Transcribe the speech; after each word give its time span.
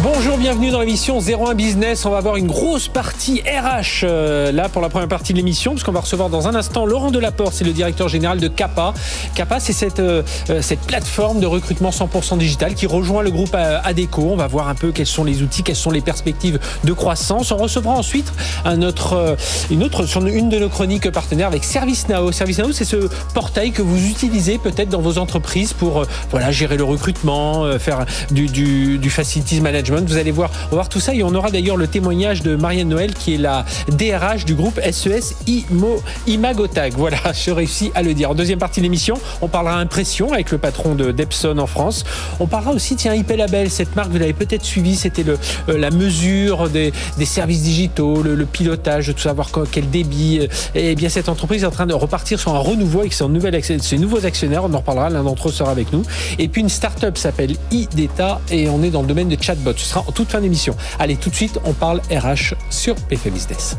Bonjour, 0.00 0.38
bienvenue 0.38 0.70
dans 0.70 0.78
l'émission 0.78 1.18
01 1.18 1.54
Business. 1.54 2.06
On 2.06 2.10
va 2.10 2.18
avoir 2.18 2.36
une 2.36 2.46
grosse 2.46 2.86
partie 2.86 3.40
RH 3.40 4.04
euh, 4.04 4.52
là 4.52 4.68
pour 4.68 4.80
la 4.80 4.88
première 4.88 5.08
partie 5.08 5.32
de 5.32 5.38
l'émission, 5.38 5.72
parce 5.72 5.82
qu'on 5.82 5.90
va 5.90 6.00
recevoir 6.00 6.28
dans 6.28 6.46
un 6.46 6.54
instant 6.54 6.86
Laurent 6.86 7.10
Delaporte, 7.10 7.52
c'est 7.52 7.64
le 7.64 7.72
directeur 7.72 8.08
général 8.08 8.38
de 8.38 8.46
Kappa. 8.46 8.94
Kappa, 9.34 9.58
c'est 9.58 9.72
cette, 9.72 9.98
euh, 9.98 10.22
euh, 10.50 10.62
plateforme 10.86 11.40
de 11.40 11.46
recrutement 11.46 11.90
100% 11.90 12.38
digital 12.38 12.74
qui 12.74 12.86
rejoint 12.86 13.24
le 13.24 13.32
groupe 13.32 13.56
ADECO. 13.56 14.22
On 14.22 14.36
va 14.36 14.46
voir 14.46 14.68
un 14.68 14.76
peu 14.76 14.92
quels 14.92 15.06
sont 15.06 15.24
les 15.24 15.42
outils, 15.42 15.64
quelles 15.64 15.74
sont 15.74 15.90
les 15.90 16.00
perspectives 16.00 16.60
de 16.84 16.92
croissance. 16.92 17.50
On 17.50 17.56
recevra 17.56 17.94
ensuite 17.94 18.32
une 18.64 20.48
de 20.48 20.58
nos 20.58 20.68
chroniques 20.68 21.10
partenaires 21.10 21.48
avec 21.48 21.64
ServiceNow. 21.64 22.30
ServiceNow, 22.30 22.70
c'est 22.70 22.84
ce 22.84 23.08
portail 23.34 23.72
que 23.72 23.82
vous 23.82 24.06
utilisez 24.06 24.58
peut-être 24.58 24.90
dans 24.90 25.00
vos 25.00 25.18
entreprises 25.18 25.72
pour 25.72 26.04
gérer 26.50 26.76
le 26.76 26.84
recrutement, 26.84 27.66
faire 27.80 28.06
du, 28.30 28.46
du, 28.46 28.98
du 28.98 29.10
vous 29.96 30.16
allez 30.16 30.30
voir, 30.30 30.50
voir 30.70 30.88
tout 30.88 31.00
ça 31.00 31.14
et 31.14 31.22
on 31.22 31.34
aura 31.34 31.50
d'ailleurs 31.50 31.76
le 31.76 31.86
témoignage 31.86 32.42
de 32.42 32.56
Marianne 32.56 32.88
Noël 32.88 33.14
qui 33.14 33.34
est 33.34 33.38
la 33.38 33.64
DRH 33.88 34.44
du 34.44 34.54
groupe 34.54 34.80
SES 34.90 35.34
IMO, 35.46 36.02
Imagotag. 36.26 36.94
Voilà, 36.96 37.18
je 37.32 37.50
réussis 37.50 37.90
à 37.94 38.02
le 38.02 38.14
dire. 38.14 38.30
En 38.30 38.34
deuxième 38.34 38.58
partie 38.58 38.80
de 38.80 38.84
l'émission, 38.84 39.14
on 39.40 39.48
parlera 39.48 39.78
impression 39.78 40.32
avec 40.32 40.50
le 40.50 40.58
patron 40.58 40.94
de 40.94 41.12
Depson 41.12 41.58
en 41.58 41.66
France. 41.66 42.04
On 42.40 42.46
parlera 42.46 42.72
aussi, 42.72 42.96
tiens, 42.96 43.14
IP 43.14 43.30
Label, 43.30 43.70
cette 43.70 43.96
marque, 43.96 44.10
vous 44.10 44.18
l'avez 44.18 44.32
peut-être 44.32 44.64
suivi, 44.64 44.96
c'était 44.96 45.22
le, 45.22 45.38
euh, 45.68 45.78
la 45.78 45.90
mesure 45.90 46.68
des, 46.68 46.92
services 47.24 47.62
digitaux, 47.62 48.22
le, 48.22 48.46
pilotage, 48.46 49.08
de 49.08 49.12
tout 49.12 49.20
savoir 49.20 49.50
quel 49.70 49.90
débit. 49.90 50.48
Et 50.74 50.94
bien, 50.94 51.08
cette 51.08 51.28
entreprise 51.28 51.62
est 51.62 51.66
en 51.66 51.70
train 51.70 51.86
de 51.86 51.94
repartir 51.94 52.40
sur 52.40 52.54
un 52.54 52.58
renouveau 52.58 53.00
avec 53.00 53.64
ses 53.64 53.98
nouveaux 53.98 54.24
actionnaires. 54.24 54.64
On 54.64 54.72
en 54.72 54.78
reparlera, 54.78 55.10
l'un 55.10 55.22
d'entre 55.22 55.48
eux 55.48 55.52
sera 55.52 55.70
avec 55.70 55.92
nous. 55.92 56.02
Et 56.38 56.48
puis, 56.48 56.62
une 56.62 56.68
start-up 56.68 57.16
s'appelle 57.18 57.54
iData 57.70 58.40
et 58.50 58.68
on 58.68 58.82
est 58.82 58.90
dans 58.90 59.02
le 59.02 59.08
domaine 59.08 59.28
des 59.28 59.38
chatbots. 59.40 59.77
Ce 59.78 59.86
sera 59.86 60.00
en 60.00 60.12
toute 60.12 60.28
fin 60.28 60.40
d'émission. 60.40 60.76
Allez, 60.98 61.16
tout 61.16 61.30
de 61.30 61.34
suite, 61.34 61.58
on 61.64 61.72
parle 61.72 62.00
RH 62.10 62.54
sur 62.70 62.94
BFM 63.08 63.32
Business. 63.32 63.76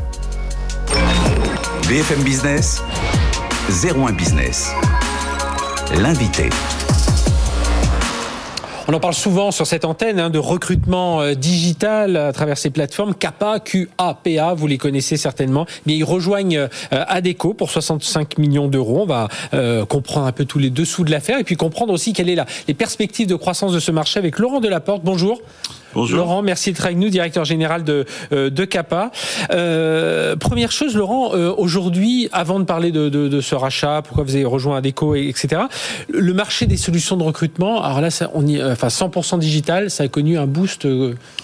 BFM 1.88 2.22
Business, 2.22 2.82
01 3.68 4.12
Business. 4.12 4.72
L'invité. 5.96 6.48
On 8.88 8.92
en 8.92 8.98
parle 8.98 9.14
souvent 9.14 9.52
sur 9.52 9.68
cette 9.68 9.84
antenne 9.84 10.18
hein, 10.18 10.30
de 10.30 10.38
recrutement 10.40 11.20
euh, 11.20 11.34
digital 11.34 12.16
à 12.16 12.32
travers 12.32 12.58
ces 12.58 12.70
plateformes. 12.70 13.14
Kappa, 13.14 13.60
QAPA, 13.60 14.54
vous 14.54 14.66
les 14.66 14.78
connaissez 14.78 15.16
certainement. 15.16 15.64
Mais 15.86 15.94
ils 15.94 16.02
rejoignent 16.02 16.58
euh, 16.58 16.68
Adeco 16.90 17.54
pour 17.54 17.70
65 17.70 18.38
millions 18.38 18.66
d'euros. 18.66 19.02
On 19.02 19.06
va 19.06 19.28
euh, 19.54 19.84
comprendre 19.84 20.26
un 20.26 20.32
peu 20.32 20.44
tous 20.44 20.58
les 20.58 20.70
dessous 20.70 21.04
de 21.04 21.12
l'affaire 21.12 21.38
et 21.38 21.44
puis 21.44 21.54
comprendre 21.54 21.92
aussi 21.92 22.12
quelles 22.12 22.36
sont 22.36 22.44
les 22.66 22.74
perspectives 22.74 23.28
de 23.28 23.36
croissance 23.36 23.72
de 23.72 23.78
ce 23.78 23.92
marché 23.92 24.18
avec 24.18 24.40
Laurent 24.40 24.58
Delaporte. 24.58 25.02
Bonjour. 25.04 25.40
Bonjour. 25.92 26.18
Laurent, 26.18 26.42
merci 26.42 26.70
d'être 26.70 26.84
avec 26.84 26.96
nous, 26.98 27.08
directeur 27.08 27.44
général 27.44 27.82
de, 27.82 28.04
euh, 28.32 28.48
de 28.48 28.64
CAPA. 28.64 29.10
Euh, 29.50 30.36
première 30.36 30.70
chose, 30.70 30.94
Laurent, 30.94 31.34
euh, 31.34 31.52
aujourd'hui, 31.56 32.28
avant 32.32 32.60
de 32.60 32.64
parler 32.64 32.92
de, 32.92 33.08
de, 33.08 33.26
de, 33.26 33.40
ce 33.40 33.56
rachat, 33.56 34.00
pourquoi 34.02 34.22
vous 34.22 34.36
avez 34.36 34.44
rejoint 34.44 34.76
Adeco, 34.76 35.16
etc., 35.16 35.62
le 36.08 36.32
marché 36.32 36.66
des 36.66 36.76
solutions 36.76 37.16
de 37.16 37.24
recrutement, 37.24 37.82
alors 37.82 38.00
là, 38.00 38.10
ça, 38.10 38.30
on 38.34 38.46
y, 38.46 38.62
enfin 38.62 38.86
100% 38.86 39.40
digital, 39.40 39.90
ça 39.90 40.04
a 40.04 40.08
connu 40.08 40.38
un 40.38 40.46
boost 40.46 40.86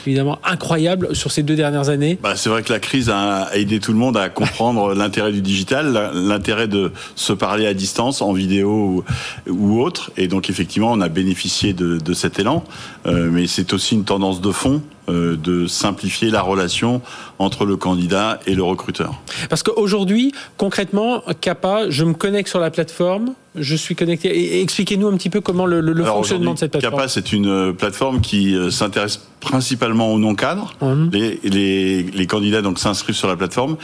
évidemment 0.07 0.39
incroyable 0.45 1.17
sur 1.17 1.33
ces 1.33 1.43
deux 1.43 1.57
dernières 1.57 1.89
années. 1.89 2.19
Bah, 2.23 2.37
c'est 2.37 2.49
vrai 2.49 2.63
que 2.63 2.73
la 2.73 2.79
crise 2.79 3.11
a 3.11 3.49
aidé 3.55 3.81
tout 3.81 3.93
le 3.93 3.99
monde 3.99 4.17
à 4.17 4.29
comprendre 4.29 4.95
l'intérêt 4.95 5.33
du 5.33 5.41
digital, 5.43 6.13
l'intérêt 6.15 6.69
de 6.69 6.93
se 7.17 7.33
parler 7.33 7.67
à 7.67 7.75
distance, 7.75 8.23
en 8.23 8.33
vidéo 8.33 9.05
ou, 9.49 9.53
ou, 9.53 9.83
autre. 9.83 10.13
Et 10.17 10.29
donc, 10.29 10.51
effectivement, 10.51 10.93
on 10.93 11.01
a 11.01 11.09
bénéficié 11.09 11.73
de, 11.73 11.99
de 11.99 12.15
cet 12.15 12.39
élan. 12.39 12.63
mais 13.05 13.49
c'est 13.49 13.73
aussi 13.73 13.95
une 13.95 14.05
tendance 14.05 14.36
de 14.41 14.51
fond 14.51 14.83
euh, 15.09 15.37
de 15.37 15.69
simplifier 15.69 16.31
la 16.31 16.43
relation 16.43 17.01
entre 17.39 17.65
le 17.65 17.77
candidat 17.77 18.41
et 18.47 18.55
le 18.55 18.65
recruteur. 18.65 19.15
Parce 19.49 19.63
qu'aujourd'hui, 19.63 20.33
concrètement, 20.57 21.23
CAPA, 21.41 21.91
je 21.91 22.05
me 22.05 22.13
connecte 22.13 22.49
sur 22.49 22.59
la 22.59 22.71
plateforme, 22.71 23.35
je 23.55 23.77
suis 23.77 23.95
connecté. 23.95 24.61
Expliquez-nous 24.63 25.07
un 25.07 25.17
petit 25.17 25.31
peu 25.31 25.41
comment 25.41 25.65
le, 25.65 25.81
le 25.81 26.05
fonctionnement 26.05 26.55
de 26.55 26.59
cette 26.59 26.73
plateforme. 26.73 26.97
CAPA, 26.97 27.09
c'est 27.09 27.33
une 27.33 27.47
euh, 27.47 27.73
plateforme 27.73 28.21
qui 28.21 28.57
euh, 28.57 28.71
s'intéresse 28.71 29.21
principalement 29.41 30.13
aux 30.13 30.19
non-cadres. 30.19 30.75
Mmh. 30.81 31.11
Les, 31.13 31.41
les, 31.45 32.03
les, 32.03 32.27
candidats 32.27 32.63
donc 32.63 32.81
s'inscrivent 32.81 33.15
sur 33.15 33.29
la 33.29 33.37
plateforme 33.37 33.77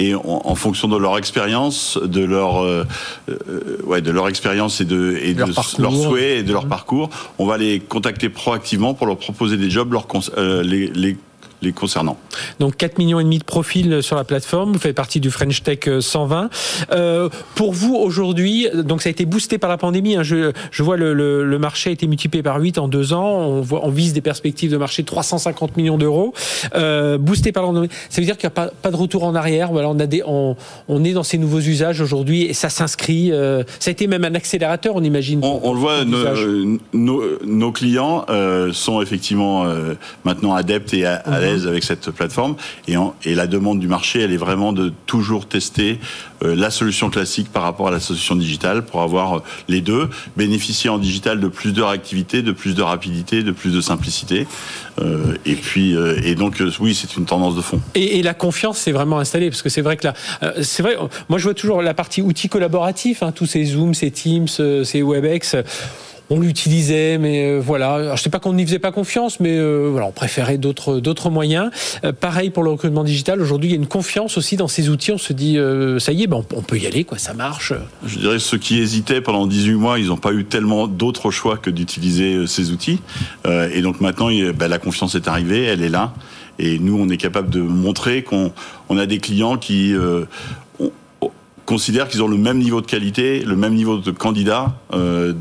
et 0.00 0.14
en, 0.14 0.54
fonction 0.54 0.88
de 0.88 0.96
leur 0.96 1.18
expérience, 1.18 1.98
de 2.02 2.24
leur 2.24 2.62
euh, 2.62 2.84
euh, 3.28 3.76
ouais, 3.84 4.00
de 4.00 4.10
leur 4.10 4.28
expérience 4.28 4.80
et 4.80 4.86
de 4.86 5.18
et 5.22 5.34
de, 5.34 5.40
leur, 5.40 5.92
souhait 5.92 6.38
et 6.38 6.42
de 6.42 6.52
leur 6.52 6.64
mmh. 6.64 6.68
parcours, 6.70 7.10
on 7.38 7.46
va 7.46 7.58
les 7.58 7.80
contacter 7.80 8.30
proactivement 8.30 8.94
pour 8.94 9.06
leur 9.06 9.18
proposer 9.18 9.58
des 9.58 9.70
jobs, 9.70 9.92
leur 9.92 10.06
euh, 10.38 10.62
les, 10.62 10.88
les 10.88 11.16
les 11.62 11.72
concernant. 11.72 12.16
Donc 12.58 12.76
4 12.76 12.98
millions 12.98 13.20
et 13.20 13.24
demi 13.24 13.38
de 13.38 13.44
profils 13.44 14.02
sur 14.02 14.16
la 14.16 14.24
plateforme, 14.24 14.72
vous 14.72 14.78
faites 14.78 14.96
partie 14.96 15.20
du 15.20 15.30
French 15.30 15.62
Tech 15.62 15.80
120. 16.00 16.50
Euh, 16.92 17.10
euh, 17.10 17.28
pour 17.54 17.72
vous 17.72 17.94
aujourd'hui, 17.94 18.68
donc 18.74 19.02
ça 19.02 19.08
a 19.08 19.10
été 19.10 19.24
boosté 19.24 19.58
par 19.58 19.68
la 19.70 19.76
pandémie, 19.76 20.16
hein, 20.16 20.22
je, 20.22 20.52
je, 20.70 20.82
vois 20.82 20.96
le, 20.96 21.12
le, 21.12 21.44
le, 21.44 21.58
marché 21.58 21.90
a 21.90 21.92
été 21.92 22.06
multiplié 22.06 22.42
par 22.42 22.60
8 22.60 22.78
en 22.78 22.88
deux 22.88 23.12
ans, 23.12 23.26
on, 23.26 23.60
voit, 23.60 23.80
on 23.84 23.90
vise 23.90 24.12
des 24.12 24.20
perspectives 24.20 24.70
de 24.70 24.76
marché 24.76 25.02
de 25.02 25.06
350 25.06 25.76
millions 25.76 25.98
d'euros, 25.98 26.32
euh, 26.74 27.18
boosté 27.18 27.52
par 27.52 27.62
la 27.62 27.68
pandémie. 27.68 27.88
Ça 28.08 28.20
veut 28.20 28.26
dire 28.26 28.36
qu'il 28.36 28.46
n'y 28.46 28.52
a 28.52 28.54
pas, 28.54 28.68
pas, 28.68 28.90
de 28.90 28.96
retour 28.96 29.24
en 29.24 29.34
arrière, 29.34 29.72
voilà, 29.72 29.88
on, 29.88 29.98
a 29.98 30.06
des, 30.06 30.22
on, 30.26 30.56
on 30.88 31.04
est 31.04 31.12
dans 31.12 31.22
ces 31.22 31.38
nouveaux 31.38 31.60
usages 31.60 32.00
aujourd'hui 32.00 32.42
et 32.42 32.54
ça 32.54 32.68
s'inscrit, 32.68 33.32
euh, 33.32 33.62
ça 33.78 33.90
a 33.90 33.92
été 33.92 34.06
même 34.06 34.24
un 34.24 34.34
accélérateur 34.34 34.94
on 34.96 35.02
imagine. 35.02 35.40
On, 35.42 35.60
on 35.62 35.72
le 35.72 35.78
voit, 35.80 36.04
nos, 36.04 36.78
nos, 36.92 37.22
nos, 37.44 37.72
clients 37.72 38.24
euh, 38.28 38.72
sont 38.72 39.02
effectivement 39.02 39.64
maintenant 40.24 40.54
adeptes 40.54 40.94
et 40.94 41.04
à, 41.06 41.22
avec 41.50 41.84
cette 41.84 42.10
plateforme. 42.10 42.56
Et, 42.88 43.34
la 43.34 43.46
demande 43.46 43.80
du 43.80 43.88
marché, 43.88 44.20
elle 44.20 44.32
est 44.32 44.38
vraiment 44.38 44.72
de 44.72 44.92
toujours 45.06 45.46
tester 45.46 45.98
euh, 46.42 46.54
la 46.54 46.70
solution 46.70 47.10
classique 47.10 47.50
par 47.52 47.62
rapport 47.62 47.88
à 47.88 47.90
la 47.90 48.00
solution 48.00 48.34
digitale 48.34 48.84
pour 48.84 49.02
avoir 49.02 49.38
euh, 49.38 49.42
les 49.68 49.80
deux, 49.80 50.08
bénéficier 50.36 50.90
en 50.90 50.98
digital 50.98 51.40
de 51.40 51.48
plus 51.48 51.72
de 51.72 51.82
réactivité, 51.82 52.42
de 52.42 52.52
plus 52.52 52.74
de 52.74 52.82
rapidité, 52.82 53.42
de 53.42 53.52
plus 53.52 53.72
de 53.72 53.80
simplicité. 53.80 54.46
Euh, 55.00 55.36
et 55.46 55.54
puis, 55.54 55.94
et 56.24 56.34
donc, 56.34 56.62
oui, 56.80 56.94
c'est 56.94 57.16
une 57.16 57.24
tendance 57.24 57.56
de 57.56 57.62
fond. 57.62 57.80
Et, 57.94 58.22
la 58.22 58.34
confiance 58.34 58.78
s'est 58.78 58.92
vraiment 58.92 59.18
installée 59.18 59.48
parce 59.48 59.62
que 59.62 59.70
c'est 59.70 59.80
vrai 59.80 59.96
que 59.96 60.06
là, 60.06 60.14
c'est 60.62 60.82
vrai. 60.82 60.96
Moi, 61.28 61.38
je 61.38 61.44
vois 61.44 61.54
toujours 61.54 61.80
la 61.80 61.94
partie 61.94 62.20
outils 62.20 62.48
collaboratifs, 62.48 63.22
hein, 63.22 63.32
tous 63.32 63.46
ces 63.46 63.64
Zoom, 63.64 63.94
ces 63.94 64.10
Teams, 64.10 64.48
ces 64.48 65.02
WebEx 65.02 65.56
on 66.30 66.38
l'utilisait, 66.38 67.18
mais 67.18 67.44
euh, 67.44 67.60
voilà. 67.60 67.94
Alors, 67.94 68.16
je 68.16 68.22
sais 68.22 68.30
pas 68.30 68.38
qu'on 68.38 68.52
n'y 68.52 68.64
faisait 68.64 68.78
pas 68.78 68.92
confiance, 68.92 69.40
mais 69.40 69.58
euh, 69.58 69.88
voilà, 69.90 70.06
on 70.06 70.12
préférait 70.12 70.58
d'autres 70.58 71.28
moyens. 71.28 71.70
Euh, 72.04 72.12
pareil 72.12 72.50
pour 72.50 72.62
le 72.62 72.70
recrutement 72.70 73.02
digital. 73.02 73.42
Aujourd'hui, 73.42 73.70
il 73.70 73.72
y 73.72 73.74
a 73.74 73.78
une 73.78 73.88
confiance 73.88 74.38
aussi 74.38 74.56
dans 74.56 74.68
ces 74.68 74.88
outils. 74.88 75.10
On 75.10 75.18
se 75.18 75.32
dit, 75.32 75.58
ça 75.98 76.12
y 76.12 76.22
est, 76.22 76.26
ben, 76.28 76.42
on, 76.54 76.62
peut 76.62 76.78
y 76.78 76.86
aller, 76.86 77.02
quoi. 77.04 77.18
Ça 77.18 77.34
marche. 77.34 77.72
Je 78.06 78.18
dirais 78.18 78.38
ceux 78.38 78.58
qui 78.58 78.78
hésitaient 78.78 79.20
pendant 79.20 79.46
18 79.46 79.74
mois, 79.74 79.98
ils 79.98 80.06
n'ont 80.06 80.16
pas 80.16 80.32
eu 80.32 80.44
tellement 80.44 80.86
d'autres 80.86 81.32
choix 81.32 81.58
que 81.58 81.70
d'utiliser 81.70 82.46
ces 82.46 82.70
outils. 82.70 83.00
et 83.46 83.82
donc 83.82 84.00
maintenant, 84.00 84.28
ben, 84.54 84.68
la 84.68 84.78
confiance 84.78 85.16
est 85.16 85.26
arrivée, 85.26 85.64
elle 85.64 85.82
est 85.82 85.88
là. 85.88 86.14
Et 86.58 86.78
nous, 86.78 86.96
on 87.00 87.08
est 87.08 87.16
capable 87.16 87.50
de 87.50 87.60
montrer 87.60 88.22
qu'on 88.22 88.52
on 88.88 88.98
a 88.98 89.06
des 89.06 89.18
clients 89.18 89.56
qui 89.56 89.94
considèrent 91.70 92.08
qu'ils 92.08 92.20
ont 92.20 92.26
le 92.26 92.36
même 92.36 92.58
niveau 92.58 92.80
de 92.80 92.86
qualité, 92.86 93.44
le 93.46 93.54
même 93.54 93.74
niveau 93.74 93.98
de 93.98 94.10
candidat 94.10 94.74
euh, 94.92 95.32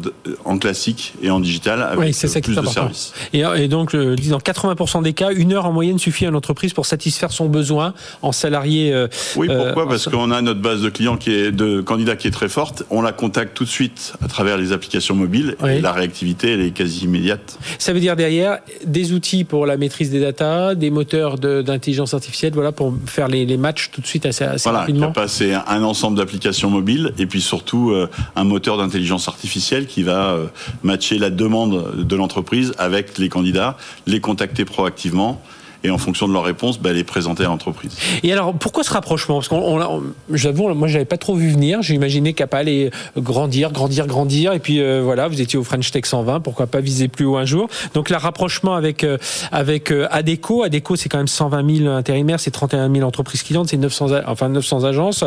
en 0.45 0.59
classique 0.59 1.15
et 1.23 1.31
en 1.31 1.39
digital 1.39 1.81
avec 1.81 1.99
oui, 1.99 2.13
ça 2.13 2.27
plus 2.39 2.55
de 2.55 2.67
services. 2.67 3.13
Et, 3.33 3.39
et, 3.39 3.67
donc, 3.67 3.95
euh, 3.95 4.15
dans 4.29 4.37
80% 4.37 5.01
des 5.01 5.13
cas, 5.13 5.31
une 5.31 5.53
heure 5.53 5.65
en 5.65 5.71
moyenne 5.71 5.97
suffit 5.97 6.27
à 6.27 6.29
l'entreprise 6.29 6.73
pour 6.73 6.85
satisfaire 6.85 7.31
son 7.31 7.49
besoin 7.49 7.95
en 8.21 8.31
salarié. 8.31 8.93
Euh, 8.93 9.07
oui, 9.37 9.47
pourquoi? 9.47 9.89
Parce 9.89 10.07
qu'on 10.07 10.29
a 10.29 10.43
notre 10.43 10.61
base 10.61 10.83
de 10.83 10.89
clients 10.89 11.17
qui 11.17 11.31
est 11.31 11.51
de 11.51 11.81
candidats 11.81 12.15
qui 12.15 12.27
est 12.27 12.31
très 12.31 12.47
forte. 12.47 12.83
On 12.91 13.01
la 13.01 13.11
contacte 13.11 13.57
tout 13.57 13.63
de 13.63 13.69
suite 13.69 14.13
à 14.23 14.27
travers 14.27 14.57
les 14.57 14.71
applications 14.71 15.15
mobiles 15.15 15.55
et 15.67 15.81
la 15.81 15.93
réactivité 15.93 16.53
elle 16.53 16.61
est 16.61 16.71
quasi 16.71 17.05
immédiate. 17.05 17.57
Ça 17.79 17.91
veut 17.91 17.99
dire 17.99 18.15
derrière 18.15 18.59
des 18.85 19.13
outils 19.13 19.45
pour 19.45 19.65
la 19.65 19.77
maîtrise 19.77 20.11
des 20.11 20.19
datas, 20.19 20.75
des 20.75 20.91
moteurs 20.91 21.39
d'intelligence 21.39 22.13
artificielle, 22.13 22.53
voilà 22.53 22.71
pour 22.71 22.93
faire 23.07 23.29
les, 23.29 23.47
les, 23.47 23.57
matchs 23.57 23.89
tout 23.91 24.01
de 24.01 24.07
suite 24.07 24.27
assez, 24.27 24.43
assez 24.43 24.69
voilà, 24.69 24.81
rapidement. 24.81 25.11
Voilà, 25.11 25.27
c'est 25.27 25.55
un 25.55 25.81
ensemble 25.81 26.18
d'applications 26.19 26.69
mobiles 26.69 27.13
et 27.17 27.25
puis 27.25 27.41
surtout 27.41 27.91
euh, 27.91 28.07
un 28.35 28.43
moteur 28.43 28.77
d'intelligence 28.77 29.27
artificielle 29.27 29.87
qui 29.87 30.03
va 30.03 30.33
euh, 30.33 30.47
matcher 30.83 31.17
la 31.17 31.29
demande 31.29 31.95
de 31.95 32.15
l'entreprise 32.15 32.73
avec 32.77 33.17
les 33.17 33.29
candidats, 33.29 33.77
les 34.05 34.19
contacter 34.19 34.65
proactivement 34.65 35.41
et 35.83 35.89
en 35.89 35.97
fonction 35.97 36.27
de 36.27 36.33
leur 36.33 36.43
réponse, 36.43 36.79
bah, 36.79 36.91
les 36.91 37.03
présenter 37.03 37.43
à 37.43 37.47
l'entreprise. 37.47 37.95
Et 38.23 38.33
alors, 38.33 38.53
pourquoi 38.53 38.83
ce 38.83 38.91
rapprochement? 38.91 39.35
Parce 39.35 39.47
qu'on, 39.47 40.01
j'avoue, 40.31 40.73
moi, 40.73 40.87
j'avais 40.87 41.05
pas 41.05 41.17
trop 41.17 41.35
vu 41.35 41.49
venir. 41.49 41.81
J'ai 41.81 41.95
imaginé 41.95 42.33
Kappa 42.33 42.57
allait 42.57 42.91
grandir, 43.17 43.71
grandir, 43.71 44.07
grandir, 44.07 44.53
et 44.53 44.59
puis 44.59 44.81
euh, 44.81 45.01
voilà, 45.03 45.27
vous 45.27 45.41
étiez 45.41 45.57
au 45.57 45.63
French 45.63 45.91
Tech 45.91 46.05
120, 46.05 46.41
pourquoi 46.41 46.67
pas 46.67 46.81
viser 46.81 47.07
plus 47.07 47.25
haut 47.25 47.37
un 47.37 47.45
jour? 47.45 47.69
Donc, 47.93 48.09
le 48.09 48.17
rapprochement 48.17 48.75
avec 48.75 49.03
euh, 49.03 49.17
avec 49.51 49.91
euh, 49.91 50.07
Adeco, 50.11 50.63
Adeco, 50.63 50.95
c'est 50.95 51.09
quand 51.09 51.17
même 51.17 51.27
120 51.27 51.77
000 51.77 51.89
intérimaires, 51.89 52.39
c'est 52.39 52.51
31 52.51 52.93
000 52.93 53.07
entreprises 53.07 53.43
clientes, 53.43 53.69
c'est 53.69 53.77
900, 53.77 54.07
enfin 54.27 54.49
900 54.49 54.83
agences. 54.83 55.23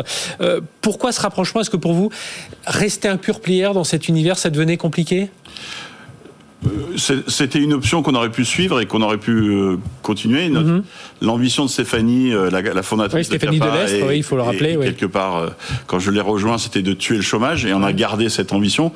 pourquoi 0.81 1.11
ce 1.11 1.21
rapprochement? 1.21 1.61
Est-ce 1.61 1.69
que 1.69 1.77
pour 1.77 1.93
vous, 1.93 2.09
rester 2.65 3.07
un 3.07 3.17
pur 3.17 3.39
player 3.39 3.69
dans 3.73 3.83
cet 3.83 4.07
univers, 4.07 4.37
ça 4.37 4.49
devenait 4.49 4.77
compliqué? 4.77 5.29
C'était 6.97 7.59
une 7.59 7.73
option 7.73 8.03
qu'on 8.03 8.15
aurait 8.15 8.31
pu 8.31 8.45
suivre 8.45 8.79
et 8.79 8.85
qu'on 8.85 9.01
aurait 9.01 9.17
pu 9.17 9.31
euh, 9.31 9.77
continuer. 10.01 10.49
Mhm. 10.49 10.83
L'ambition 11.21 11.65
de 11.65 11.69
Stéphanie, 11.69 12.33
euh, 12.33 12.49
la, 12.49 12.83
fondatrice 12.83 13.29
de 13.29 13.37
Stéphanie 13.37 13.59
de 13.59 14.07
oui, 14.07 14.17
il 14.17 14.23
faut 14.23 14.35
le 14.35 14.41
rappeler. 14.41 14.77
Quelque 14.81 15.05
part, 15.05 15.37
euh, 15.37 15.49
quand 15.87 15.99
je 15.99 16.11
l'ai 16.11 16.21
rejoint, 16.21 16.57
c'était 16.57 16.81
de 16.81 16.93
tuer 16.93 17.15
le 17.15 17.21
chômage 17.21 17.65
et 17.65 17.73
on 17.73 17.83
a 17.83 17.93
gardé 17.93 18.29
cette 18.29 18.53
ambition. 18.53 18.91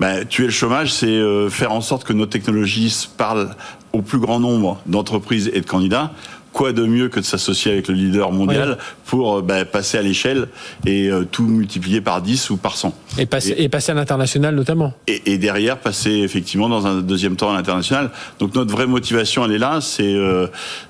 Ben, 0.00 0.26
tuer 0.26 0.44
le 0.44 0.50
chômage, 0.50 0.92
c'est 0.92 1.20
faire 1.50 1.72
en 1.72 1.80
sorte 1.80 2.04
que 2.04 2.12
nos 2.12 2.26
technologies 2.26 3.08
parlent 3.16 3.54
au 3.92 4.02
plus 4.02 4.18
grand 4.18 4.40
nombre 4.40 4.80
d'entreprises 4.86 5.50
et 5.52 5.60
de 5.60 5.66
candidats 5.66 6.12
quoi 6.52 6.72
de 6.72 6.84
mieux 6.84 7.08
que 7.08 7.20
de 7.20 7.24
s'associer 7.24 7.72
avec 7.72 7.88
le 7.88 7.94
leader 7.94 8.30
mondial 8.30 8.78
pour 9.06 9.38
euh, 9.38 9.42
bah, 9.42 9.64
passer 9.64 9.98
à 9.98 10.02
l'échelle 10.02 10.48
et 10.86 11.08
euh, 11.08 11.24
tout 11.30 11.44
multiplier 11.44 12.00
par 12.00 12.22
10 12.22 12.50
ou 12.50 12.56
par 12.56 12.76
100. 12.76 12.94
Et 13.18 13.26
passer, 13.26 13.54
et, 13.56 13.68
passer 13.68 13.92
à 13.92 13.94
l'international 13.94 14.54
notamment. 14.54 14.92
Et, 15.06 15.38
derrière, 15.38 15.78
passer 15.78 16.10
effectivement 16.10 16.68
dans 16.68 16.86
un 16.86 17.00
deuxième 17.00 17.36
temps 17.36 17.50
à 17.50 17.54
l'international. 17.54 18.10
Donc 18.38 18.54
notre 18.54 18.70
vraie 18.70 18.86
motivation, 18.86 19.44
elle 19.44 19.52
est 19.52 19.58
là, 19.58 19.80
c'est 19.80 20.14
euh, 20.14 20.46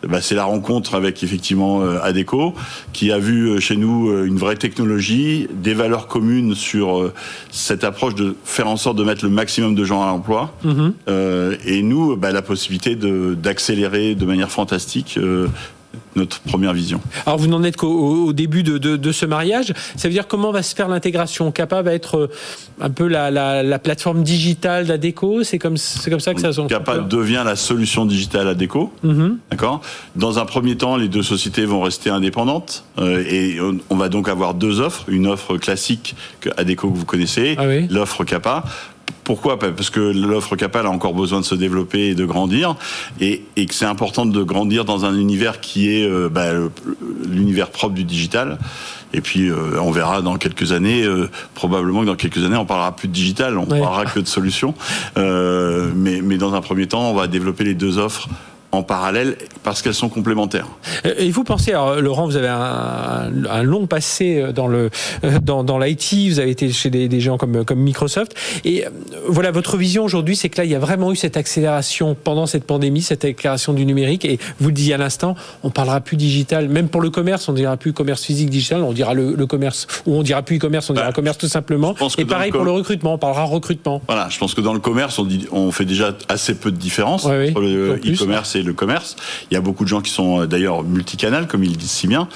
bah, 0.06 0.18
la 0.30 0.44
rencontre 0.44 0.94
avec 0.94 1.22
effectivement 1.22 1.82
Adeco, 2.02 2.54
qui 2.92 3.12
a 3.12 3.18
vu 3.18 3.60
chez 3.60 3.76
nous 3.76 4.24
une 4.24 4.36
vraie 4.36 4.56
technologie, 4.56 5.48
des 5.52 5.74
valeurs 5.74 6.06
communes 6.06 6.54
sur 6.54 7.12
cette 7.50 7.84
approche 7.84 8.14
de 8.14 8.36
faire 8.44 8.68
en 8.68 8.76
sorte 8.76 8.96
de 8.96 9.04
mettre 9.04 9.24
le 9.24 9.30
maximum 9.30 9.74
de 9.74 9.84
gens 9.84 10.02
à 10.02 10.06
l'emploi. 10.06 10.54
Mm-hmm. 10.64 11.58
et 11.66 11.82
nous, 11.82 12.16
bah, 12.16 12.32
la 12.32 12.42
possibilité 12.42 12.96
d'accélérer 12.96 14.14
de, 14.14 14.24
manière 14.24 14.50
fantastique 14.50 15.18
notre 16.16 16.40
première 16.40 16.72
vision. 16.72 17.00
Alors 17.26 17.38
vous 17.38 17.46
n'en 17.46 17.62
êtes 17.62 17.76
qu'au 17.76 18.32
début 18.32 18.62
de, 18.62 19.12
ce 19.12 19.26
mariage. 19.26 19.72
Ça 19.96 20.08
veut 20.08 20.14
dire 20.14 20.26
comment 20.26 20.52
va 20.52 20.62
se 20.62 20.74
faire 20.74 20.88
l'intégration? 20.88 21.50
Capa 21.52 21.82
va 21.82 21.92
être 21.92 22.16
euh, 22.16 22.30
un 22.80 22.90
peu 22.90 23.06
la, 23.06 23.78
plateforme 23.78 24.22
digitale 24.22 24.86
d'Adeco 24.86 25.42
C'est 25.42 25.58
comme, 25.58 25.76
comme 26.08 26.20
ça 26.20 26.34
que 26.34 26.40
ça 26.40 26.52
se 26.52 26.60
Capa 26.62 26.98
devient 26.98 27.42
la 27.44 27.56
solution 27.56 28.06
digitale 28.06 28.48
Adeco. 28.48 28.92
Mm 29.02 29.32
D'accord? 29.50 29.80
Dans 30.16 30.38
un 30.38 30.44
premier 30.44 30.76
temps, 30.76 30.96
les 30.96 31.08
deux 31.08 31.22
sociétés 31.22 31.64
vont 31.64 31.80
rester 31.80 32.10
indépendantes 32.10 32.84
euh, 32.98 33.24
et 33.28 33.58
on, 33.90 33.96
va 33.96 34.08
donc 34.08 34.28
avoir 34.28 34.54
deux 34.54 34.80
offres. 34.80 35.04
Une 35.08 35.26
offre 35.26 35.56
classique 35.56 36.14
que 36.40 36.50
Adeco 36.56 36.90
que 36.90 36.96
vous 36.96 37.04
connaissez, 37.04 37.56
ah 37.58 37.64
l'offre 37.90 38.24
Capa 38.24 38.64
pourquoi 39.24 39.58
Parce 39.58 39.90
que 39.90 40.00
l'offre 40.00 40.56
Capal 40.56 40.86
a 40.86 40.90
encore 40.90 41.14
besoin 41.14 41.40
de 41.40 41.44
se 41.44 41.54
développer 41.54 42.08
et 42.08 42.14
de 42.14 42.24
grandir, 42.24 42.76
et, 43.20 43.42
que 43.56 43.74
c'est 43.74 43.84
important 43.84 44.26
de 44.26 44.42
grandir 44.42 44.84
dans 44.84 45.04
un 45.04 45.16
univers 45.16 45.60
qui 45.60 45.90
est 45.90 46.04
euh, 46.04 46.28
bah, 46.28 46.48
l'univers 47.26 47.70
propre 47.70 47.94
du 47.94 48.04
digital. 48.04 48.58
Et 49.14 49.20
puis 49.20 49.48
euh, 49.48 49.78
on 49.80 49.90
verra 49.90 50.22
dans 50.22 50.36
quelques 50.36 50.72
années, 50.72 51.04
euh, 51.04 51.28
probablement 51.54 52.00
que 52.00 52.06
dans 52.06 52.16
quelques 52.16 52.44
années 52.44 52.56
on 52.56 52.64
parlera 52.64 52.96
plus 52.96 53.08
de 53.08 53.12
digital, 53.12 53.58
on 53.58 53.66
parlera 53.66 54.06
que 54.06 54.20
de 54.20 54.26
solutions. 54.26 54.74
mais, 55.16 56.20
mais 56.22 56.38
dans 56.38 56.54
un 56.54 56.60
premier 56.60 56.86
temps, 56.86 57.10
on 57.10 57.14
va 57.14 57.26
développer 57.26 57.64
les 57.64 57.74
deux 57.74 57.98
offres 57.98 58.28
en 58.72 58.82
parallèle 58.82 59.36
parce 59.62 59.82
qu'elles 59.82 59.94
sont 59.94 60.08
complémentaires. 60.08 60.66
Et 61.18 61.30
vous 61.30 61.44
pensez, 61.44 61.72
alors, 61.72 62.00
Laurent, 62.00 62.26
vous 62.26 62.36
avez 62.36 62.48
un, 62.48 63.62
long 63.62 63.86
passé 63.86 64.40
euh, 64.40 64.52
dans 64.52 64.66
le 64.66 64.90
euh, 65.24 65.38
dans, 65.40 65.62
dans 65.62 65.78
l'IT, 65.78 66.14
vous 66.30 66.40
avez 66.40 66.50
été 66.50 66.72
chez 66.72 66.90
des, 66.90 67.20
gens 67.20 67.36
comme 67.36 67.64
comme 67.64 67.80
Microsoft, 67.80 68.34
et 68.64 68.84
euh, 68.84 68.90
voilà 69.28 69.50
votre 69.50 69.76
vision 69.76 70.04
aujourd'hui, 70.04 70.34
c'est 70.36 70.48
que 70.48 70.56
là 70.56 70.64
il 70.64 70.70
y 70.70 70.74
a 70.74 70.78
vraiment 70.78 71.12
eu 71.12 71.16
cette 71.16 71.36
accélération 71.36 72.16
pendant 72.16 72.46
cette 72.46 72.64
pandémie, 72.64 73.02
cette 73.02 73.24
accélération 73.24 73.74
du 73.74 73.84
numérique, 73.84 74.24
et 74.24 74.38
vous 74.58 74.68
le 74.68 74.74
disiez 74.74 74.94
à 74.94 74.98
l'instant, 74.98 75.36
on 75.62 75.70
parlera 75.70 76.00
plus 76.00 76.16
digital, 76.16 76.68
même 76.68 76.88
pour 76.88 77.02
le 77.02 77.10
commerce, 77.10 77.48
on 77.48 77.52
dira 77.52 77.76
plus 77.76 77.92
commerce 77.92 78.24
physique 78.24 78.50
digital, 78.50 78.82
on 78.82 78.92
dira 78.92 79.12
le, 79.12 79.46
commerce, 79.46 79.86
ou 80.06 80.16
on 80.16 80.22
dira 80.22 80.42
plus 80.42 80.56
e-commerce, 80.56 80.88
on 80.88 80.94
dira 80.94 81.06
bah, 81.06 81.12
commerce 81.12 81.38
tout 81.38 81.48
simplement. 81.48 81.94
Et 82.16 82.24
pareil 82.24 82.50
pour 82.50 82.64
le 82.64 82.70
recrutement, 82.70 83.14
on 83.14 83.18
parlera 83.18 83.44
recrutement. 83.44 84.00
Voilà, 84.06 84.28
je 84.30 84.38
pense 84.38 84.54
que 84.54 84.62
dans 84.62 84.74
le 84.74 84.80
commerce, 84.80 85.18
on, 85.18 85.24
dit, 85.24 85.46
on 85.52 85.70
fait 85.72 85.84
déjà 85.84 86.16
assez 86.28 86.54
peu 86.54 86.70
de 86.70 86.76
différence 86.76 87.26
entre 87.26 87.60
le 87.60 87.96
e-commerce 87.96 88.56
et 88.56 88.61
le 88.62 88.72
commerce. 88.72 89.16
Il 89.50 89.54
y 89.54 89.56
a 89.56 89.60
beaucoup 89.60 89.84
de 89.84 89.88
gens 89.88 90.00
qui 90.00 90.10
sont 90.10 90.42
euh, 90.42 90.46
d'ailleurs 90.46 90.82
multicanal, 90.82 91.46
comme 91.46 91.64
ils 91.64 91.76
disent 91.76 91.90
si 91.90 92.06
bien. 92.06 92.28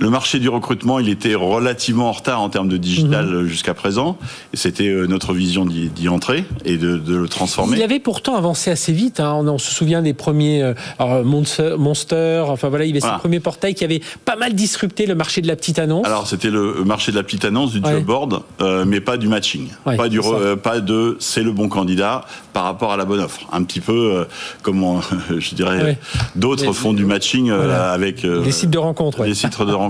Le 0.00 0.08
marché 0.08 0.38
du 0.38 0.48
recrutement, 0.48 0.98
il 0.98 1.10
était 1.10 1.34
relativement 1.34 2.08
en 2.08 2.12
retard 2.12 2.40
en 2.40 2.48
termes 2.48 2.68
de 2.68 2.78
digital 2.78 3.26
mhm. 3.26 3.44
jusqu'à 3.44 3.74
présent. 3.74 4.16
Et 4.54 4.56
c'était 4.56 4.88
euh, 4.88 5.06
notre 5.06 5.34
vision 5.34 5.66
d'y 5.66 6.08
entrer 6.08 6.44
et 6.64 6.78
de, 6.78 6.98
le 7.06 7.28
transformer. 7.28 7.76
Il 7.76 7.82
avait 7.82 8.00
pourtant 8.00 8.34
avancé 8.34 8.70
assez 8.70 8.94
vite. 8.94 9.20
Hein. 9.20 9.44
On, 9.46 9.58
se 9.58 9.70
souvient 9.70 10.00
des 10.00 10.14
premiers 10.14 10.62
euh, 10.62 11.22
Monster, 11.22 12.44
Enfin 12.48 12.70
voilà, 12.70 12.86
il 12.86 12.88
y 12.88 12.90
avait 12.92 13.00
ces 13.00 13.18
premiers 13.18 13.40
portails 13.40 13.74
qui 13.74 13.84
avaient 13.84 14.00
pas 14.24 14.36
mal 14.36 14.54
disrupté 14.54 15.04
le 15.04 15.14
marché 15.14 15.42
de 15.42 15.48
la 15.48 15.54
petite 15.54 15.78
annonce. 15.78 16.06
Alors 16.06 16.26
c'était 16.26 16.50
le 16.50 16.82
marché 16.84 17.12
de 17.12 17.16
la 17.16 17.22
petite 17.22 17.44
annonce, 17.44 17.72
du 17.72 17.82
job 17.84 18.02
board, 18.04 18.42
euh, 18.62 18.86
mais 18.86 19.02
pas 19.02 19.18
du 19.18 19.28
matching. 19.28 19.68
pas, 19.84 20.08
du 20.08 20.20
pas 20.62 20.80
de 20.80 21.18
c'est 21.20 21.42
le 21.42 21.52
bon 21.52 21.68
candidat 21.68 22.24
par 22.54 22.64
rapport 22.64 22.92
à 22.92 22.96
la 22.96 23.04
bonne 23.04 23.20
offre. 23.20 23.40
Un 23.52 23.64
petit 23.64 23.80
peu 23.80 24.26
comme 24.62 24.80
je 25.38 25.54
dirais 25.54 25.98
d'autres 26.36 26.72
font 26.72 26.94
du 26.94 27.04
matching 27.04 27.50
avec 27.50 28.24
des 28.24 28.52
sites 28.52 28.70
de 28.70 28.78
rencontres. 28.78 29.24
Des 29.24 29.34
sites 29.34 29.60
de 29.60 29.72
rencontres. 29.74 29.89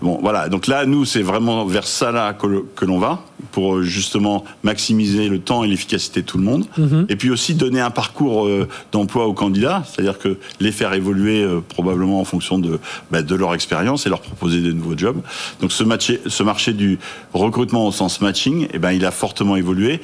Bon, 0.00 0.18
voilà. 0.20 0.48
Donc 0.48 0.66
là, 0.66 0.86
nous, 0.86 1.04
c'est 1.04 1.22
vraiment 1.22 1.64
vers 1.64 1.86
ça 1.86 2.12
là 2.12 2.32
que, 2.32 2.84
l'on 2.84 2.98
va 2.98 3.22
pour 3.50 3.76
euh, 3.76 3.82
justement 3.82 4.44
maximiser 4.62 5.28
le 5.28 5.38
temps 5.38 5.64
et 5.64 5.68
l'efficacité 5.68 6.22
de 6.22 6.26
tout 6.26 6.38
le 6.38 6.44
monde. 6.44 6.66
Mhm. 6.78 7.06
Et 7.08 7.16
puis 7.16 7.30
aussi 7.30 7.54
donner 7.54 7.80
un 7.80 7.90
parcours 7.90 8.46
euh, 8.46 8.68
d'emploi 8.92 9.26
aux 9.26 9.34
candidats, 9.34 9.82
c'est-à-dire 9.86 10.18
que 10.18 10.38
les 10.60 10.72
faire 10.72 10.92
évoluer 10.94 11.42
euh, 11.42 11.60
probablement 11.60 12.20
en 12.20 12.24
fonction 12.24 12.58
de, 12.58 12.78
bah, 13.10 13.22
de 13.22 13.34
leur 13.34 13.54
expérience 13.54 14.06
et 14.06 14.08
leur 14.08 14.20
proposer 14.20 14.60
de 14.60 14.72
nouveaux 14.72 14.96
jobs. 14.96 15.20
Donc 15.60 15.72
ce, 15.72 15.84
marché, 15.84 16.20
ce 16.26 16.42
marché 16.42 16.72
du 16.72 16.98
recrutement 17.32 17.86
au 17.86 17.92
sens 17.92 18.20
matching, 18.20 18.68
eh 18.72 18.78
ben, 18.78 18.92
il 18.92 19.04
a 19.04 19.10
fortement 19.10 19.56
évolué. 19.56 20.00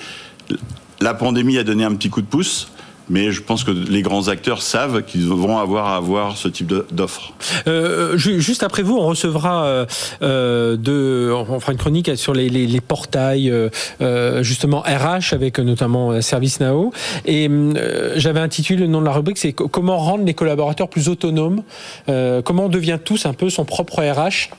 La 1.01 1.15
pandémie 1.15 1.59
a 1.59 1.65
donné 1.65 1.85
un 1.85 1.95
petit 1.95 2.11
coup 2.11 2.23
de 2.23 2.27
pouce 2.27 2.69
mais 3.11 3.33
je 3.33 3.43
pense 3.43 3.65
que 3.65 3.71
les 3.71 4.03
grands 4.03 4.29
acteurs 4.29 4.63
savent 4.63 5.03
qu'ils 5.03 5.27
vont 5.27 5.59
avoir 5.59 5.87
à 5.87 5.97
avoir 5.97 6.37
ce 6.37 6.49
type 6.49 6.73
d'offre. 6.93 7.33
Euh, 7.67 8.17
juste 8.17 8.63
après 8.63 8.83
vous, 8.83 8.97
on 8.97 9.07
recevra 9.07 9.65
euh, 9.65 9.87
euh, 10.23 10.77
de, 10.77 11.33
on 11.33 11.61
fera 11.61 11.73
une 11.73 11.79
chronique 11.79 12.17
sur 12.17 12.35
les, 12.35 12.81
portails 12.81 13.51
euh, 13.51 14.43
justement 14.43 14.81
RH 14.81 15.33
avec 15.33 15.59
notamment 15.59 16.21
ServiceNow. 16.21 16.93
Et 17.27 17.51
j'avais 18.17 18.41
intitulé 18.41 18.81
le 18.81 18.87
nom 18.87 19.01
de 19.01 19.07
la 19.07 19.13
rubrique, 19.13 19.39
c'est 19.39 19.53
comment 19.53 19.99
rendre 19.99 20.25
les 20.25 20.35
collaborateurs 20.35 20.89
plus 20.89 21.09
autonomes. 21.09 21.63
comment 22.07 22.67
on 22.67 22.69
devient 22.69 22.99
tous 23.03 23.27
un 23.27 23.33
peu 23.33 23.51
son 23.51 23.65
propre 23.65 24.03
RH 24.03 24.51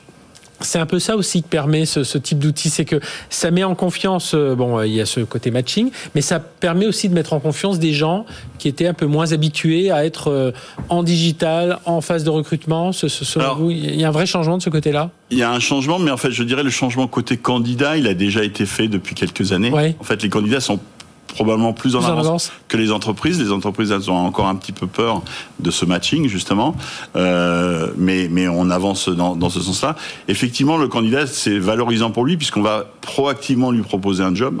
c'est 0.60 0.78
un 0.78 0.86
peu 0.86 0.98
ça 0.98 1.16
aussi 1.16 1.42
qui 1.42 1.48
permet 1.48 1.86
ce, 1.86 2.18
type 2.18 2.38
d'outil, 2.38 2.70
c'est 2.70 2.84
que 2.84 3.00
ça 3.28 3.50
met 3.50 3.64
en 3.64 3.74
confiance, 3.74 4.32
euh, 4.34 4.54
bon, 4.54 4.78
euh, 4.78 4.86
il 4.86 4.94
y 4.94 5.00
a 5.00 5.06
ce 5.06 5.20
côté 5.20 5.50
matching, 5.50 5.90
mais 6.14 6.20
ça 6.20 6.38
permet 6.38 6.86
aussi 6.86 7.08
de 7.08 7.14
mettre 7.14 7.32
en 7.32 7.40
confiance 7.40 7.78
des 7.78 7.92
gens 7.92 8.26
qui 8.58 8.68
étaient 8.68 8.86
un 8.86 8.94
peu 8.94 9.06
moins 9.06 9.32
habitués 9.32 9.90
à 9.90 10.04
être 10.04 10.28
euh, 10.28 10.52
en 10.88 11.02
digital, 11.02 11.78
en 11.86 12.00
phase 12.00 12.24
de 12.24 12.30
recrutement. 12.30 12.92
Ce, 12.92 13.06
vous, 13.56 13.70
il 13.70 13.98
y 13.98 14.04
a 14.04 14.08
un 14.08 14.12
vrai 14.12 14.26
changement 14.26 14.58
de 14.58 14.62
ce 14.62 14.70
côté-là? 14.70 15.10
Il 15.30 15.38
y 15.38 15.42
a 15.42 15.50
un 15.50 15.60
changement, 15.60 15.98
mais 15.98 16.10
en 16.10 16.16
fait, 16.16 16.30
je 16.30 16.42
dirais 16.42 16.62
le 16.62 16.70
changement 16.70 17.06
côté 17.06 17.36
candidat, 17.36 17.96
il 17.96 18.06
a 18.06 18.14
déjà 18.14 18.44
été 18.44 18.66
fait 18.66 18.88
depuis 18.88 19.14
quelques 19.14 19.52
années. 19.52 19.72
En 19.98 20.04
fait, 20.04 20.22
les 20.22 20.28
candidats 20.28 20.60
sont 20.60 20.80
probablement 21.32 21.72
plus, 21.72 21.96
en, 21.96 22.04
avance 22.04 22.52
que 22.68 22.76
les 22.76 22.92
entreprises. 22.92 23.40
Les 23.40 23.52
entreprises, 23.52 23.90
elles 23.90 24.10
ont 24.10 24.16
encore 24.16 24.46
un 24.46 24.56
petit 24.56 24.72
peu 24.72 24.86
peur 24.86 25.22
de 25.58 25.70
ce 25.70 25.84
matching, 25.84 26.28
justement. 26.28 26.74
Euh, 27.16 27.88
mais, 27.96 28.28
mais 28.30 28.48
on 28.48 28.70
avance 28.70 29.08
dans, 29.08 29.36
dans 29.36 29.50
ce 29.50 29.60
sens-là. 29.60 29.96
Effectivement, 30.28 30.76
le 30.76 30.88
candidat, 30.88 31.26
c'est 31.26 31.58
valorisant 31.58 32.10
pour 32.10 32.24
lui, 32.24 32.36
puisqu'on 32.36 32.62
va 32.62 32.86
proactivement 33.00 33.70
lui 33.70 33.82
proposer 33.82 34.22
un 34.22 34.34
job. 34.34 34.60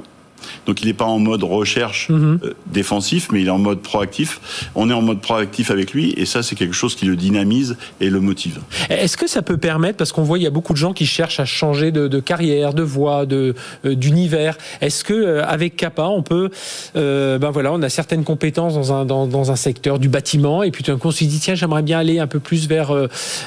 Donc 0.66 0.82
il 0.82 0.86
n'est 0.86 0.94
pas 0.94 1.04
en 1.04 1.18
mode 1.18 1.42
recherche 1.42 2.08
mhm. 2.08 2.40
euh, 2.42 2.54
défensif, 2.66 3.28
mais 3.32 3.42
il 3.42 3.46
est 3.46 3.50
en 3.50 3.58
mode 3.58 3.80
proactif. 3.80 4.40
On 4.74 4.90
est 4.90 4.92
en 4.92 5.02
mode 5.02 5.20
proactif 5.20 5.70
avec 5.70 5.92
lui, 5.92 6.12
et 6.16 6.26
ça 6.26 6.42
c'est 6.42 6.56
quelque 6.56 6.74
chose 6.74 6.94
qui 6.94 7.04
le 7.06 7.16
dynamise 7.16 7.76
et 8.00 8.10
le 8.10 8.20
motive. 8.20 8.60
Est-ce 8.88 9.16
que 9.16 9.28
ça 9.28 9.42
peut 9.42 9.56
permettre, 9.56 9.96
parce 9.96 10.12
qu'on 10.12 10.22
voit 10.22 10.38
il 10.38 10.42
y 10.42 10.46
a 10.46 10.50
beaucoup 10.50 10.72
de 10.72 10.78
gens 10.78 10.92
qui 10.92 11.06
cherchent 11.06 11.40
à 11.40 11.44
changer 11.44 11.92
de, 11.92 12.20
carrière, 12.20 12.74
de 12.74 12.82
voie, 12.82 13.26
de 13.26 13.54
euh, 13.84 13.94
d'univers. 13.94 14.56
Est-ce 14.80 15.04
que 15.04 15.14
euh, 15.14 15.44
avec 15.44 15.76
Kappa 15.76 16.04
on 16.04 16.22
peut, 16.22 16.50
ben 16.94 17.50
voilà, 17.50 17.72
on 17.72 17.82
a 17.82 17.88
certaines 17.88 18.24
compétences 18.24 18.74
dans 18.74 18.92
un 18.92 19.04
dans, 19.04 19.50
un 19.50 19.56
secteur 19.56 19.98
du 19.98 20.08
bâtiment, 20.08 20.62
et 20.62 20.70
puis 20.70 20.84
tout 20.84 20.92
d'un 20.92 20.98
coup 20.98 21.08
on 21.08 21.12
se 21.12 21.24
dit 21.24 21.38
tiens 21.40 21.54
j'aimerais 21.54 21.82
bien 21.82 21.98
aller 21.98 22.18
un 22.18 22.26
peu 22.26 22.40
plus 22.40 22.68
vers 22.68 22.92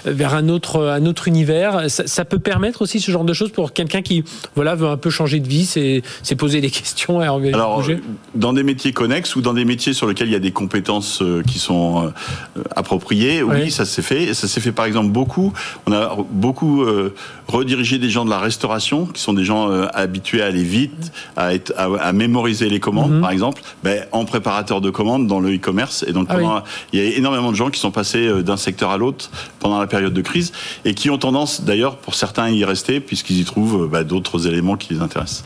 vers 0.05 0.33
un 0.33 0.49
autre 0.49 0.81
un 0.81 1.05
autre 1.05 1.27
univers. 1.27 1.89
Ça, 1.89 2.07
ça, 2.07 2.25
peut 2.25 2.39
permettre 2.39 2.81
aussi 2.81 2.99
ce 2.99 3.11
genre 3.11 3.23
de 3.23 3.33
choses 3.33 3.51
pour 3.51 3.73
quelqu'un 3.73 4.01
qui 4.01 4.23
voilà 4.55 4.75
veut 4.75 4.87
un 4.87 4.97
peu 4.97 5.09
changer 5.09 5.39
de 5.39 5.47
vie, 5.47 5.65
c'est 5.65 6.01
poser 6.35 6.61
des 6.61 6.69
questions 6.69 6.82
question 6.83 7.19
Alors, 7.21 7.77
bouger 7.77 8.01
dans 8.35 8.51
des 8.51 8.63
métiers 8.63 8.91
connexes 8.91 9.35
ou 9.35 9.41
dans 9.41 9.53
des 9.53 9.63
métiers 9.65 9.93
sur 9.93 10.05
lesquels 10.05 10.27
il 10.27 10.33
y 10.33 10.35
a 10.35 10.39
des 10.39 10.51
compétences 10.51 11.21
euh, 11.21 11.41
qui 11.41 11.57
sont 11.57 12.11
euh, 12.57 12.63
appropriées, 12.75 13.41
oui, 13.41 13.55
Oui. 13.63 13.71
ça 13.71 13.85
s'est 13.85 14.01
fait. 14.01 14.33
Ça 14.33 14.47
s'est 14.47 14.59
fait 14.59 14.71
par 14.73 14.85
exemple 14.85 15.09
beaucoup. 15.09 15.53
On 15.87 15.93
a 15.93 16.15
beaucoup 16.31 16.83
euh, 16.83 17.15
redirigé 17.47 17.97
des 17.99 18.09
gens 18.09 18.25
de 18.25 18.29
la 18.29 18.39
restauration, 18.39 19.05
qui 19.05 19.21
sont 19.21 19.33
des 19.33 19.43
gens 19.43 19.69
euh, 19.71 19.85
habitués 19.93 20.41
à 20.41 20.45
aller 20.47 20.63
vite, 20.63 21.11
à, 21.35 21.53
être, 21.53 21.73
à, 21.77 21.85
à 22.01 22.13
mémoriser 22.13 22.69
les 22.69 22.79
commandes, 22.79 23.11
Mhm. 23.15 23.21
par 23.21 23.31
exemple, 23.31 23.61
ben, 23.83 24.05
en 24.11 24.25
préparateur 24.25 24.81
de 24.81 24.89
commandes 24.89 25.27
dans 25.27 25.39
le 25.39 25.55
e-commerce. 25.55 26.03
Et 26.07 26.13
donc, 26.13 26.27
Ah 26.29 26.35
pendant- 26.35 26.63
il 26.93 26.99
y 26.99 27.05
a 27.05 27.17
énormément 27.17 27.51
de 27.51 27.55
gens 27.55 27.69
qui 27.69 27.79
sont 27.79 27.91
passés 27.91 28.25
euh, 28.27 28.43
d'un 28.43 28.57
secteur 28.57 28.91
à 28.91 28.97
l'autre 28.97 29.29
pendant 29.59 29.79
la 29.79 29.87
période 29.87 30.13
de 30.13 30.21
crise 30.21 30.51
et 30.85 30.93
qui 30.93 31.09
ont 31.09 31.17
tendance, 31.17 31.61
d'ailleurs, 31.63 31.97
pour 31.97 32.15
certains, 32.15 32.43
à 32.43 32.49
y 32.49 32.63
rester 32.65 32.99
puisqu'ils 32.99 33.39
y 33.39 33.43
trouvent 33.43 33.83
euh, 33.83 33.87
bah, 33.87 34.03
d'autres 34.03 34.47
éléments 34.47 34.75
qui 34.77 34.93
les 34.93 35.01
intéressent. 35.01 35.43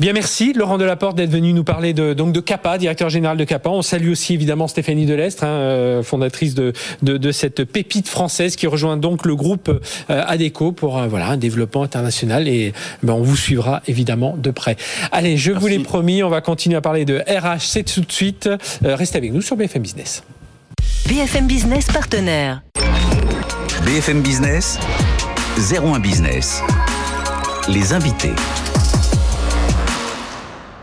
Bien, 0.00 0.12
merci 0.12 0.52
Laurent 0.52 0.78
Delaporte 0.78 1.16
d'être 1.16 1.30
venu 1.30 1.52
nous 1.52 1.64
parler 1.64 1.92
de, 1.92 2.14
donc 2.14 2.32
de 2.32 2.40
CAPA, 2.40 2.78
directeur 2.78 3.08
général 3.10 3.36
de 3.36 3.44
CAPA. 3.44 3.70
On 3.70 3.82
salue 3.82 4.10
aussi 4.10 4.34
évidemment 4.34 4.68
Stéphanie 4.68 5.06
Delestre, 5.06 5.44
hein, 5.44 6.00
fondatrice 6.02 6.54
de, 6.54 6.72
de, 7.02 7.16
de 7.16 7.32
cette 7.32 7.64
pépite 7.64 8.08
française 8.08 8.56
qui 8.56 8.66
rejoint 8.66 8.96
donc 8.96 9.24
le 9.26 9.34
groupe 9.36 9.70
ADECO 10.08 10.72
pour 10.72 10.98
euh, 10.98 11.06
voilà, 11.08 11.27
un 11.30 11.36
développement 11.36 11.82
international 11.82 12.48
et 12.48 12.72
ben, 13.02 13.14
on 13.14 13.22
vous 13.22 13.36
suivra 13.36 13.82
évidemment 13.86 14.36
de 14.36 14.50
près. 14.50 14.76
Allez, 15.12 15.36
je 15.36 15.52
vous 15.52 15.66
l'ai 15.66 15.78
promis, 15.78 16.22
on 16.22 16.28
va 16.28 16.40
continuer 16.40 16.76
à 16.76 16.80
parler 16.80 17.04
de 17.04 17.18
RH, 17.28 17.60
c'est 17.60 17.84
tout 17.84 18.00
de 18.00 18.12
suite. 18.12 18.46
Euh, 18.46 18.94
restez 18.94 19.18
avec 19.18 19.32
nous 19.32 19.42
sur 19.42 19.56
BFM 19.56 19.82
Business. 19.82 20.22
BFM 21.08 21.46
Business 21.46 21.86
partenaire. 21.86 22.62
BFM 23.84 24.22
Business, 24.22 24.78
01 25.56 26.00
Business. 26.00 26.62
Les 27.68 27.92
invités. 27.92 28.32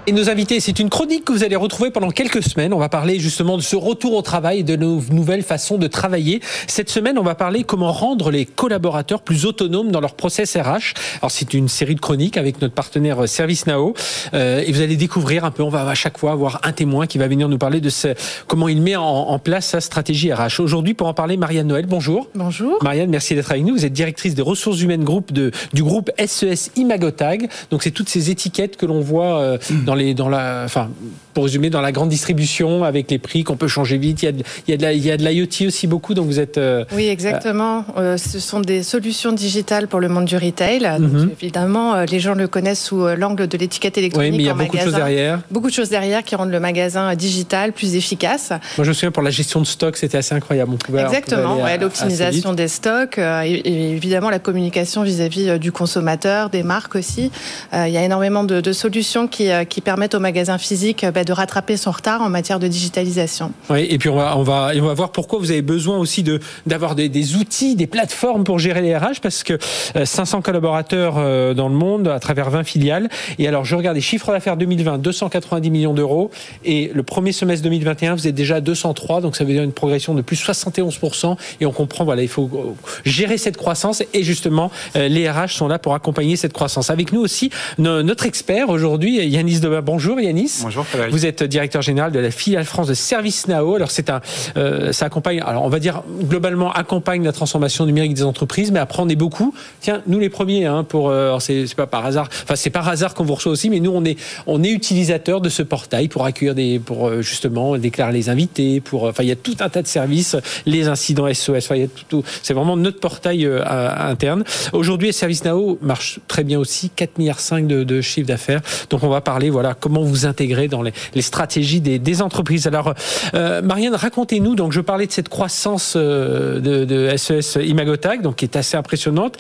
Et 0.08 0.12
nos 0.12 0.30
invités, 0.30 0.60
c'est 0.60 0.78
une 0.78 0.92
chronique 0.92 1.26
que 1.26 1.32
vous 1.32 1.44
allez 1.44 1.56
retrouver 1.56 1.90
pendant 1.90 2.12
quelques 2.12 2.44
semaines. 2.44 2.76
On 2.76 2.78
va 2.78 2.90
parler 2.90 3.18
justement 3.18 3.58
de 3.58 3.64
ce 3.64 3.76
retour 3.76 4.14
au 4.14 4.22
travail 4.22 4.60
et 4.60 4.64
de 4.64 4.76
nos 4.76 5.02
nouvelles 5.10 5.42
façons 5.42 5.80
de 5.80 5.88
travailler. 5.88 6.42
Cette 6.68 6.92
semaine, 6.92 7.18
on 7.18 7.24
va 7.24 7.34
parler 7.34 7.64
comment 7.64 7.92
rendre 7.92 8.30
les 8.30 8.46
collaborateurs 8.46 9.24
plus 9.24 9.48
autonomes 9.48 9.92
dans 9.92 10.02
leur 10.02 10.14
process 10.14 10.58
RH. 10.58 10.94
Alors, 11.22 11.32
c'est 11.32 11.56
une 11.56 11.70
série 11.70 11.96
de 11.96 12.00
chroniques 12.00 12.38
avec 12.38 12.62
notre 12.62 12.76
partenaire 12.76 13.24
euh, 13.24 13.26
ServiceNow. 13.26 13.96
Euh, 14.36 14.62
et 14.64 14.72
vous 14.72 14.82
allez 14.82 14.96
découvrir 14.96 15.44
un 15.44 15.50
peu, 15.50 15.64
on 15.64 15.70
va 15.70 15.90
à 15.90 15.96
chaque 15.96 16.20
fois 16.20 16.34
avoir 16.34 16.60
un 16.62 16.72
témoin 16.72 17.08
qui 17.08 17.18
va 17.18 17.28
venir 17.28 17.50
nous 17.50 17.58
parler 17.58 17.82
de 17.82 17.90
ce, 17.90 18.10
comment 18.46 18.68
il 18.68 18.84
met 18.84 18.96
en, 18.96 19.04
en 19.04 19.40
place 19.40 19.66
sa 19.66 19.82
stratégie 19.82 20.32
RH. 20.32 20.60
Aujourd'hui, 20.60 20.94
pour 20.94 21.08
en 21.08 21.16
parler, 21.16 21.36
Marianne 21.36 21.68
Noël, 21.68 21.88
bonjour. 21.88 22.30
Bonjour. 22.36 22.78
Marianne, 22.84 23.10
merci 23.10 23.34
d'être 23.34 23.50
avec 23.50 23.64
nous. 23.64 23.74
Vous 23.74 23.86
êtes 23.86 23.94
directrice 23.94 24.36
des 24.36 24.44
ressources 24.44 24.82
humaines 24.82 25.04
groupe 25.04 25.34
de, 25.34 25.50
du 25.74 25.82
groupe 25.82 26.12
SES 26.24 26.70
Imagotag. 26.76 27.50
Donc, 27.72 27.82
c'est 27.82 27.90
toutes 27.90 28.10
ces 28.10 28.30
étiquettes 28.30 28.78
que 28.78 28.86
l'on 28.86 29.02
voit 29.02 29.40
euh, 29.40 29.58
dans 29.96 30.00
les, 30.04 30.14
dans 30.14 30.30
la, 30.30 30.64
enfin, 30.66 30.90
pour 31.36 31.44
résumer, 31.44 31.70
dans 31.70 31.82
la 31.82 31.92
grande 31.92 32.10
distribution 32.10 32.84
avec 32.84 33.12
les 33.12 33.20
prix 33.20 33.44
qu'on 33.44 33.58
peut 33.58 33.68
changer 33.68 33.98
vite. 33.98 34.24
Il 34.24 34.26
y 34.26 34.30
a 34.30 34.32
de, 34.32 34.44
il 34.68 34.72
y 34.72 34.74
a 34.74 34.78
de 34.78 34.82
la, 34.82 34.94
il 34.94 35.06
y 35.06 35.12
a 35.12 35.18
de 35.18 35.24
l'IoT 35.24 35.68
aussi 35.68 35.86
beaucoup. 35.86 36.14
Donc, 36.14 36.26
vous 36.26 36.40
êtes, 36.40 36.58
euh, 36.58 36.86
Oui, 36.94 37.08
exactement. 37.08 37.86
Euh, 37.98 38.18
ce 38.18 38.40
sont 38.40 38.62
des 38.62 38.82
solutions 38.82 39.34
digitales 39.34 39.88
pour 39.88 40.00
le 40.00 40.08
monde 40.08 40.26
du 40.26 40.38
retail. 40.38 40.80
Mhm. 41.00 41.12
Donc, 41.12 41.32
évidemment, 41.42 41.94
euh, 41.94 42.06
les 42.06 42.20
gens 42.20 42.34
le 42.34 42.48
connaissent 42.48 42.84
sous 42.86 43.06
euh, 43.06 43.16
l'angle 43.16 43.48
de 43.48 43.58
l'étiquette 43.58 43.96
oui, 43.98 44.04
électronique 44.04 44.32
mais 44.32 44.38
il 44.38 44.46
y 44.46 44.50
a 44.50 44.54
en 44.54 44.58
beaucoup 44.58 44.78
de 44.78 44.82
choses 44.82 44.94
derrière. 44.94 45.42
Beaucoup 45.52 45.68
de 45.68 45.74
choses 45.74 45.90
derrière 45.90 46.24
qui 46.24 46.36
rendent 46.36 46.52
le 46.52 46.60
magasin 46.60 47.12
euh, 47.12 47.16
digital 47.16 47.74
plus 47.74 47.96
efficace. 47.96 48.52
Moi, 48.78 48.86
je 48.86 48.90
me 48.90 48.94
souviens 48.94 49.12
pour 49.12 49.24
la 49.24 49.30
gestion 49.30 49.60
de 49.60 49.66
stock, 49.66 49.98
c'était 49.98 50.18
assez 50.18 50.34
incroyable. 50.34 50.72
On 50.74 50.78
pouvait, 50.78 51.02
on 51.02 51.06
pouvait 51.06 51.18
Exactement. 51.18 51.62
ouais, 51.62 51.78
L'optimisation 51.78 52.54
des 52.54 52.70
stocks 52.70 53.20
euh, 53.20 53.42
et, 53.44 53.52
et 53.56 53.92
évidemment 53.92 54.30
la 54.30 54.40
communication 54.40 55.04
vis-à-vis 55.04 55.50
euh, 55.50 55.58
du 55.58 55.74
consommateur, 55.74 56.50
des 56.50 56.64
marques 56.64 56.96
aussi. 56.96 57.30
Euh, 57.74 57.88
il 57.88 57.94
y 57.94 57.98
a 57.98 58.04
énormément 58.04 58.44
de, 58.44 58.62
de 58.62 58.72
solutions 58.74 59.28
qui, 59.28 59.52
euh, 59.52 59.66
qui 59.66 59.82
permettent 59.82 60.16
au 60.16 60.20
magasin 60.20 60.58
physique 60.58 61.04
euh, 61.04 61.12
bah, 61.12 61.25
de 61.26 61.34
rattraper 61.34 61.76
son 61.78 61.92
retard 61.92 62.22
en 62.22 62.30
matière 62.30 62.60
de 62.60 62.68
digitalisation. 62.68 63.52
Oui, 63.70 63.86
et 63.90 63.98
puis 63.98 64.10
on 64.10 64.16
va, 64.16 64.38
on 64.38 64.44
va, 64.44 64.74
et 64.76 64.80
on 64.82 64.86
va 64.86 64.94
voir 64.94 65.12
pourquoi 65.12 65.40
vous 65.40 65.52
avez 65.52 65.62
besoin 65.62 65.98
aussi 65.98 66.24
de 66.24 66.40
d'avoir 66.66 66.96
des, 66.96 67.10
des 67.10 67.36
outils, 67.36 67.76
des 67.76 67.88
plateformes 67.88 68.44
pour 68.44 68.60
gérer 68.60 68.82
les 68.82 68.96
RH, 68.96 69.20
parce 69.22 69.44
que 69.44 69.58
euh, 69.96 70.06
500 70.06 70.42
collaborateurs 70.42 71.16
euh, 71.18 71.54
dans 71.54 71.68
le 71.70 71.76
monde 71.76 72.08
à 72.08 72.20
travers 72.20 72.50
20 72.50 72.64
filiales. 72.64 73.10
Et 73.40 73.48
alors, 73.48 73.66
je 73.66 73.76
regarde 73.76 73.96
les 73.96 74.02
chiffres 74.02 74.32
d'affaires 74.32 74.58
2020, 74.58 75.00
290 75.00 75.70
millions 75.70 75.94
d'euros, 75.94 76.32
et 76.64 76.92
le 76.94 77.04
premier 77.04 77.32
semestre 77.32 77.64
2021, 77.64 78.16
vous 78.16 78.28
êtes 78.28 78.36
déjà 78.36 78.56
à 78.58 78.62
203, 78.62 79.22
donc 79.22 79.36
ça 79.36 79.44
veut 79.44 79.52
dire 79.54 79.64
une 79.64 79.72
progression 79.74 80.14
de 80.14 80.22
plus 80.22 80.38
71%. 80.42 81.36
Et 81.62 81.66
on 81.66 81.72
comprend, 81.72 82.06
voilà, 82.06 82.22
il 82.22 82.28
faut 82.30 82.50
euh, 82.54 82.58
gérer 83.06 83.38
cette 83.38 83.58
croissance, 83.58 84.04
et 84.14 84.24
justement, 84.24 84.72
euh, 84.96 85.08
les 85.08 85.30
RH 85.30 85.50
sont 85.50 85.68
là 85.68 85.80
pour 85.80 85.94
accompagner 85.94 86.36
cette 86.36 86.54
croissance. 86.54 86.90
Avec 86.90 87.12
nous 87.12 87.22
aussi 87.22 87.50
no- 87.78 88.04
notre 88.04 88.26
expert 88.26 88.70
aujourd'hui, 88.70 89.26
Yanis 89.28 89.60
Deba. 89.60 89.82
Bonjour 89.82 90.20
Yanis. 90.20 90.60
Bonjour 90.62 90.86
Frédéric. 90.86 91.12
Vous 91.16 91.26
êtes 91.26 91.44
directeur 91.44 91.82
général 91.82 92.12
de 92.12 92.20
la 92.20 92.30
filiale 92.30 92.66
France 92.66 92.88
de 92.88 92.94
ServiceNow. 92.94 93.76
Alors 93.76 93.90
c'est 93.90 94.10
un, 94.10 94.20
euh, 94.58 94.92
ça 94.92 95.06
accompagne, 95.06 95.40
alors 95.46 95.64
on 95.64 95.70
va 95.70 95.80
dire 95.80 96.04
globalement 96.24 96.74
accompagne 96.74 97.24
la 97.24 97.32
transformation 97.32 97.86
numérique 97.86 98.14
des 98.16 98.24
entreprises, 98.24 98.70
mais 98.70 98.80
après 98.80 99.02
on 99.02 99.08
est 99.08 99.16
beaucoup. 99.16 99.56
Tiens, 99.80 100.02
nous 100.08 100.20
les 100.20 100.28
premiers, 100.28 100.66
hein, 100.66 100.84
pour, 100.84 101.08
euh, 101.10 101.40
c'est 101.40 101.74
pas 101.74 101.88
par 101.88 102.06
hasard, 102.06 102.28
enfin 102.44 102.58
c'est 102.58 102.70
par 102.70 102.90
hasard 102.90 103.14
qu'on 103.14 103.24
vous 103.24 103.36
reçoit 103.36 103.54
aussi, 103.54 103.70
mais 103.70 103.80
nous 103.80 103.92
on 103.96 104.04
est, 104.04 104.20
on 104.46 104.62
est 104.62 104.70
utilisateurs 104.70 105.40
de 105.40 105.48
ce 105.48 105.64
portail 105.64 106.10
pour 106.10 106.26
accueillir 106.26 106.54
des, 106.54 106.80
pour 106.80 107.08
euh, 107.08 107.22
justement 107.22 107.78
déclarer 107.78 108.12
les 108.12 108.28
invités, 108.28 108.82
pour, 108.82 109.06
euh, 109.06 109.12
enfin 109.12 109.24
il 109.24 109.30
y 109.30 109.32
a 109.32 109.38
tout 109.38 109.56
un 109.62 109.70
tas 109.70 109.82
de 109.82 109.88
services, 109.88 110.36
les 110.66 110.90
incidents 110.90 111.34
SOS, 111.34 111.52
enfin 111.60 111.76
il 111.76 111.82
y 111.84 111.86
a 111.86 111.90
tout, 112.10 112.26
c'est 112.44 112.54
vraiment 112.54 112.76
notre 112.76 113.00
portail 113.00 113.46
euh, 113.46 113.64
interne. 113.66 114.44
Aujourd'hui, 114.74 115.14
ServiceNow 115.14 115.78
marche 115.82 116.20
très 116.28 116.44
bien 116.44 116.60
aussi, 116.60 116.90
4 116.90 117.20
milliards 117.20 117.40
5 117.40 117.68
de, 117.68 117.86
de 117.86 118.02
chiffre 118.02 118.28
d'affaires. 118.28 118.60
Donc 118.90 119.02
on 119.04 119.08
va 119.08 119.22
parler, 119.22 119.50
voilà, 119.50 119.76
comment 119.80 120.02
vous 120.02 120.26
intégrer 120.26 120.68
dans 120.68 120.82
les, 120.82 120.92
les 121.14 121.22
stratégies 121.22 121.82
des, 121.82 122.00
des 122.00 122.22
entreprises. 122.22 122.68
Alors, 122.68 122.94
euh, 123.34 123.62
Marianne, 123.62 123.96
racontez-nous. 123.96 124.56
Donc, 124.56 124.72
je 124.72 124.82
parlais 124.82 125.08
de 125.08 125.12
cette 125.12 125.30
croissance 125.30 125.94
euh, 125.96 126.60
de, 126.60 126.86
de 126.86 127.16
SES 127.18 127.60
Imagotag, 127.64 128.22
donc 128.22 128.38
qui 128.38 128.46
est 128.46 128.56
assez 128.56 128.78
impressionnante. 128.78 129.38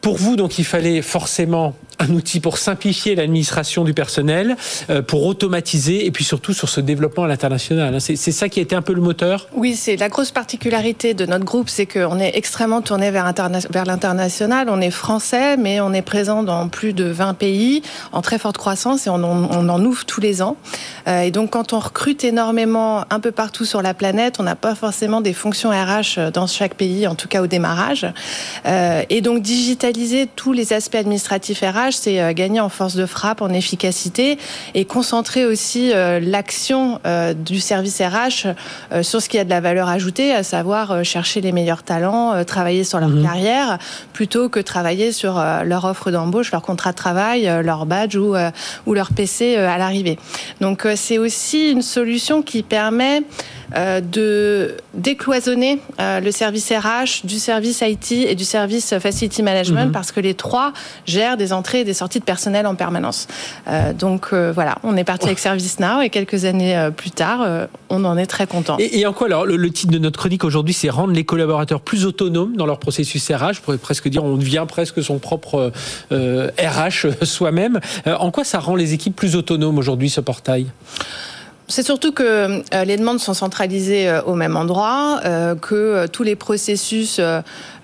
Pour 0.00 0.16
vous, 0.16 0.36
donc, 0.36 0.58
il 0.58 0.64
fallait 0.64 1.02
forcément 1.02 1.74
un 1.98 2.10
outil 2.10 2.40
pour 2.40 2.58
simplifier 2.58 3.14
l'administration 3.14 3.84
du 3.84 3.94
personnel, 3.94 4.56
euh, 4.90 5.02
pour 5.02 5.24
automatiser 5.26 6.06
et 6.06 6.10
puis 6.10 6.24
surtout 6.24 6.52
sur 6.52 6.68
ce 6.68 6.80
développement 6.80 7.24
à 7.24 7.28
l'international. 7.28 7.94
hein. 7.94 7.98
C'est 8.00 8.16
ça 8.32 8.48
qui 8.48 8.58
a 8.60 8.62
été 8.62 8.74
un 8.76 8.82
peu 8.82 8.92
le 8.92 9.00
moteur? 9.00 9.48
Oui, 9.54 9.74
c'est 9.76 9.96
la 9.96 10.08
grosse 10.08 10.30
particularité 10.30 11.14
de 11.14 11.24
notre 11.26 11.44
groupe, 11.44 11.68
c'est 11.68 11.86
qu'on 11.86 12.18
est 12.20 12.32
extrêmement 12.36 12.82
tourné 12.82 13.10
vers, 13.10 13.26
interna- 13.26 13.66
vers 13.70 13.84
l'international. 13.84 14.68
On 14.70 14.80
est 14.80 14.90
français, 14.90 15.56
mais 15.56 15.80
on 15.80 15.92
est 15.92 16.02
présent 16.02 16.42
dans 16.42 16.68
plus 16.68 16.92
de 16.92 17.04
20 17.04 17.34
pays, 17.34 17.82
en 18.12 18.20
très 18.22 18.38
forte 18.38 18.58
croissance, 18.58 19.06
et 19.06 19.10
on 19.10 19.14
en, 19.22 19.48
on 19.50 19.68
en 19.68 19.84
ouvre 19.84 20.04
tous 20.04 20.20
les 20.20 20.42
ans. 20.42 20.56
Euh, 21.08 21.20
et 21.22 21.30
donc, 21.30 21.50
quand 21.50 21.72
on 21.72 21.78
recrute 21.78 22.24
énormément 22.24 23.04
un 23.10 23.20
peu 23.20 23.30
partout 23.32 23.64
sur 23.64 23.80
la 23.82 23.94
planète, 23.94 24.36
on 24.38 24.42
n'a 24.42 24.56
pas 24.56 24.74
forcément 24.74 25.20
des 25.20 25.32
fonctions 25.32 25.70
RH 25.70 26.30
dans 26.32 26.46
chaque 26.46 26.74
pays, 26.74 27.06
en 27.06 27.14
tout 27.14 27.28
cas 27.28 27.42
au 27.42 27.46
démarrage. 27.46 28.06
Euh, 28.66 29.02
et 29.08 29.20
donc, 29.20 29.42
digitaliser 29.42 30.28
tous 30.36 30.52
les 30.52 30.72
aspects 30.72 30.94
administratifs 30.96 31.60
RH, 31.60 31.85
c'est 31.94 32.20
euh, 32.20 32.32
gagner 32.32 32.60
en 32.60 32.68
force 32.68 32.94
de 32.94 33.06
frappe, 33.06 33.42
en 33.42 33.50
efficacité, 33.50 34.38
et 34.74 34.84
concentrer 34.84 35.46
aussi 35.46 35.92
euh, 35.92 36.20
l'action 36.20 37.00
euh, 37.06 37.34
du 37.34 37.60
service 37.60 38.00
RH 38.00 38.48
sur 39.02 39.20
ce 39.20 39.28
qui 39.28 39.38
a 39.38 39.44
de 39.44 39.50
la 39.50 39.60
valeur 39.60 39.88
ajoutée, 39.88 40.32
à 40.32 40.42
savoir 40.42 41.04
chercher 41.04 41.40
les 41.40 41.52
meilleurs 41.52 41.82
talents, 41.82 42.44
travailler 42.44 42.84
sur 42.84 43.00
leur 43.00 43.08
Mhm. 43.08 43.22
carrière, 43.22 43.78
plutôt 44.12 44.48
que 44.48 44.60
travailler 44.60 45.12
sur 45.12 45.42
leur 45.64 45.84
offre 45.84 46.10
d'embauche, 46.10 46.52
leur 46.52 46.62
contrat 46.62 46.92
de 46.92 46.96
travail, 46.96 47.50
leur 47.62 47.86
badge 47.86 48.16
ou, 48.16 48.34
ou 48.86 48.94
leur 48.94 49.10
PC 49.12 49.56
à 49.56 49.78
l'arrivée. 49.78 50.18
Donc 50.60 50.86
c'est 50.96 51.18
aussi 51.18 51.70
une 51.70 51.82
solution 51.82 52.42
qui 52.42 52.62
permet 52.62 53.22
de 53.74 54.74
décloisonner 54.94 55.78
euh, 56.00 56.20
le 56.20 56.30
service 56.30 56.70
RH 56.72 57.24
du 57.26 57.38
service 57.38 57.82
IT 57.82 58.12
et 58.12 58.34
du 58.34 58.44
service 58.44 58.98
Facility 58.98 59.42
Management 59.42 59.86
Mhm. 59.86 59.92
parce 59.92 60.12
que 60.12 60.20
les 60.20 60.34
trois 60.34 60.72
gèrent 61.06 61.36
des 61.36 61.52
entrées 61.52 61.80
et 61.80 61.84
des 61.84 61.94
sorties 61.94 62.20
de 62.20 62.24
personnel 62.24 62.66
en 62.66 62.74
permanence. 62.74 63.26
Euh, 63.68 63.92
donc 63.92 64.28
euh, 64.32 64.52
voilà, 64.52 64.76
on 64.82 64.96
est 64.96 65.04
parti 65.04 65.26
avec 65.26 65.38
ServiceNow 65.38 66.00
et 66.02 66.10
quelques 66.10 66.44
années 66.44 66.76
euh, 66.76 66.90
plus 66.90 67.10
tard, 67.10 67.42
euh, 67.42 67.66
on 67.88 68.04
en 68.04 68.16
est 68.16 68.26
très 68.26 68.46
content. 68.46 68.76
Et, 68.78 69.00
et 69.00 69.06
en 69.06 69.12
quoi 69.12 69.26
alors 69.26 69.46
le, 69.46 69.56
le 69.56 69.70
titre 69.70 69.92
de 69.92 69.98
notre 69.98 70.18
chronique 70.18 70.44
aujourd'hui, 70.44 70.74
c'est 70.74 70.88
rendre 70.90 71.12
les 71.12 71.24
collaborateurs 71.24 71.80
plus 71.80 72.04
autonomes 72.06 72.56
dans 72.56 72.66
leur 72.66 72.78
processus 72.78 73.28
RH. 73.30 73.54
Je 73.54 73.60
pourrais 73.60 73.78
presque 73.78 74.08
dire, 74.08 74.24
on 74.24 74.36
devient 74.36 74.64
presque 74.68 75.02
son 75.02 75.18
propre 75.18 75.72
euh, 76.12 76.50
RH 76.58 77.24
soi-même. 77.24 77.80
Euh, 78.06 78.14
en 78.16 78.30
quoi 78.30 78.44
ça 78.44 78.58
rend 78.60 78.74
les 78.76 78.94
équipes 78.94 79.16
plus 79.16 79.36
autonomes 79.36 79.78
aujourd'hui, 79.78 80.10
ce 80.10 80.20
portail? 80.20 80.66
C'est 81.68 81.82
surtout 81.82 82.12
que 82.12 82.62
les 82.84 82.96
demandes 82.96 83.18
sont 83.18 83.34
centralisées 83.34 84.20
au 84.26 84.34
même 84.34 84.56
endroit, 84.56 85.20
que 85.60 86.06
tous 86.06 86.22
les 86.22 86.36
processus, 86.36 87.20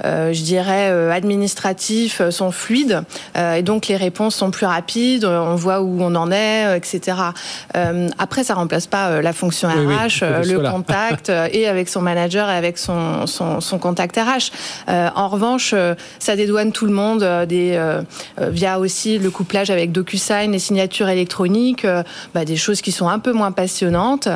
je 0.03 0.43
dirais, 0.43 0.89
administratifs 1.11 2.29
sont 2.31 2.51
fluides, 2.51 3.03
et 3.37 3.63
donc 3.63 3.87
les 3.87 3.97
réponses 3.97 4.37
sont 4.37 4.51
plus 4.51 4.67
rapides, 4.67 5.25
on 5.25 5.55
voit 5.55 5.81
où 5.81 6.01
on 6.01 6.15
en 6.15 6.31
est, 6.31 6.77
etc. 6.77 7.17
après, 8.19 8.45
ça 8.45 8.55
remplace 8.55 8.87
pas 8.87 9.21
la 9.21 9.33
fonction 9.33 9.69
RH, 9.69 10.25
le 10.45 10.59
contact, 10.71 11.31
et 11.31 11.69
avec 11.69 11.89
son 11.89 12.03
manager 12.03 12.49
et 12.51 12.57
avec 12.57 12.79
son, 12.79 13.27
son, 13.27 13.61
son 13.61 13.79
contact 13.79 14.17
RH. 14.17 14.53
en 14.89 15.29
revanche, 15.29 15.75
ça 16.19 16.37
dédouane 16.37 16.73
tout 16.73 16.87
le 16.87 16.93
monde 16.93 17.25
des, 17.49 17.81
via 18.39 18.79
aussi 18.79 19.19
le 19.19 19.31
couplage 19.31 19.71
avec 19.71 19.93
DocuSign, 19.93 20.53
les 20.53 20.59
signatures 20.59 21.09
électroniques, 21.09 21.87
bah, 22.35 22.45
des 22.45 22.57
choses 22.57 22.81
qui 22.81 22.93
sont 22.93 23.09
un 23.09 23.19
peu 23.19 23.33
moins 23.33 23.53
passionnantes. 23.53 24.29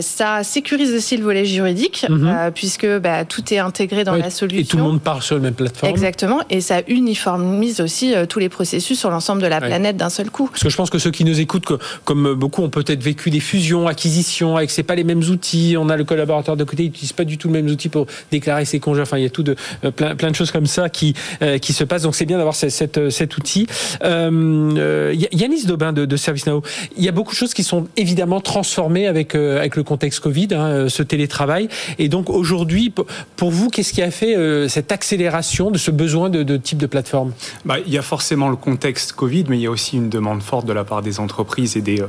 ça 0.00 0.42
sécurise 0.42 0.94
aussi 0.94 1.16
le 1.16 1.24
volet 1.24 1.44
juridique, 1.44 2.06
mhm. 2.08 2.50
puisque 2.54 2.86
bah, 2.98 3.24
tout 3.24 3.52
est 3.52 3.58
intégré 3.58 4.04
dans 4.04 4.16
la 4.16 4.30
solution. 4.30 4.62
Et 4.62 4.64
tout 4.64 4.76
le 4.76 4.82
monde 4.82 5.01
part 5.02 5.22
sur 5.22 5.36
la 5.36 5.42
même 5.42 5.54
plateforme. 5.54 5.90
Exactement, 5.90 6.40
et 6.50 6.60
ça 6.60 6.80
uniformise 6.88 7.80
aussi 7.80 8.14
tous 8.28 8.38
les 8.38 8.48
processus 8.48 8.98
sur 8.98 9.10
l'ensemble 9.10 9.42
de 9.42 9.46
la 9.46 9.60
planète 9.60 9.96
d'un 9.96 10.10
seul 10.10 10.30
coup. 10.30 10.48
Parce 10.48 10.62
que 10.62 10.70
je 10.70 10.76
pense 10.76 10.90
que 10.90 10.98
ceux 10.98 11.10
qui 11.10 11.24
nous 11.24 11.40
écoutent, 11.40 11.66
comme 12.04 12.34
beaucoup 12.34 12.62
ont 12.62 12.70
peut-être 12.70 13.02
vécu 13.02 13.30
des 13.30 13.40
fusions, 13.40 13.88
acquisitions, 13.88 14.56
avec 14.56 14.70
c'est 14.70 14.82
pas 14.82 14.94
les 14.94 15.04
mêmes 15.04 15.22
outils. 15.22 15.76
On 15.78 15.88
a 15.88 15.96
le 15.96 16.04
collaborateur 16.04 16.56
de 16.56 16.64
côté, 16.64 16.84
il 16.84 16.86
n'utilise 16.86 17.12
pas 17.12 17.24
du 17.24 17.38
tout 17.38 17.48
le 17.48 17.54
même 17.54 17.66
outil 17.66 17.88
pour 17.88 18.06
déclarer 18.30 18.64
ses 18.64 18.80
congés. 18.80 19.02
Enfin, 19.02 19.18
il 19.18 19.24
y 19.24 19.26
a 19.26 19.30
tout 19.30 19.42
de 19.42 19.56
plein, 19.96 20.14
plein 20.14 20.30
de 20.30 20.36
choses 20.36 20.50
comme 20.50 20.66
ça 20.66 20.88
qui 20.88 21.14
qui 21.60 21.72
se 21.72 21.84
passent. 21.84 22.02
Donc 22.02 22.14
c'est 22.14 22.26
bien 22.26 22.38
d'avoir 22.38 22.54
cette, 22.54 23.10
cet 23.10 23.36
outil. 23.36 23.66
Euh, 24.04 25.14
Yanis 25.32 25.66
Daubin 25.66 25.92
de, 25.92 26.04
de 26.04 26.16
ServiceNow, 26.16 26.62
il 26.96 27.04
y 27.04 27.08
a 27.08 27.12
beaucoup 27.12 27.32
de 27.32 27.36
choses 27.36 27.54
qui 27.54 27.64
sont 27.64 27.86
évidemment 27.96 28.40
transformées 28.40 29.06
avec 29.06 29.34
euh, 29.34 29.58
avec 29.58 29.76
le 29.76 29.82
contexte 29.82 30.20
Covid, 30.20 30.48
hein, 30.52 30.66
euh, 30.66 30.88
ce 30.88 31.02
télétravail. 31.02 31.68
Et 31.98 32.08
donc 32.08 32.30
aujourd'hui, 32.30 32.92
pour 33.36 33.50
vous, 33.50 33.68
qu'est-ce 33.68 33.92
qui 33.92 34.02
a 34.02 34.10
fait 34.10 34.36
euh, 34.36 34.68
cette 34.92 35.02
accélération 35.02 35.70
de 35.70 35.78
ce 35.78 35.90
besoin 35.90 36.28
de, 36.28 36.42
de 36.42 36.56
type 36.56 36.78
de 36.78 36.86
plateforme 36.86 37.32
bah, 37.64 37.76
Il 37.86 37.92
y 37.92 37.98
a 37.98 38.02
forcément 38.02 38.50
le 38.50 38.56
contexte 38.56 39.12
Covid, 39.12 39.44
mais 39.48 39.56
il 39.58 39.62
y 39.62 39.66
a 39.66 39.70
aussi 39.70 39.96
une 39.96 40.10
demande 40.10 40.42
forte 40.42 40.66
de 40.66 40.72
la 40.72 40.84
part 40.84 41.02
des 41.02 41.18
entreprises 41.18 41.76
et 41.76 41.80
des, 41.80 42.04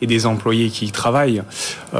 et 0.00 0.06
des 0.06 0.24
employés 0.24 0.70
qui 0.70 0.86
y 0.86 0.92
travaillent. 0.92 1.42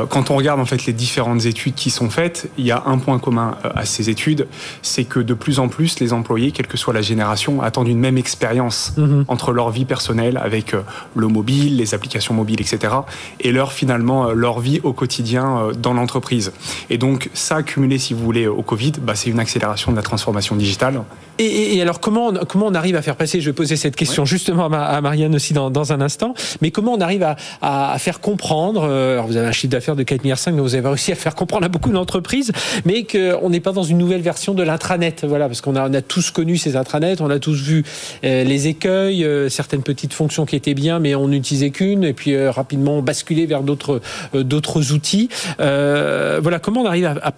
Quand 0.09 0.31
on 0.31 0.37
regarde 0.37 0.61
en 0.61 0.65
fait 0.65 0.87
les 0.87 0.93
différentes 0.93 1.45
études 1.47 1.75
qui 1.75 1.91
sont 1.91 2.09
faites, 2.09 2.51
il 2.57 2.65
y 2.65 2.71
a 2.71 2.85
un 2.87 2.99
point 2.99 3.19
commun 3.19 3.57
à 3.75 3.85
ces 3.85 4.11
études, 4.11 4.47
c'est 4.83 5.05
que 5.05 5.19
de 5.19 5.35
plus 5.35 5.59
en 5.59 5.69
plus 5.69 5.99
les 5.99 6.13
employés, 6.13 6.53
quelle 6.53 6.67
que 6.67 6.77
soit 6.77 6.95
la 6.95 7.03
génération, 7.03 7.61
attendent 7.63 7.89
une 7.89 7.99
même 7.99 8.19
expérience 8.19 8.93
mhm. 8.97 9.25
entre 9.29 9.53
leur 9.53 9.71
vie 9.71 9.87
personnelle 9.87 10.37
avec 10.37 10.75
le 11.17 11.27
mobile, 11.27 11.77
les 11.77 11.95
applications 11.95 12.35
mobiles, 12.35 12.61
etc., 12.61 12.95
et 13.41 13.51
leur 13.51 13.73
finalement 13.73 14.31
leur 14.33 14.61
vie 14.61 14.81
au 14.83 14.93
quotidien 14.93 15.71
dans 15.77 15.95
l'entreprise. 15.95 16.53
Et 16.91 16.99
donc 16.99 17.31
ça 17.35 17.57
accumulé, 17.57 17.99
si 17.99 18.15
vous 18.15 18.25
voulez, 18.25 18.47
au 18.47 18.63
Covid, 18.63 18.93
bah, 19.03 19.15
c'est 19.15 19.31
une 19.31 19.41
accélération 19.41 19.91
de 19.91 19.97
la 19.97 20.03
transformation 20.03 20.18
digitale. 20.57 21.03
Et, 21.39 21.81
alors 21.81 22.01
comment 22.01 22.29
on, 22.29 22.45
comment 22.45 22.67
on 22.67 22.75
arrive 22.75 22.97
à 22.97 23.03
faire 23.03 23.15
passer, 23.15 23.41
je 23.41 23.49
vais 23.49 23.55
poser 23.55 23.77
cette 23.77 23.95
question 23.95 24.25
justement 24.25 24.67
à, 24.67 25.01
Marianne 25.01 25.35
aussi 25.37 25.53
dans, 25.53 25.71
dans, 25.71 25.93
un 25.93 26.01
instant, 26.01 26.35
mais 26.61 26.73
comment 26.73 26.95
on 26.95 27.01
arrive 27.01 27.23
à, 27.23 27.37
à 27.63 27.97
faire 27.99 28.21
comprendre, 28.21 28.85
euh, 28.89 29.13
alors 29.13 29.29
vous 29.29 29.37
avez 29.37 29.47
un 29.47 29.53
chiffre 29.53 29.71
d'affaires 29.71 29.95
de 29.95 30.03
4,5 30.03 30.23
milliards, 30.23 30.39
mais 30.49 30.61
vous 30.61 30.75
avez 30.75 30.89
réussi 30.89 31.13
à 31.13 31.15
faire 31.15 31.37
comprendre 31.37 31.65
à 31.65 31.69
beaucoup 31.69 31.91
d'entreprises, 31.91 32.51
mais 32.85 33.05
qu'on 33.05 33.51
n'est 33.51 33.61
pas 33.61 33.71
dans 33.71 33.85
une 33.85 33.99
nouvelle 33.99 34.21
version 34.21 34.53
de 34.53 34.65
l'intranet, 34.65 35.25
voilà, 35.25 35.47
parce 35.47 35.61
qu'on 35.61 35.77
a, 35.77 35.89
on 35.89 35.95
a 35.95 36.03
tous 36.03 36.33
connu 36.33 36.57
ces 36.57 36.75
intranets, 36.75 37.21
on 37.21 37.31
a 37.31 37.39
tous 37.39 37.63
vu 37.63 37.85
euh, 38.25 38.43
les 38.43 38.67
écueils, 38.67 39.25
euh, 39.25 39.49
certaines 39.49 39.83
petites 39.83 40.15
fonctions 40.15 40.45
qui 40.45 40.57
étaient 40.57 40.75
bien, 40.75 40.99
mais 40.99 41.15
on 41.15 41.29
n'utilisait 41.29 41.71
qu'une, 41.71 42.03
et 42.03 42.15
puis 42.15 42.37
rapidement 42.49 42.99
on 42.99 43.03
basculait 43.03 43.47
vers 43.47 43.63
d'autres 43.63 44.01
d'autres 44.35 44.93
outils. 44.93 45.29
voilà, 45.59 46.59
comment 46.61 46.83
on 46.83 46.87
arrive 46.87 47.07
à, 47.07 47.29
à 47.29 47.33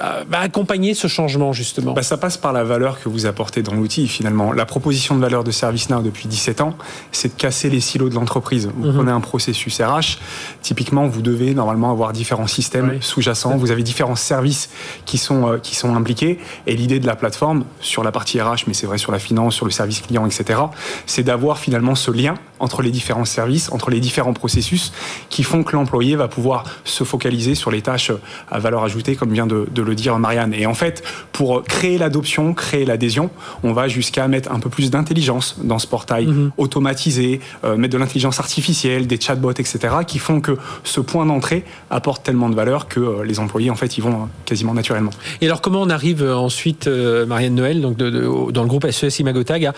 bah, 0.00 0.40
accompagner 0.40 0.94
ce 0.94 1.06
changement 1.06 1.52
justement 1.52 1.92
bah, 1.92 2.02
Ça 2.02 2.16
passe 2.16 2.36
par 2.36 2.52
la 2.52 2.64
valeur 2.64 3.00
que 3.00 3.08
vous 3.08 3.26
apportez 3.26 3.62
dans 3.62 3.74
l'outil 3.74 4.08
finalement. 4.08 4.52
La 4.52 4.66
proposition 4.66 5.14
de 5.14 5.20
valeur 5.20 5.44
de 5.44 5.50
ServiceNow 5.50 6.02
depuis 6.02 6.28
17 6.28 6.60
ans, 6.60 6.74
c'est 7.12 7.34
de 7.36 7.40
casser 7.40 7.70
les 7.70 7.80
silos 7.80 8.08
de 8.08 8.14
l'entreprise. 8.14 8.68
Vous 8.76 8.88
mhm. 8.88 8.94
prenez 8.94 9.12
un 9.12 9.20
processus 9.20 9.80
RH, 9.80 10.18
typiquement 10.62 11.06
vous 11.06 11.22
devez 11.22 11.54
normalement 11.54 11.90
avoir 11.90 12.12
différents 12.12 12.46
systèmes 12.46 12.98
sous-jacents, 13.00 13.56
vous 13.56 13.70
avez 13.70 13.82
différents 13.82 14.16
services 14.16 14.70
qui 15.04 15.18
sont, 15.18 15.48
euh, 15.48 15.58
qui 15.58 15.76
sont 15.76 15.94
impliqués 15.94 16.38
et 16.66 16.76
l'idée 16.76 17.00
de 17.00 17.06
la 17.06 17.16
plateforme 17.16 17.64
sur 17.80 18.02
la 18.02 18.12
partie 18.12 18.40
RH, 18.40 18.64
mais 18.66 18.74
c'est 18.74 18.86
vrai 18.86 18.98
sur 18.98 19.12
la 19.12 19.18
finance, 19.18 19.54
sur 19.54 19.64
le 19.64 19.70
service 19.70 20.00
client, 20.00 20.26
etc., 20.26 20.60
c'est 21.06 21.22
d'avoir 21.22 21.58
finalement 21.58 21.94
ce 21.94 22.10
lien 22.10 22.34
entre 22.58 22.82
les 22.82 22.90
différents 22.90 23.24
services, 23.24 23.70
entre 23.72 23.90
les 23.90 24.00
différents 24.00 24.32
processus 24.32 24.92
qui 25.28 25.42
font 25.42 25.62
que 25.62 25.76
l'employé 25.76 26.16
va 26.16 26.28
pouvoir 26.28 26.64
se 26.84 27.04
focaliser 27.04 27.54
sur 27.54 27.70
les 27.70 27.82
tâches 27.82 28.12
à 28.50 28.58
valeur 28.58 28.84
ajoutée 28.84 29.16
comme 29.16 29.32
vient 29.32 29.46
de, 29.46 29.66
de 29.70 29.82
le 29.84 29.94
dire 29.94 30.18
Marianne. 30.18 30.54
Et 30.54 30.66
en 30.66 30.74
fait, 30.74 31.02
pour 31.32 31.62
créer 31.64 31.98
l'adoption, 31.98 32.54
créer 32.54 32.84
l'adhésion, 32.84 33.30
on 33.62 33.72
va 33.72 33.88
jusqu'à 33.88 34.28
mettre 34.28 34.52
un 34.52 34.60
peu 34.60 34.70
plus 34.70 34.90
d'intelligence 34.90 35.56
dans 35.62 35.78
ce 35.78 35.86
portail, 35.86 36.26
mhm. 36.26 36.52
automatiser, 36.56 37.40
euh, 37.64 37.76
mettre 37.76 37.92
de 37.92 37.98
l'intelligence 37.98 38.40
artificielle, 38.40 39.06
des 39.06 39.20
chatbots, 39.20 39.52
etc., 39.52 39.78
qui 40.06 40.18
font 40.18 40.40
que 40.40 40.56
ce 40.84 41.00
point 41.00 41.26
d'entrée 41.26 41.64
apporte 41.90 42.24
tellement 42.24 42.48
de 42.48 42.54
valeur 42.54 42.88
que 42.88 43.00
euh, 43.00 43.24
les 43.24 43.38
employés, 43.38 43.70
en 43.70 43.74
fait, 43.74 43.98
ils 43.98 44.02
vont 44.02 44.28
quasiment 44.44 44.74
naturellement. 44.74 45.10
Et 45.40 45.46
alors, 45.46 45.60
comment 45.60 45.82
on 45.82 45.90
arrive 45.90 46.22
euh, 46.22 46.36
ensuite, 46.36 46.88
Marianne 46.88 47.54
Noël, 47.54 47.80
donc 47.80 47.96
dans 47.96 48.62
le 48.62 48.68
groupe 48.68 48.90
SES 48.90 49.20
Imagotag, 49.20 49.66
à 49.66 49.74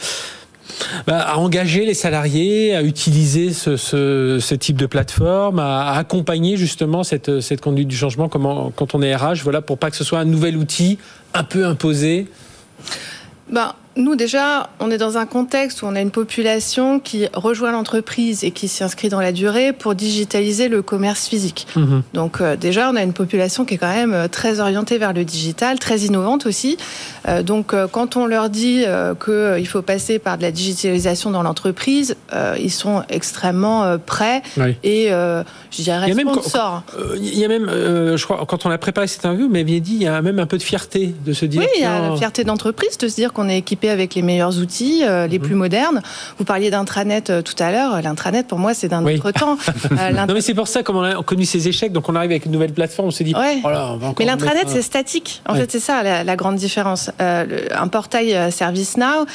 à 1.06 1.38
engager 1.38 1.84
les 1.84 1.94
salariés, 1.94 2.74
à 2.74 2.82
utiliser 2.82 3.52
ce, 3.52 4.54
type 4.54 4.76
de 4.76 4.86
plateforme, 4.86 5.58
à, 5.58 5.92
accompagner 5.92 6.56
justement 6.56 7.04
cette, 7.04 7.60
conduite 7.60 7.88
du 7.88 7.96
changement 7.96 8.28
quand 8.28 8.94
on 8.94 9.02
est 9.02 9.14
RH, 9.14 9.42
voilà, 9.42 9.62
pour 9.62 9.78
pas 9.78 9.90
que 9.90 9.96
ce 9.96 10.04
soit 10.04 10.18
un 10.18 10.24
nouvel 10.24 10.56
outil 10.56 10.98
un 11.34 11.44
peu 11.44 11.66
imposé. 11.66 12.26
Ben, 13.50 13.74
nous, 13.96 14.14
déjà, 14.14 14.68
on 14.78 14.90
est 14.90 14.98
dans 14.98 15.16
un 15.16 15.24
contexte 15.24 15.80
où 15.80 15.86
on 15.86 15.96
a 15.96 16.00
une 16.00 16.10
population 16.10 17.00
qui 17.00 17.28
rejoint 17.32 17.72
l'entreprise 17.72 18.44
et 18.44 18.50
qui 18.50 18.68
s'inscrit 18.68 19.08
dans 19.08 19.20
la 19.20 19.32
durée 19.32 19.72
pour 19.72 19.94
digitaliser 19.94 20.68
le 20.68 20.82
commerce 20.82 21.26
physique. 21.26 21.66
Mhm. 21.76 22.02
Donc, 22.12 22.40
euh, 22.40 22.56
déjà, 22.56 22.90
on 22.90 22.96
a 22.96 23.02
une 23.02 23.14
population 23.14 23.64
qui 23.64 23.74
est 23.74 23.78
quand 23.78 23.94
même 23.94 24.12
euh, 24.12 24.28
très 24.28 24.60
orientée 24.60 24.98
vers 24.98 25.14
le 25.14 25.24
digital, 25.24 25.78
très 25.78 26.00
innovante 26.00 26.44
aussi. 26.44 26.76
Euh, 27.26 27.42
donc, 27.42 27.74
quand 27.90 28.16
on 28.16 28.26
leur 28.26 28.50
dit 28.50 28.84
qu'il 29.24 29.66
faut 29.66 29.82
passer 29.82 30.18
par 30.18 30.36
de 30.36 30.42
la 30.42 30.50
digitalisation 30.50 31.30
dans 31.30 31.42
l'entreprise, 31.42 32.16
ils 32.58 32.70
sont 32.70 33.02
extrêmement 33.08 33.96
prêts 33.98 34.42
et, 34.84 35.08
je 35.08 35.82
dirais, 35.82 36.12
sponsors. 36.12 36.82
Il 37.16 37.38
y 37.38 37.44
a 37.44 37.48
même, 37.48 37.66
je 37.68 38.22
crois, 38.24 38.44
quand 38.46 38.66
on 38.66 38.70
a 38.70 38.78
préparé 38.78 39.06
cette 39.06 39.24
interview, 39.24 39.46
vous 39.46 39.52
m'aviez 39.52 39.80
dit, 39.80 39.94
il 39.94 40.02
y 40.02 40.06
a 40.06 40.20
même 40.22 40.38
un 40.38 40.46
peu 40.46 40.58
de 40.58 40.62
fierté 40.62 41.14
de 41.24 41.32
se 41.32 41.46
dire. 41.46 41.60
Oui, 41.60 41.68
il 41.76 41.82
y 41.82 41.84
a 41.84 42.10
la 42.10 42.16
fierté 42.16 42.44
d'entreprise 42.44 42.98
de 42.98 43.08
se 43.08 43.14
dire 43.14 43.32
qu'on 43.32 43.48
est 43.48 43.58
équipé 43.58 43.85
avec 43.88 44.14
les 44.14 44.22
meilleurs 44.22 44.58
outils, 44.58 45.02
euh, 45.04 45.26
les 45.26 45.38
mhm. 45.38 45.44
plus 45.44 45.54
modernes. 45.54 46.02
Vous 46.38 46.44
parliez 46.44 46.70
d'intranet 46.70 47.30
euh, 47.30 47.42
tout 47.42 47.54
à 47.58 47.70
l'heure. 47.70 48.00
L'intranet, 48.02 48.46
pour 48.46 48.58
moi, 48.58 48.74
c'est 48.74 48.88
d'un 48.88 49.04
autre 49.04 49.30
temps. 49.30 49.56
Euh, 49.96 50.10
non, 50.10 50.34
mais 50.34 50.40
c'est 50.40 50.54
pour 50.54 50.68
ça, 50.68 50.82
comme 50.82 50.96
on 50.96 51.02
a 51.02 51.22
connu 51.22 51.44
ces 51.44 51.68
échecs, 51.68 51.92
donc 51.92 52.08
on 52.08 52.16
arrive 52.16 52.30
avec 52.30 52.44
une 52.44 52.52
nouvelle 52.52 52.72
plateforme, 52.72 53.08
on 53.08 53.10
s'est 53.10 53.24
dit. 53.24 53.34
Oh 53.36 53.40
mais 54.18 54.24
l'intranet, 54.24 54.68
c'est 54.68 54.82
statique. 54.82 55.42
En 55.48 55.54
fait, 55.54 55.70
c'est 55.70 55.80
ça 55.80 56.02
la, 56.02 56.36
grande 56.36 56.56
différence. 56.56 57.10
un 57.18 57.88
portail 57.88 58.52
ServiceNow, 58.52 59.26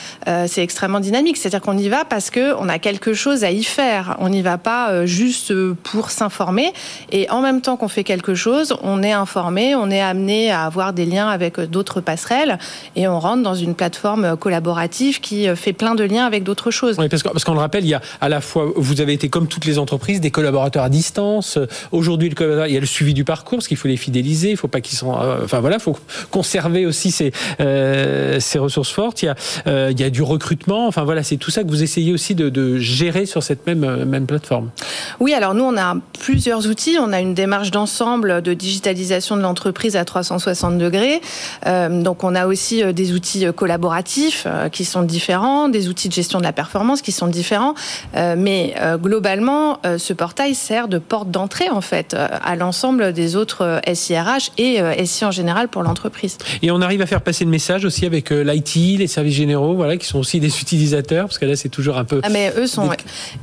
c'est 0.48 0.62
extrêmement 0.62 1.00
dynamique. 1.00 1.38
C'est-à-dire 1.38 1.62
qu'on 1.62 1.78
y 1.78 1.90
va 1.90 2.06
parce 2.06 2.30
que 2.30 2.54
on 2.56 2.70
a 2.70 2.80
quelque 2.80 3.14
chose 3.14 3.44
à 3.44 3.52
y 3.52 3.64
faire. 3.64 4.18
On 4.20 4.30
n'y 4.30 4.42
va 4.42 4.58
pas 4.58 5.06
juste 5.06 5.54
pour 5.84 6.12
s'informer. 6.12 6.74
Et 7.12 7.30
en 7.30 7.42
même 7.42 7.62
temps 7.62 7.78
qu'on 7.78 7.88
fait 7.88 8.04
quelque 8.04 8.36
chose, 8.36 8.76
on 8.84 9.02
est 9.04 9.14
informé, 9.14 9.74
on 9.76 9.90
est 9.90 10.02
amené 10.02 10.52
à 10.52 10.66
avoir 10.66 10.94
des 10.94 11.06
liens 11.06 11.30
avec 11.30 11.60
d'autres 11.60 12.02
passerelles 12.02 12.60
et 12.96 13.08
on 13.08 13.20
rentre 13.20 13.44
dans 13.44 13.56
une 13.56 13.76
plateforme 13.76 14.36
collaboratif 14.42 15.22
qui 15.22 15.48
euh, 15.48 15.56
fait 15.56 15.72
plein 15.72 15.96
de 15.96 16.04
liens 16.04 16.26
avec 16.26 16.44
d'autres 16.44 16.72
choses. 16.72 16.98
Oui, 17.00 17.08
parce 17.08 17.24
qu'on 17.24 17.30
parce 17.30 17.48
le 17.48 17.60
rappelle, 17.60 17.86
il 17.86 17.90
y 17.90 17.94
a 17.94 18.02
à 18.20 18.28
la 18.28 18.42
fois, 18.42 18.66
vous 18.76 19.00
avez 19.00 19.14
été 19.14 19.30
comme 19.30 19.48
toutes 19.48 19.66
les 19.66 19.78
entreprises, 19.78 20.20
des 20.20 20.32
collaborateurs 20.32 20.84
à 20.84 20.90
distance. 20.90 21.58
Aujourd'hui, 21.92 22.30
il 22.30 22.74
y 22.74 22.78
a 22.78 22.80
le 22.80 22.86
suivi 22.86 23.14
du 23.14 23.24
parcours, 23.24 23.60
parce 23.60 23.68
qu'il 23.68 23.78
faut 23.78 23.88
les 23.88 23.98
fidéliser, 23.98 24.52
il 24.52 24.58
faut 24.58 24.68
pas 24.68 24.82
qu'ils 24.82 24.98
sont, 24.98 25.16
euh, 25.16 25.46
enfin 25.46 25.60
voilà, 25.62 25.78
il 25.78 25.82
faut 25.82 25.98
conserver 26.32 26.86
aussi 26.86 27.12
ces, 27.12 27.32
euh, 27.62 28.40
ces 28.40 28.60
ressources 28.60 28.92
fortes. 28.92 29.22
Il 29.22 29.28
y 29.28 29.30
a, 29.30 29.92
il 29.92 30.00
y 30.00 30.04
a 30.04 30.10
du 30.10 30.24
recrutement. 30.24 30.88
Enfin 30.88 31.04
voilà, 31.04 31.24
c'est 31.24 31.38
tout 31.38 31.52
ça 31.52 31.64
que 31.64 31.70
vous 31.70 31.84
essayez 31.84 32.12
aussi 32.12 32.36
de, 32.36 32.50
de, 32.50 32.78
gérer 32.78 33.26
sur 33.26 33.44
cette 33.44 33.68
même 33.68 34.06
même 34.06 34.26
plateforme. 34.26 34.72
Oui, 35.20 35.34
alors 35.34 35.54
nous, 35.54 35.64
on 35.64 35.78
a 35.78 35.96
plusieurs 36.20 36.68
outils. 36.68 36.98
On 37.00 37.14
a 37.14 37.20
une 37.20 37.36
démarche 37.36 37.70
d'ensemble 37.70 38.42
de 38.42 38.54
digitalisation 38.54 39.38
de 39.38 39.42
l'entreprise 39.42 39.96
à 39.96 40.04
360 40.04 40.78
degrés. 40.80 41.22
donc 41.66 42.24
on 42.24 42.34
a 42.34 42.48
aussi 42.48 42.82
des 42.94 43.14
outils 43.14 43.46
collaboratifs 43.56 44.31
objectifs 44.32 44.48
qui 44.72 44.86
sont 44.86 45.04
différents, 45.04 45.70
des 45.70 45.90
outils 45.90 46.08
de 46.08 46.14
gestion 46.14 46.40
de 46.40 46.44
la 46.44 46.54
performance 46.54 47.02
qui 47.02 47.12
sont 47.12 47.28
différents, 47.28 47.74
mais 48.16 48.74
globalement, 49.02 49.80
ce 49.98 50.14
portail 50.14 50.56
sert 50.56 50.88
de 50.88 50.98
porte 50.98 51.30
d'entrée 51.30 51.70
en 51.70 51.82
fait 51.82 52.16
à 52.16 52.56
l'ensemble 52.56 53.14
des 53.14 53.36
autres 53.36 53.82
SIRH 53.92 54.52
et 54.58 54.80
SI 55.06 55.26
en 55.26 55.32
général 55.32 55.68
pour 55.68 55.84
l'entreprise. 55.84 56.38
Et 56.62 56.72
on 56.72 56.82
arrive 56.82 57.02
à 57.02 57.06
faire 57.06 57.22
passer 57.22 57.46
le 57.46 57.52
message 57.52 57.86
aussi 57.86 58.06
avec 58.06 58.30
l'IT, 58.30 59.00
les 59.00 59.08
services 59.08 59.36
généraux, 59.36 59.76
voilà, 59.76 59.98
qui 59.98 60.08
sont 60.08 60.20
aussi 60.20 60.40
des 60.40 60.60
utilisateurs, 60.60 61.26
parce 61.26 61.38
que 61.38 61.46
là 61.46 61.56
c'est 61.56 61.70
toujours 61.70 61.98
un 61.98 62.06
peu. 62.06 62.22
Ah 62.24 62.30
mais 62.30 62.54
eux 62.58 62.68
sont, 62.68 62.90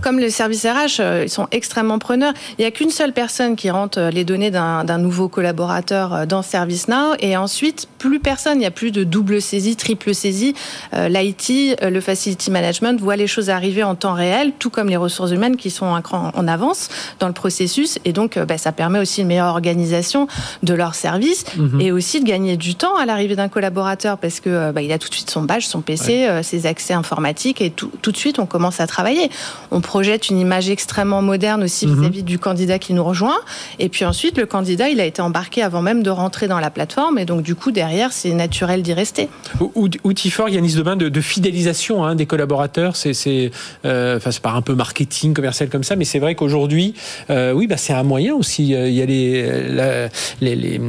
comme 0.00 0.18
les 0.18 0.30
services 0.30 0.64
RH, 0.64 1.24
ils 1.24 1.30
sont 1.30 1.48
extrêmement 1.50 1.98
preneurs. 1.98 2.32
Il 2.58 2.62
n'y 2.62 2.66
a 2.66 2.70
qu'une 2.70 2.90
seule 2.90 3.12
personne 3.12 3.56
qui 3.56 3.70
rentre 3.70 4.00
les 4.12 4.24
données 4.24 4.50
d'un 4.50 4.98
nouveau 4.98 5.28
collaborateur 5.28 6.26
dans 6.26 6.42
ServiceNow, 6.42 7.14
et 7.20 7.36
ensuite 7.36 7.88
plus 7.98 8.20
personne. 8.20 8.54
Il 8.54 8.60
n'y 8.60 8.66
a 8.66 8.70
plus 8.70 8.90
de 8.90 9.04
double 9.04 9.40
saisie, 9.42 9.76
triple 9.76 10.14
saisie. 10.14 10.54
L'IT, 10.92 11.76
le 11.82 12.00
facility 12.00 12.50
management 12.50 13.00
voit 13.00 13.16
les 13.16 13.26
choses 13.26 13.50
arriver 13.50 13.82
en 13.82 13.94
temps 13.94 14.14
réel, 14.14 14.52
tout 14.58 14.70
comme 14.70 14.88
les 14.88 14.96
ressources 14.96 15.30
humaines 15.30 15.56
qui 15.56 15.70
sont 15.70 15.94
un 15.94 16.02
cran 16.02 16.30
en 16.34 16.48
avance 16.48 16.88
dans 17.20 17.26
le 17.26 17.32
processus, 17.32 17.98
et 18.04 18.12
donc 18.12 18.38
bah, 18.38 18.58
ça 18.58 18.72
permet 18.72 18.98
aussi 18.98 19.22
une 19.22 19.28
meilleure 19.28 19.46
organisation 19.46 20.26
de 20.62 20.74
leur 20.74 20.94
service 20.94 21.44
mhm. 21.56 21.80
et 21.80 21.92
aussi 21.92 22.20
de 22.20 22.26
gagner 22.26 22.56
du 22.56 22.74
temps 22.74 22.96
à 22.96 23.06
l'arrivée 23.06 23.36
d'un 23.36 23.48
collaborateur 23.48 24.18
parce 24.18 24.40
que 24.40 24.72
bah, 24.72 24.82
il 24.82 24.92
a 24.92 24.98
tout 24.98 25.08
de 25.08 25.14
suite 25.14 25.30
son 25.30 25.42
badge, 25.42 25.64
son 25.64 25.80
PC, 25.80 26.28
ses 26.42 26.66
accès 26.66 26.94
informatiques 26.94 27.60
et 27.60 27.70
tout, 27.70 27.90
tout 28.02 28.12
de 28.12 28.16
suite 28.16 28.38
on 28.38 28.46
commence 28.46 28.80
à 28.80 28.86
travailler. 28.86 29.30
On 29.70 29.80
projette 29.80 30.28
une 30.28 30.38
image 30.38 30.70
extrêmement 30.70 31.22
moderne 31.22 31.62
aussi 31.62 31.86
mhm. 31.86 32.00
vis-à-vis 32.00 32.22
du 32.22 32.38
candidat 32.38 32.78
qui 32.78 32.92
nous 32.94 33.04
rejoint. 33.04 33.38
Et 33.78 33.88
puis 33.88 34.04
ensuite, 34.04 34.38
le 34.38 34.46
candidat, 34.46 34.88
il 34.88 35.00
a 35.00 35.04
été 35.04 35.22
embarqué 35.22 35.62
avant 35.62 35.82
même 35.82 36.02
de 36.02 36.10
rentrer 36.10 36.48
dans 36.48 36.60
la 36.60 36.70
plateforme. 36.70 37.18
Et 37.18 37.24
donc, 37.24 37.42
du 37.42 37.54
coup, 37.54 37.70
derrière, 37.70 38.12
c'est 38.12 38.32
naturel 38.32 38.82
d'y 38.82 38.92
rester. 38.92 39.28
Yanis 40.58 40.74
Demain, 40.74 40.96
de, 40.96 41.08
de 41.08 41.20
fidélisation 41.20 42.04
hein, 42.04 42.16
des 42.16 42.26
collaborateurs. 42.26 42.96
C'est, 42.96 43.14
c'est, 43.14 43.50
euh, 43.84 44.16
enfin, 44.16 44.32
c'est 44.32 44.42
pas 44.42 44.50
un 44.50 44.62
peu 44.62 44.74
marketing 44.74 45.32
commercial 45.32 45.68
comme 45.68 45.84
ça, 45.84 45.94
mais 45.94 46.04
c'est 46.04 46.18
vrai 46.18 46.34
qu'aujourd'hui, 46.34 46.94
euh, 47.30 47.52
oui, 47.52 47.66
bah, 47.68 47.76
c'est 47.76 47.92
un 47.92 48.02
moyen 48.02 48.34
aussi. 48.34 48.74
Euh, 48.74 48.88
il 48.88 48.94
y 48.94 49.02
a 49.02 49.06
les, 49.06 50.08
les, 50.40 50.56
les, 50.56 50.80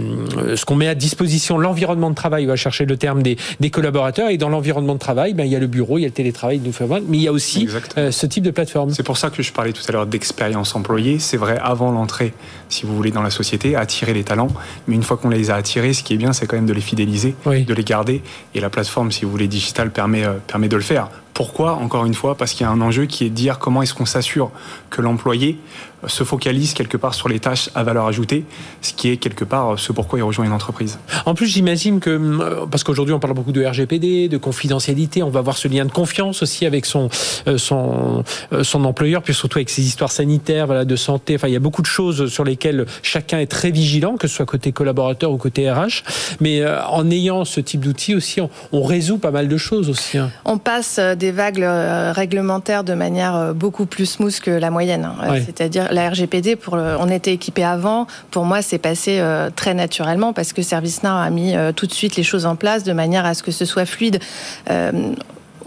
ce 0.56 0.66
qu'on 0.66 0.76
met 0.76 0.88
à 0.88 0.96
disposition, 0.96 1.58
l'environnement 1.58 2.10
de 2.10 2.16
travail, 2.16 2.46
on 2.46 2.50
va 2.50 2.56
chercher 2.56 2.86
le 2.86 2.98
terme 2.98 3.22
des, 3.22 3.38
des 3.60 3.70
collaborateurs. 3.70 4.30
Et 4.30 4.38
dans 4.38 4.50
l'environnement 4.50 4.96
de 4.96 5.00
travail, 5.00 5.34
ben, 5.34 5.44
il 5.44 5.52
y 5.52 5.56
a 5.56 5.60
le 5.60 5.68
bureau, 5.68 6.00
il 6.00 6.02
y 6.02 6.06
a 6.06 6.08
le 6.08 6.14
télétravail, 6.14 6.60
mais 7.08 7.18
il 7.18 7.24
y 7.24 7.28
a 7.28 7.32
aussi 7.32 7.68
ce 7.96 8.26
type 8.26 8.44
de 8.44 8.52
plateforme. 8.52 8.92
C'est 8.92 9.04
pour 9.04 9.18
ça 9.18 9.30
que 9.30 9.44
je 9.44 9.54
parlais 9.54 9.74
tout 9.74 9.84
à 9.88 9.92
l'heure 9.92 10.08
d'expérience 10.08 10.76
employée. 10.76 11.20
C'est 11.20 11.38
vrai 11.38 11.60
avant 11.62 11.92
l'entrée, 11.92 12.34
si 12.70 12.86
vous 12.86 12.96
voulez, 12.96 13.12
dans 13.12 13.22
la 13.22 13.30
société, 13.30 13.76
attirer 13.76 14.14
les 14.14 14.24
talents. 14.24 14.50
Mais 14.88 14.96
une 14.96 15.04
fois 15.04 15.18
qu'on 15.18 15.30
les 15.30 15.52
a 15.52 15.56
attirés, 15.56 15.94
ce 15.94 16.02
qui 16.02 16.16
est 16.16 16.18
bien, 16.18 16.34
c'est 16.34 16.48
quand 16.48 16.56
même 16.56 16.66
de 16.66 16.74
les 16.74 16.82
fidéliser, 16.82 17.36
de 17.46 17.74
les 17.74 17.84
garder. 17.84 18.24
Et 18.56 18.60
la 18.60 18.70
plateforme, 18.70 19.12
si 19.12 19.26
vous 19.26 19.32
voulez, 19.32 19.48
digitale 19.60 19.92
permet, 19.92 20.26
euh, 20.26 20.34
permet 20.48 20.70
de 20.70 20.76
le 20.78 20.82
faire. 20.82 21.10
Pourquoi 21.40 21.76
Encore 21.76 22.06
une 22.06 22.16
fois, 22.16 22.36
parce 22.36 22.52
qu'il 22.52 22.66
y 22.66 22.68
a 22.68 22.70
un 22.70 22.82
enjeu 22.82 23.06
qui 23.06 23.24
est 23.24 23.30
de 23.30 23.34
dire 23.34 23.60
comment 23.60 23.82
est-ce 23.82 23.94
qu'on 23.94 24.06
s'assure 24.06 24.52
que 24.90 25.02
l'employé 25.02 25.58
se 26.08 26.24
focalise 26.24 26.74
quelque 26.74 26.98
part 26.98 27.14
sur 27.14 27.28
les 27.28 27.40
tâches 27.40 27.70
à 27.76 27.84
valeur 27.84 28.06
ajoutée, 28.08 28.46
ce 28.82 28.94
qui 28.94 29.10
est 29.10 29.18
quelque 29.18 29.44
part 29.44 29.78
ce 29.78 29.92
pourquoi 29.92 30.20
il 30.20 30.24
rejoint 30.24 30.46
une 30.46 30.54
entreprise. 30.54 31.00
En 31.26 31.36
plus, 31.36 31.48
j'imagine 31.48 32.00
que, 32.00 32.10
euh, 32.10 32.66
parce 32.70 32.84
qu'aujourd'hui 32.84 33.14
on 33.14 33.20
parle 33.20 33.34
beaucoup 33.34 33.52
de 33.52 33.64
RGPD, 33.64 34.30
de 34.30 34.38
confidentialité, 34.38 35.24
on 35.24 35.30
va 35.30 35.40
avoir 35.40 35.58
ce 35.58 35.68
lien 35.68 35.86
de 35.86 35.92
confiance 35.92 36.42
aussi 36.42 36.66
avec 36.66 36.86
son, 36.86 37.10
euh, 37.48 37.58
son, 37.58 38.24
euh, 38.54 38.64
son 38.64 38.86
employeur, 38.86 39.22
puis 39.22 39.34
surtout 39.34 39.58
avec 39.58 39.70
ses 39.70 39.82
histoires 39.82 40.12
sanitaires, 40.12 40.68
voilà, 40.68 40.86
de 40.86 40.96
santé. 40.96 41.36
Enfin, 41.36 41.48
il 41.48 41.54
y 41.54 41.58
a 41.58 41.62
beaucoup 41.62 41.82
de 41.82 41.88
choses 41.88 42.28
sur 42.28 42.44
lesquelles 42.44 42.86
chacun 43.02 43.40
est 43.40 43.48
très 43.48 43.72
vigilant, 43.72 44.16
que 44.16 44.28
ce 44.28 44.36
soit 44.36 44.46
côté 44.46 44.72
collaborateur 44.72 45.32
ou 45.32 45.38
côté 45.38 45.70
RH. 45.70 46.04
Mais 46.40 46.66
en 46.66 47.10
ayant 47.12 47.46
ce 47.46 47.60
type 47.60 47.82
d'outils 47.82 48.16
aussi, 48.16 48.40
on, 48.72 48.84
résout 48.90 49.18
pas 49.18 49.32
mal 49.32 49.48
de 49.48 49.58
choses 49.58 49.90
aussi. 49.90 50.18
Hein. 50.18 50.32
On 50.46 50.58
passe 50.58 51.00
des 51.00 51.29
vagues 51.32 51.66
réglementaires 52.12 52.84
de 52.84 52.94
manière 52.94 53.54
beaucoup 53.54 53.86
plus 53.86 54.06
smooth 54.06 54.40
que 54.40 54.52
la 54.52 54.70
moyenne. 54.70 55.06
Hein. 55.06 55.40
C'est-à-dire 55.46 55.92
la 55.92 56.10
RGPD, 56.10 56.56
pour 56.56 56.76
on 56.76 57.10
était 57.10 57.34
équipé 57.34 57.64
avant. 57.64 58.08
Pour 58.32 58.46
moi, 58.46 58.62
c'est 58.62 58.78
passé 58.78 59.20
euh, 59.20 59.50
très 59.56 59.74
naturellement 59.74 60.34
parce 60.34 60.54
que 60.54 60.62
ServiceNow 60.62 61.10
a 61.10 61.30
mis 61.30 61.56
euh, 61.56 61.72
tout 61.72 61.88
de 61.88 61.94
suite 61.94 62.16
les 62.16 62.24
choses 62.24 62.46
en 62.46 62.56
place 62.56 62.84
de 62.84 62.94
manière 62.94 63.26
à 63.26 63.34
ce 63.34 63.44
que 63.44 63.52
ce 63.52 63.66
soit 63.66 63.86
fluide. 63.86 64.20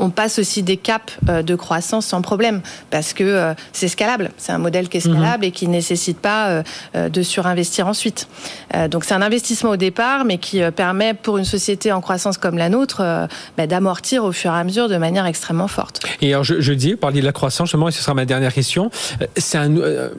On 0.02 0.10
passe 0.10 0.40
aussi 0.40 0.64
des 0.64 0.76
caps 0.76 1.16
euh, 1.28 1.42
de 1.42 1.54
croissance 1.54 2.06
sans 2.06 2.22
problème 2.22 2.60
parce 2.90 3.12
que 3.12 3.22
euh, 3.22 3.54
c'est 3.72 3.86
scalable. 3.86 4.32
C'est 4.36 4.50
un 4.50 4.58
modèle 4.58 4.88
qui 4.88 4.96
est 4.96 5.00
scalable 5.00 5.44
mhm. 5.44 5.48
et 5.48 5.50
qui 5.52 5.68
ne 5.68 5.72
nécessite 5.72 6.18
pas 6.18 6.62
euh, 6.94 7.08
de 7.08 7.22
surinvestir 7.22 7.86
ensuite. 7.86 8.26
Donc 8.90 9.04
c'est 9.04 9.14
un 9.14 9.22
investissement 9.22 9.70
au 9.70 9.76
départ, 9.76 10.24
mais 10.24 10.38
qui 10.38 10.60
permet 10.74 11.14
pour 11.14 11.38
une 11.38 11.44
société 11.44 11.92
en 11.92 12.00
croissance 12.00 12.36
comme 12.36 12.58
la 12.58 12.68
nôtre 12.68 13.02
bah, 13.56 13.66
d'amortir 13.66 14.24
au 14.24 14.32
fur 14.32 14.52
et 14.52 14.58
à 14.58 14.64
mesure 14.64 14.88
de 14.88 14.96
manière 14.96 15.26
extrêmement 15.26 15.68
forte. 15.68 16.00
Et 16.20 16.32
alors 16.32 16.42
je, 16.42 16.60
je 16.60 16.72
dis, 16.72 16.92
vous 16.92 16.98
parliez 16.98 17.20
de 17.20 17.26
la 17.26 17.32
croissance 17.32 17.68
justement, 17.68 17.88
et 17.88 17.92
ce 17.92 18.02
sera 18.02 18.14
ma 18.14 18.24
dernière 18.24 18.52
question. 18.52 18.90
C'est 19.36 19.58
un, 19.58 19.70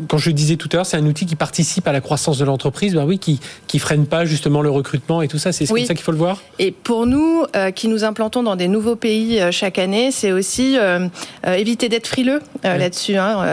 quand 0.07 0.17
je 0.17 0.31
disais 0.31 0.55
tout 0.55 0.69
à 0.71 0.77
l'heure, 0.77 0.85
c'est 0.85 0.97
un 0.97 1.05
outil 1.05 1.25
qui 1.25 1.35
participe 1.35 1.87
à 1.87 1.91
la 1.91 2.01
croissance 2.01 2.37
de 2.37 2.45
l'entreprise, 2.45 2.93
ben 2.93 3.05
oui, 3.05 3.19
qui 3.19 3.39
qui 3.67 3.79
freine 3.79 4.05
pas 4.05 4.23
justement 4.25 4.61
le 4.61 4.69
recrutement 4.69 5.21
et 5.21 5.27
tout 5.27 5.39
ça. 5.39 5.51
C'est 5.51 5.67
comme 5.67 5.85
ça 5.85 5.93
qu'il 5.93 6.03
faut 6.03 6.11
le 6.11 6.17
voir? 6.17 6.37
Et 6.59 6.71
pour 6.71 7.05
nous, 7.05 7.45
qui 7.75 7.87
nous 7.87 8.03
implantons 8.03 8.43
dans 8.43 8.55
des 8.55 8.67
nouveaux 8.67 8.95
pays 8.95 9.41
chaque 9.51 9.72
année, 9.77 10.11
c'est 10.11 10.31
aussi 10.31 10.77
euh, 10.77 11.07
euh, 11.45 11.53
éviter 11.53 11.89
d'être 11.89 12.07
frileux 12.07 12.41
euh, 12.65 12.77
là-dessus. 12.77 13.15
Hein. 13.17 13.45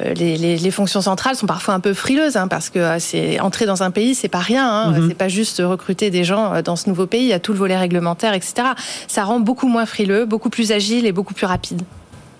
Les, 0.00 0.70
fonctions 0.70 1.00
centrales 1.00 1.36
sont 1.36 1.46
parfois 1.46 1.74
un 1.74 1.80
peu 1.80 1.94
frileuses 1.94 2.36
hein, 2.36 2.48
parce 2.48 2.68
que 2.70 2.98
c'est 2.98 3.38
entrer 3.38 3.66
dans 3.66 3.82
un 3.82 3.90
pays, 3.90 4.14
c'est 4.14 4.28
pas 4.28 4.38
rien. 4.38 4.68
Hein. 4.68 4.92
Mm-hmm. 4.92 5.08
C'est 5.08 5.14
pas 5.14 5.28
juste 5.28 5.62
recruter 5.64 6.10
des 6.10 6.24
gens 6.24 6.62
dans 6.62 6.76
ce 6.76 6.88
nouveau 6.88 7.06
pays. 7.06 7.22
Il 7.22 7.28
y 7.28 7.32
a 7.32 7.38
tout 7.38 7.52
le 7.52 7.58
volet 7.58 7.76
réglementaire, 7.76 8.34
etc. 8.34 8.54
Ça 9.06 9.24
rend 9.24 9.40
beaucoup 9.40 9.68
moins 9.68 9.86
frileux, 9.86 10.24
beaucoup 10.24 10.50
plus 10.50 10.72
agile 10.72 11.06
et 11.06 11.12
beaucoup 11.12 11.34
plus 11.34 11.46
rapide. 11.46 11.82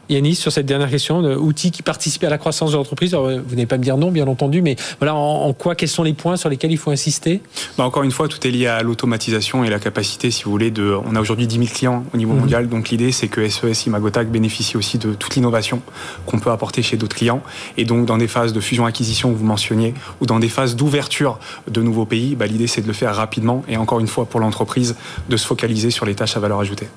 Yanis, 0.09 0.37
sur 0.37 0.53
cette 0.53 0.67
dernière 0.67 0.91
question, 0.91 1.21
outils 1.21 1.71
qui 1.71 1.83
participent 1.83 2.25
à 2.25 2.31
la 2.31 2.39
croissance 2.39 2.73
de 2.73 2.77
l'entreprise. 2.77 3.15
Vous 3.15 3.55
n'allez 3.55 3.67
pas 3.67 3.79
me 3.79 3.83
dire 3.83 3.97
non, 3.97 4.11
bien 4.11 4.27
entendu, 4.27 4.63
mais 4.63 4.77
voilà, 4.99 5.15
en, 5.15 5.53
quoi, 5.53 5.75
quels 5.75 5.89
sont 5.89 6.03
les 6.03 6.13
points 6.13 6.37
sur 6.37 6.49
lesquels 6.49 6.73
il 6.73 6.79
faut 6.79 6.91
insister? 6.91 7.41
Bah 7.79 7.85
Encore 7.85 8.03
une 8.03 8.11
fois, 8.11 8.29
tout 8.29 8.47
est 8.47 8.51
lié 8.51 8.67
à 8.67 8.83
l'automatisation 8.83 9.65
et 9.65 9.71
la 9.71 9.79
capacité, 9.79 10.31
si 10.31 10.45
vous 10.45 10.51
voulez, 10.51 10.71
de. 10.71 10.95
On 11.07 11.17
a 11.17 11.21
aujourd'hui 11.21 11.47
10 11.47 11.57
000 11.57 11.69
clients 11.69 12.05
au 12.13 12.17
niveau 12.17 12.33
mhm. 12.33 12.41
mondial, 12.41 12.69
donc 12.69 12.91
l'idée, 12.91 13.13
c'est 13.13 13.29
que 13.29 13.49
SES 13.49 13.87
Imagotac 13.87 14.31
bénéficie 14.31 14.77
aussi 14.77 14.99
de 14.99 15.15
toute 15.15 15.35
l'innovation 15.35 15.83
qu'on 16.27 16.39
peut 16.39 16.51
apporter 16.51 16.83
chez 16.83 16.97
d'autres 16.97 17.17
clients. 17.17 17.43
Et 17.77 17.85
donc, 17.85 18.07
dans 18.07 18.19
des 18.19 18.29
phases 18.29 18.53
de 18.53 18.61
fusion-acquisition 18.61 19.33
que 19.33 19.39
vous 19.39 19.45
mentionniez, 19.45 19.95
ou 20.21 20.27
dans 20.27 20.39
des 20.39 20.49
phases 20.49 20.77
d'ouverture 20.77 21.39
de 21.71 21.83
nouveaux 21.83 22.07
pays, 22.07 22.35
bah, 22.35 22.47
l'idée, 22.47 22.67
c'est 22.67 22.83
de 22.83 22.87
le 22.87 22.93
faire 22.93 23.15
rapidement 23.15 23.65
et 23.69 23.77
encore 23.77 24.01
une 24.01 24.09
fois, 24.09 24.27
pour 24.27 24.41
l'entreprise, 24.41 24.97
de 25.29 25.37
se 25.37 25.47
focaliser 25.47 25.91
sur 25.91 26.07
les 26.07 26.15
tâches 26.15 26.37
à 26.37 26.41
valeur 26.41 26.61
ajoutée. 26.61 26.89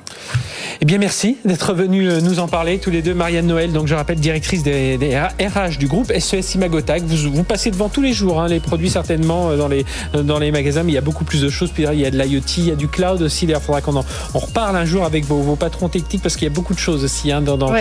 Eh 0.82 0.86
bien, 0.86 0.98
merci 0.98 1.38
d'être 1.46 1.74
venu 1.74 2.10
euh, 2.10 2.22
nous 2.22 2.40
en 2.40 2.48
parler 2.48 2.80
tous 2.80 2.92
les 2.92 2.97
deux. 3.02 3.14
Marianne 3.14 3.48
Noël, 3.48 3.72
donc 3.72 3.88
je 3.88 3.96
rappelle, 3.96 4.20
directrice 4.20 4.64
des, 4.64 4.98
RH 5.40 5.78
du 5.78 5.88
groupe 5.88 6.12
SES 6.18 6.56
Imagotac. 6.56 7.04
Vous, 7.04 7.32
vous 7.32 7.44
passez 7.44 7.72
devant 7.72 7.90
tous 7.90 8.02
les 8.02 8.14
jours 8.14 8.42
hein, 8.42 8.48
les 8.48 8.60
produits 8.60 8.90
certainement 8.90 9.50
euh, 9.50 9.58
dans 9.58 9.68
les, 9.68 9.86
euh, 10.16 10.24
dans 10.24 10.40
les 10.40 10.52
magasins, 10.52 10.84
mais 10.84 10.92
il 10.92 10.96
y 10.96 11.00
a 11.00 11.02
beaucoup 11.02 11.24
plus 11.24 11.42
de 11.42 11.50
choses. 11.50 11.72
Puis 11.72 11.86
il 11.92 12.00
y 12.00 12.06
a 12.06 12.12
de 12.12 12.18
l'IoT, 12.18 12.42
il 12.58 12.68
y 12.68 12.72
a 12.72 12.76
du 12.76 12.88
cloud 12.88 13.22
aussi. 13.22 13.46
D'ailleurs, 13.46 13.62
il 13.62 13.66
faudra 13.66 13.82
qu'on 13.82 13.96
en 13.96 14.06
on 14.34 14.40
reparle 14.40 14.76
un 14.76 14.86
jour 14.86 15.04
avec 15.04 15.26
vos, 15.26 15.56
patrons 15.56 15.90
techniques 15.90 16.22
parce 16.22 16.36
qu'il 16.36 16.48
y 16.48 16.52
a 16.52 16.54
beaucoup 16.54 16.74
de 16.74 16.80
choses 16.80 17.04
aussi 17.04 17.32
hein, 17.32 17.42
dans, 17.42 17.58
dans, 17.58 17.74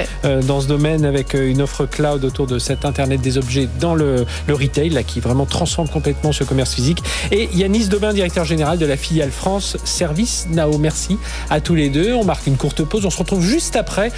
dans, 0.46 0.60
ce 0.60 0.66
domaine 0.66 1.04
avec 1.04 1.34
une 1.34 1.60
offre 1.60 1.84
cloud 1.84 2.24
autour 2.24 2.46
de 2.46 2.58
cet 2.58 2.84
Internet 2.84 3.20
des 3.20 3.38
objets 3.38 3.68
dans 3.80 3.94
le, 3.94 4.24
le 4.46 4.54
retail 4.54 4.90
là, 4.90 5.02
qui 5.02 5.20
vraiment 5.20 5.44
transforme 5.44 5.88
complètement 5.88 6.32
ce 6.32 6.44
commerce 6.44 6.74
physique. 6.74 7.02
Et 7.32 7.48
Yanis 7.54 7.88
Dobin, 7.88 8.12
directeur 8.12 8.44
général 8.44 8.78
de 8.78 8.86
la 8.86 8.96
filiale 8.96 9.30
France 9.30 9.76
Service 9.84 10.46
Nao. 10.50 10.78
Merci 10.78 11.18
à 11.50 11.60
tous 11.60 11.74
les 11.74 11.88
deux. 11.88 12.14
On 12.14 12.24
marque 12.24 12.46
une 12.46 12.56
courte 12.56 12.82
pause. 12.84 13.04
On 13.06 13.10
se 13.10 13.18
retrouve 13.18 13.42
juste 13.42 13.76
après. 13.76 14.10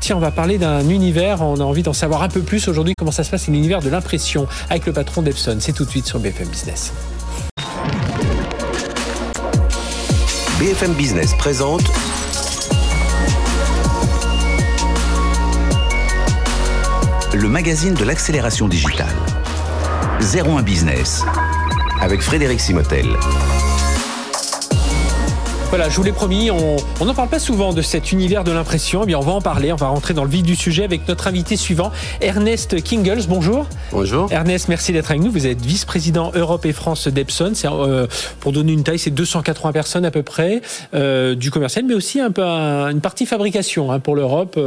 Tiens, 0.00 0.16
on 0.16 0.20
va 0.20 0.30
parler 0.30 0.45
d'un 0.54 0.88
univers. 0.88 1.42
On 1.42 1.56
a 1.56 1.64
envie 1.64 1.82
d'en 1.82 1.92
savoir 1.92 2.22
un 2.22 2.28
peu 2.28 2.40
plus 2.40 2.68
aujourd'hui. 2.68 2.94
Comment 2.96 3.10
ça 3.10 3.24
se 3.24 3.30
passe, 3.30 3.48
l'univers 3.48 3.80
de 3.82 3.90
l'impression 3.90 4.46
avec 4.70 4.86
le 4.86 4.92
patron 4.92 5.22
d'Epson. 5.22 5.56
C'est 5.60 5.72
tout 5.72 5.84
de 5.84 5.90
suite 5.90 6.06
sur 6.06 6.20
BFM 6.20 6.48
Business. 6.48 6.92
BFM 10.60 10.92
Business 10.94 11.34
présente 11.34 11.82
le 17.34 17.48
magazine 17.48 17.94
de 17.94 18.04
l'accélération 18.04 18.68
digitale. 18.68 19.14
01 20.20 20.62
Business 20.62 21.24
avec 22.00 22.22
Frédéric 22.22 22.60
Simotel. 22.60 23.06
Voilà, 25.70 25.88
je 25.88 25.96
vous 25.96 26.04
l'ai 26.04 26.12
promis, 26.12 26.48
on 26.52 27.04
n'en 27.04 27.12
parle 27.12 27.28
pas 27.28 27.40
souvent 27.40 27.72
de 27.72 27.82
cet 27.82 28.12
univers 28.12 28.44
de 28.44 28.52
l'impression. 28.52 29.00
Eh 29.02 29.06
bien, 29.06 29.18
on 29.18 29.22
va 29.22 29.32
en 29.32 29.40
parler. 29.40 29.72
On 29.72 29.76
va 29.76 29.88
rentrer 29.88 30.14
dans 30.14 30.22
le 30.22 30.30
vif 30.30 30.44
du 30.44 30.54
sujet 30.54 30.84
avec 30.84 31.08
notre 31.08 31.26
invité 31.26 31.56
suivant, 31.56 31.90
Ernest 32.20 32.80
Kingles. 32.82 33.24
Bonjour. 33.28 33.66
Bonjour. 33.90 34.30
Ernest, 34.30 34.68
merci 34.68 34.92
d'être 34.92 35.10
avec 35.10 35.22
nous. 35.22 35.30
Vous 35.30 35.46
êtes 35.46 35.60
vice-président 35.60 36.30
Europe 36.34 36.64
et 36.66 36.72
France 36.72 37.08
d'Epson. 37.08 37.52
Euh, 37.64 38.06
pour 38.38 38.52
donner 38.52 38.72
une 38.72 38.84
taille, 38.84 39.00
c'est 39.00 39.10
280 39.10 39.72
personnes 39.72 40.04
à 40.04 40.12
peu 40.12 40.22
près 40.22 40.62
euh, 40.94 41.34
du 41.34 41.50
commercial, 41.50 41.84
mais 41.84 41.94
aussi 41.94 42.20
un 42.20 42.30
peu 42.30 42.42
une 42.44 43.00
partie 43.00 43.26
fabrication 43.26 43.90
hein, 43.90 43.98
pour 43.98 44.14
l'Europe 44.14 44.58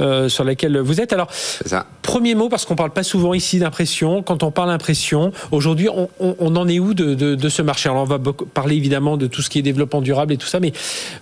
euh, 0.00 0.28
sur 0.30 0.42
laquelle 0.42 0.78
vous 0.78 1.02
êtes. 1.02 1.12
Alors, 1.12 1.28
ça. 1.30 1.86
premier 2.00 2.34
mot, 2.34 2.48
parce 2.48 2.64
qu'on 2.64 2.76
parle 2.76 2.92
pas 2.92 3.02
souvent 3.02 3.34
ici 3.34 3.58
d'impression. 3.58 4.22
Quand 4.22 4.42
on 4.42 4.50
parle 4.50 4.70
impression, 4.70 5.32
aujourd'hui, 5.52 5.90
on, 5.90 6.08
on, 6.18 6.56
en 6.56 6.66
est 6.66 6.78
où 6.78 6.94
de, 6.94 7.14
de, 7.14 7.34
de 7.34 7.48
ce 7.50 7.60
marché? 7.60 7.90
Alors, 7.90 8.02
on 8.02 8.06
va 8.06 8.18
parler 8.54 8.76
évidemment 8.76 9.18
de 9.18 9.26
tout 9.26 9.42
ce 9.42 9.50
qui 9.50 9.58
est 9.58 9.62
développement 9.62 10.00
durable 10.00 10.32
et 10.32 10.38
tout 10.38 10.45
ça, 10.48 10.60
mais 10.60 10.72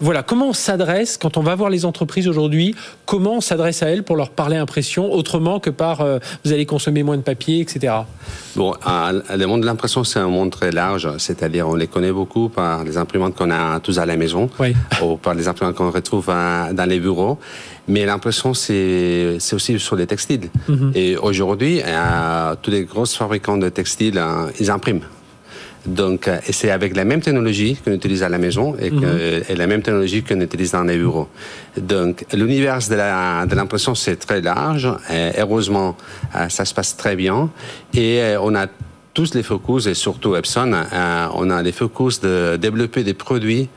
voilà, 0.00 0.22
comment 0.22 0.48
on 0.48 0.52
s'adresse 0.52 1.16
quand 1.16 1.36
on 1.36 1.42
va 1.42 1.54
voir 1.54 1.70
les 1.70 1.84
entreprises 1.84 2.28
aujourd'hui 2.28 2.74
Comment 3.06 3.36
on 3.36 3.40
s'adresse 3.40 3.82
à 3.82 3.88
elles 3.88 4.02
pour 4.02 4.16
leur 4.16 4.30
parler 4.30 4.56
impression 4.56 5.12
autrement 5.12 5.60
que 5.60 5.70
par 5.70 6.00
euh, 6.00 6.18
vous 6.44 6.52
allez 6.52 6.66
consommer 6.66 7.02
moins 7.02 7.16
de 7.16 7.22
papier, 7.22 7.60
etc. 7.60 7.92
Bon, 8.56 8.74
le 8.84 9.46
monde 9.46 9.62
de 9.62 9.66
l'impression, 9.66 10.04
c'est 10.04 10.18
un 10.18 10.28
monde 10.28 10.50
très 10.50 10.70
large, 10.70 11.08
c'est-à-dire 11.18 11.68
on 11.68 11.74
les 11.74 11.86
connaît 11.86 12.12
beaucoup 12.12 12.48
par 12.48 12.84
les 12.84 12.96
imprimantes 12.96 13.34
qu'on 13.34 13.50
a 13.50 13.80
tous 13.80 13.98
à 13.98 14.06
la 14.06 14.16
maison, 14.16 14.48
ou 15.02 15.16
par 15.16 15.34
les 15.34 15.48
imprimantes 15.48 15.74
qu'on 15.74 15.90
retrouve 15.90 16.26
dans 16.26 16.88
les 16.88 17.00
bureaux. 17.00 17.38
Mais 17.86 18.06
l'impression, 18.06 18.54
c'est 18.54 19.36
aussi 19.52 19.78
sur 19.78 19.96
les 19.96 20.06
textiles. 20.06 20.48
Mhm. 20.68 20.92
Et 20.94 21.16
aujourd'hui, 21.16 21.82
euh, 21.84 22.54
tous 22.60 22.70
les 22.70 22.84
grosses 22.84 23.14
fabricants 23.14 23.58
de 23.58 23.68
textiles, 23.68 24.18
euh, 24.18 24.50
ils 24.58 24.70
impriment. 24.70 25.02
Donc, 25.86 26.28
euh, 26.28 26.38
et 26.46 26.52
c'est 26.52 26.70
avec 26.70 26.96
la 26.96 27.04
même 27.04 27.20
technologie 27.20 27.76
qu'on 27.76 27.92
utilise 27.92 28.22
à 28.22 28.28
la 28.28 28.38
maison 28.38 28.74
et, 28.78 28.90
que, 28.90 29.52
mhm. 29.52 29.56
la 29.56 29.66
même 29.66 29.82
technologie 29.82 30.22
qu'on 30.22 30.40
utilise 30.40 30.72
dans 30.72 30.84
les 30.84 30.96
bureaux. 30.96 31.28
Donc, 31.76 32.24
l'univers 32.32 32.78
de 32.78 33.54
l'impression, 33.54 33.94
c'est 33.94 34.16
très 34.16 34.40
large. 34.40 34.88
Et 35.12 35.32
heureusement, 35.38 35.96
ça 36.48 36.64
se 36.64 36.72
passe 36.72 36.96
très 36.96 37.16
bien. 37.16 37.50
Et 37.92 38.22
on 38.40 38.54
a 38.54 38.66
tous 39.12 39.34
les 39.34 39.42
focus, 39.42 39.86
et 39.86 39.94
surtout 39.94 40.34
Epson, 40.34 40.72
on 41.34 41.50
a 41.50 41.62
les 41.62 41.72
focus 41.72 42.20
de 42.20 42.56
développer 42.56 43.04
des 43.04 43.14
produits 43.14 43.68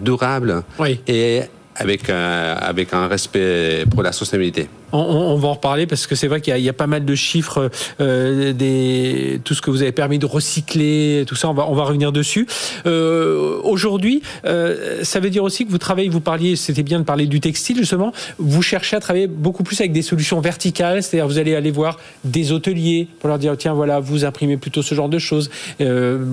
durables 0.00 0.62
et 1.08 1.42
avec, 1.76 2.10
avec 2.10 2.92
un 2.92 3.08
respect 3.08 3.84
pour 3.90 4.02
la 4.02 4.12
sustainabilité. 4.12 4.68
On, 4.92 5.36
va 5.36 5.48
en 5.48 5.54
reparler 5.54 5.86
parce 5.86 6.06
que 6.06 6.14
c'est 6.14 6.28
vrai 6.28 6.40
qu'il 6.40 6.56
y, 6.56 6.68
a 6.68 6.72
pas 6.72 6.86
mal 6.86 7.04
de 7.04 7.14
chiffres, 7.14 7.70
euh, 8.00 9.38
tout 9.44 9.54
ce 9.54 9.60
que 9.60 9.70
vous 9.70 9.82
avez 9.82 9.92
permis 9.92 10.18
de 10.18 10.26
recycler, 10.26 11.24
tout 11.26 11.34
ça, 11.34 11.48
on 11.48 11.54
va, 11.54 11.64
revenir 11.64 12.12
dessus. 12.12 12.46
Euh, 12.86 13.58
Aujourd'hui, 13.62 14.22
euh, 14.44 15.02
ça 15.02 15.20
veut 15.20 15.30
dire 15.30 15.42
aussi 15.42 15.66
que 15.66 15.70
vous 15.70 15.78
travaillez, 15.78 16.08
vous 16.08 16.20
parliez, 16.20 16.56
c'était 16.56 16.82
bien 16.82 17.00
de 17.00 17.04
parler 17.04 17.26
du 17.26 17.40
textile 17.40 17.76
justement, 17.78 18.12
vous 18.38 18.62
cherchez 18.62 18.96
à 18.96 19.00
travailler 19.00 19.26
beaucoup 19.26 19.64
plus 19.64 19.80
avec 19.80 19.92
des 19.92 20.02
solutions 20.02 20.40
verticales, 20.40 21.02
c'est-à-dire 21.02 21.26
vous 21.26 21.38
allez 21.38 21.54
aller 21.54 21.70
voir 21.70 21.98
des 22.24 22.52
hôteliers 22.52 23.08
pour 23.18 23.28
leur 23.28 23.38
dire 23.38 23.56
tiens 23.56 23.74
voilà, 23.74 23.98
vous 24.00 24.24
imprimez 24.24 24.56
plutôt 24.56 24.82
ce 24.82 24.94
genre 24.94 25.08
de 25.08 25.18
choses, 25.18 25.50
euh, 25.80 26.24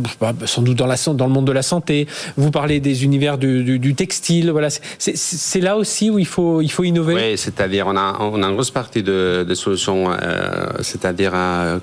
sans 0.45 0.61
doute 0.61 0.77
dans, 0.77 0.85
le 0.87 1.31
monde 1.31 1.45
de 1.45 1.51
la 1.51 1.63
santé, 1.63 2.07
vous 2.37 2.51
parlez 2.51 2.79
des 2.79 3.03
univers 3.03 3.37
du, 3.37 3.95
textile, 3.95 4.51
voilà, 4.51 4.69
c'est 4.69 5.59
là 5.59 5.77
aussi 5.77 6.09
où 6.09 6.19
il 6.19 6.25
faut, 6.25 6.61
innover. 6.83 7.15
Oui, 7.15 7.37
c'est-à-dire 7.37 7.87
on 7.87 7.97
a 7.97 8.42
une 8.43 8.55
grosse 8.55 8.71
partie 8.71 9.03
de, 9.03 9.45
solutions, 9.53 10.11
euh, 10.11 10.67
c'est-à-dire 10.81 11.33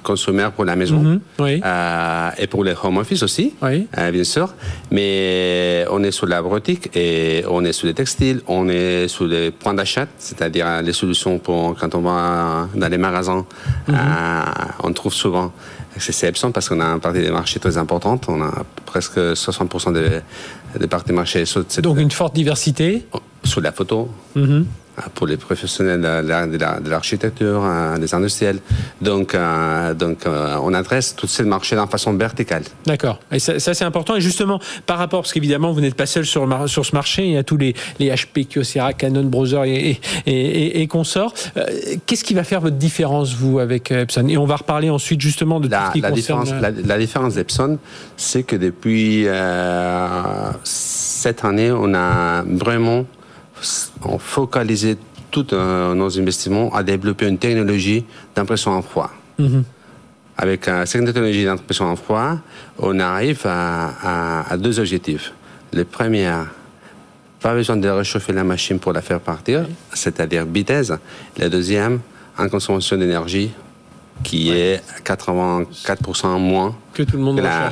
consommateur 0.02 0.52
pour 0.52 0.64
la 0.64 0.76
maison 0.76 0.98
mhm, 0.98 1.20
euh, 1.40 2.30
et 2.38 2.46
pour 2.46 2.64
les 2.64 2.74
home 2.82 2.98
office 2.98 3.22
aussi, 3.22 3.54
euh, 3.62 4.10
bien 4.10 4.24
sûr. 4.24 4.54
Mais 4.90 5.84
on 5.90 6.02
est 6.02 6.10
sur 6.10 6.26
la 6.26 6.42
boutique 6.42 6.90
et 6.94 7.44
on 7.48 7.64
est 7.64 7.72
sur 7.72 7.86
les 7.86 7.94
textiles, 7.94 8.40
on 8.46 8.68
est 8.68 9.08
sur 9.08 9.26
les 9.26 9.50
points 9.50 9.74
d'achat, 9.74 10.06
c'est-à-dire 10.18 10.82
les 10.82 10.92
solutions 10.92 11.38
pour 11.38 11.76
quand 11.78 11.94
on 11.94 12.00
va 12.00 12.68
dans 12.74 12.88
les 12.88 12.98
magasins, 12.98 13.44
mhm. 13.88 13.96
on 14.82 14.92
trouve 14.92 15.12
souvent 15.14 15.52
c'est 15.98 16.28
Epson 16.28 16.52
parce 16.52 16.68
qu'on 16.68 16.80
a 16.80 16.84
une 16.84 17.00
partie 17.00 17.20
des 17.20 17.30
marchés 17.30 17.58
très 17.58 17.76
importante. 17.76 18.26
On 18.28 18.40
a 18.42 18.64
presque 18.86 19.18
60% 19.18 19.92
des, 19.92 20.20
des 20.78 20.86
parties 20.86 21.08
des 21.08 21.12
marchés. 21.12 21.44
Donc 21.82 21.98
une 21.98 22.10
forte 22.10 22.34
diversité 22.34 23.06
Sur 23.44 23.60
la 23.60 23.72
photo. 23.72 24.08
Mhm. 24.34 24.42
Euh, 24.50 24.64
pour 25.14 25.26
les 25.26 25.36
professionnels 25.36 26.00
de 26.00 26.88
l'architecture, 26.88 27.62
euh, 27.64 27.98
des 27.98 28.14
industriels. 28.14 28.58
Donc, 29.00 29.34
euh, 29.34 29.94
donc 29.94 30.18
on 30.26 30.74
adresse 30.74 31.14
tous 31.16 31.26
ces 31.26 31.44
marchés 31.44 31.76
d'une 31.76 31.86
façon 31.88 32.12
verticale. 32.14 32.62
D'accord. 32.86 33.20
Et 33.32 33.38
ça, 33.38 33.58
c'est 33.58 33.84
important. 33.84 34.16
Et 34.16 34.20
justement, 34.20 34.60
par 34.86 34.98
rapport, 34.98 35.22
parce 35.22 35.32
qu'évidemment, 35.32 35.72
vous 35.72 35.80
n'êtes 35.80 35.94
pas 35.94 36.06
seul 36.06 36.26
sur, 36.26 36.46
sur 36.68 36.84
ce 36.84 36.94
marché, 36.94 37.24
il 37.24 37.32
y 37.32 37.36
a 37.36 37.44
tous 37.44 37.56
les, 37.56 37.74
les 37.98 38.10
HP, 38.10 38.46
Kyocera, 38.46 38.92
Canon, 38.92 39.24
Browser 39.24 39.62
et, 39.66 40.00
et, 40.26 40.82
et, 40.82 40.86
consorts. 40.86 41.34
Qu'est-ce 42.06 42.24
qui 42.24 42.34
va 42.34 42.44
faire 42.44 42.60
votre 42.60 42.76
différence, 42.76 43.34
vous, 43.34 43.58
avec 43.58 43.90
Epson? 43.90 44.26
Et 44.28 44.36
on 44.36 44.46
va 44.46 44.56
reparler 44.56 44.90
ensuite 44.90 45.20
justement 45.20 45.60
de 45.60 45.68
la, 45.68 45.78
tout 45.78 45.86
ce 45.86 45.92
qui 45.92 46.00
la 46.00 46.10
concerne... 46.10 46.44
Différence, 46.44 46.62
la, 46.62 46.70
la 46.70 46.98
différence 46.98 47.34
d'Epson, 47.34 47.78
c'est 48.16 48.42
que 48.42 48.56
depuis 48.56 49.26
cette 50.64 51.44
année, 51.44 51.70
on 51.70 51.94
a 51.94 52.42
vraiment 52.42 53.04
on 54.04 54.18
focalisait 54.18 54.96
tous 55.30 55.46
euh, 55.52 55.94
nos 55.94 56.18
investissements 56.18 56.74
à 56.74 56.82
développer 56.82 57.26
une 57.28 57.38
technologie 57.38 58.04
d'impression 58.34 58.72
en 58.72 58.82
froid. 58.82 59.10
Mhm. 59.38 59.64
Avec 60.36 60.66
euh, 60.68 60.86
cette 60.86 61.04
technologie 61.04 61.44
d'impression 61.44 61.86
en 61.86 61.96
froid, 61.96 62.38
on 62.78 62.98
arrive 62.98 63.42
à, 63.44 64.56
deux 64.56 64.78
objectifs. 64.80 65.32
Le 65.72 65.84
premier, 65.84 66.32
pas 67.40 67.54
besoin 67.54 67.76
de 67.76 67.88
réchauffer 67.88 68.32
la 68.32 68.44
machine 68.44 68.78
pour 68.78 68.92
la 68.92 69.02
faire 69.02 69.20
partir, 69.20 69.66
c'est-à-dire 69.92 70.46
vitesse. 70.46 70.92
Le 71.38 71.48
deuxième, 71.48 72.00
en 72.38 72.48
consommation 72.48 72.96
d'énergie 72.96 73.50
qui 74.22 74.50
est 74.50 74.82
84% 75.04 76.38
moins 76.38 76.76
que 76.92 77.02
tout 77.02 77.16
le 77.16 77.22
monde 77.22 77.38
que 77.38 77.42
la, 77.42 77.70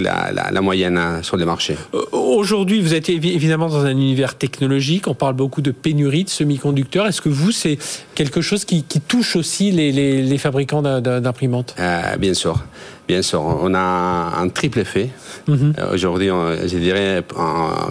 la, 0.00 0.60
moyenne 0.60 0.98
hein, 0.98 1.22
sur 1.22 1.36
les 1.36 1.44
marchés. 1.44 1.76
Euh, 1.94 2.02
aujourd'hui, 2.12 2.80
vous 2.80 2.94
êtes 2.94 3.08
évidemment 3.08 3.68
dans 3.68 3.84
un 3.84 3.90
univers 3.90 4.36
technologique. 4.36 5.08
On 5.08 5.14
parle 5.14 5.34
beaucoup 5.34 5.62
de 5.62 5.70
pénurie 5.70 6.24
de 6.24 6.30
semi-conducteurs. 6.30 7.06
Est-ce 7.06 7.20
que 7.20 7.28
vous, 7.28 7.52
c'est 7.52 7.78
quelque 8.14 8.40
chose 8.40 8.64
qui, 8.64 8.84
qui 8.84 9.00
touche 9.00 9.36
aussi 9.36 9.70
les, 9.70 9.92
les, 9.92 10.22
les 10.22 10.38
fabricants 10.38 10.82
d'imprimantes? 10.82 11.74
Euh, 11.78 12.16
Bien 12.16 12.34
sûr. 12.34 12.62
Bien 13.08 13.20
sûr, 13.20 13.42
on 13.42 13.74
a 13.74 13.78
un 14.38 14.48
triple 14.48 14.78
effet. 14.78 15.10
Mhm. 15.48 15.74
Euh, 15.76 15.92
aujourd'hui, 15.92 16.28
je 16.28 16.78
dirais, 16.78 17.22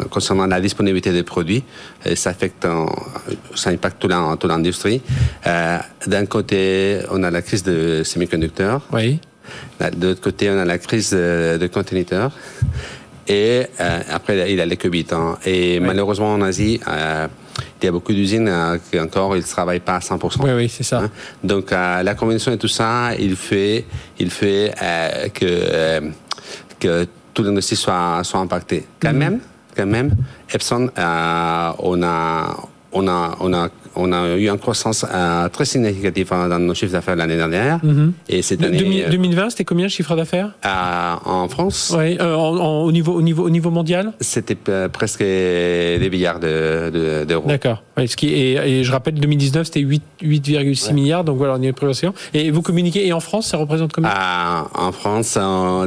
concernant 0.10 0.48
la 0.48 0.62
disponibilité 0.62 1.12
des 1.12 1.24
produits, 1.24 1.64
ça 2.16 2.30
affecte, 2.30 2.66
ça 3.54 3.70
impacte 3.70 4.00
toute 4.00 4.46
l'industrie. 4.46 5.02
D'un 5.46 6.26
côté, 6.26 7.00
on 7.12 7.24
a 7.24 7.30
la 7.30 7.42
crise 7.42 7.64
de 7.64 8.04
semi-conducteurs. 8.04 8.82
Oui. 8.94 9.20
De 9.80 10.08
l'autre 10.08 10.22
côté, 10.22 10.50
on 10.50 10.58
a 10.60 10.66
la 10.66 10.78
crise 10.78 11.12
de 11.12 11.68
conteniteurs. 11.68 12.32
Et 13.28 13.66
euh, 13.80 14.00
après, 14.10 14.52
il 14.52 14.60
a 14.60 14.66
les 14.66 14.78
Covid. 14.78 15.06
Hein. 15.12 15.38
Et 15.46 15.80
malheureusement, 15.80 16.34
en 16.34 16.42
Asie, 16.42 16.80
euh, 16.88 17.28
il 17.82 17.86
y 17.86 17.88
a 17.88 17.92
beaucoup 17.92 18.14
d'usines 18.14 18.48
euh, 18.48 18.78
qui 18.90 19.00
encore 19.00 19.38
ils 19.38 19.44
travaillent 19.44 19.80
pas 19.80 19.96
à 19.96 20.00
100%. 20.00 20.44
Oui, 20.44 20.52
oui, 20.56 20.70
c'est 20.70 20.84
ça. 20.84 21.00
Hein. 21.00 21.10
Donc 21.44 21.72
la 21.72 22.16
combinaison 22.16 22.52
de 22.52 22.58
tout 22.58 22.68
ça, 22.68 23.12
il 23.18 23.36
fait, 23.36 23.86
il 24.20 24.32
fait 24.32 24.74
que 25.34 26.12
que 26.80 27.08
toute 27.34 27.46
l'industrie 27.46 27.76
soit 27.76 28.22
soit 28.24 28.40
impactée. 28.40 28.86
Quand 29.00 29.14
mhm. 29.14 29.20
même, 29.20 29.40
quand 29.78 29.86
même, 29.86 30.16
Epson, 30.52 30.90
on 30.98 32.04
a 32.04 32.58
on 32.92 33.08
a 33.08 33.38
on 33.40 33.54
a 33.54 33.70
on 33.96 34.12
a 34.12 34.36
eu 34.38 34.50
une 34.50 34.58
croissance 34.58 35.06
euh, 35.12 35.50
très 35.50 35.66
significative 35.66 36.30
dans 36.30 36.60
nos 36.60 36.74
chiffres 36.74 36.94
d'affaires 36.94 37.16
l'année 37.16 37.36
dernière. 37.38 37.80
Mhm. 37.84 38.14
Et 38.30 38.42
cette 38.42 38.64
année, 38.64 39.06
2020, 39.10 39.52
c'était 39.52 39.66
combien 39.66 39.86
le 39.86 39.90
chiffre 39.90 40.16
d'affaires? 40.16 40.52
Euh, 40.66 41.16
En 41.26 41.48
France? 41.50 41.94
Oui, 41.98 42.18
euh, 42.20 42.36
au, 42.36 42.92
niveau, 42.92 43.14
au, 43.14 43.22
niveau, 43.22 43.46
au 43.46 43.50
niveau 43.50 43.70
mondial? 43.70 44.14
C'était 44.20 44.58
presque 44.92 45.20
des 45.20 46.10
milliards 46.12 46.40
d'euros. 46.40 47.48
D'accord. 47.48 47.84
et, 47.98 48.84
je 48.84 48.92
rappelle, 48.92 49.16
2019, 49.16 49.66
c'était 49.66 49.82
8,6 49.82 50.94
milliards, 50.94 51.24
donc 51.24 51.38
voilà, 51.38 51.56
on 51.58 51.62
est 51.62 51.70
en 51.70 51.74
progression. 51.74 52.14
Et 52.34 52.52
vous 52.52 52.62
communiquez, 52.62 53.06
et 53.08 53.14
en 53.14 53.20
France, 53.20 53.48
ça 53.48 53.58
représente 53.58 53.94
combien? 53.94 54.12
En 54.74 54.92
France, 54.92 55.38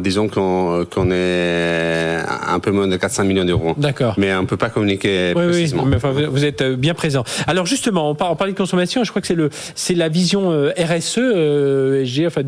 disons 0.02 0.28
qu'on 0.28 1.10
est 1.10 2.18
un 2.46 2.58
peu 2.60 2.70
moins 2.70 2.88
de 2.88 2.96
400 2.96 3.24
millions 3.24 3.44
d'euros. 3.44 3.74
D'accord. 3.76 4.14
Mais 4.18 4.34
on 4.34 4.42
ne 4.42 4.46
peut 4.46 4.56
pas 4.56 4.70
communiquer 4.70 5.32
précisément. 5.34 5.84
Oui, 5.84 6.24
vous 6.30 6.44
êtes 6.44 6.62
bien 6.62 6.94
présent. 6.94 7.24
Alors 7.46 7.66
justement, 7.66 7.93
on, 7.96 8.14
parle, 8.14 8.50
de 8.50 8.56
consommation, 8.56 9.04
je 9.04 9.10
crois 9.10 9.20
que 9.20 9.26
c'est 9.26 9.34
le, 9.34 9.50
la 9.90 10.08
vision 10.08 10.50
euh, 10.50 10.70
RSE, 10.78 11.18
euh, 11.18 12.26
enfin 12.26 12.42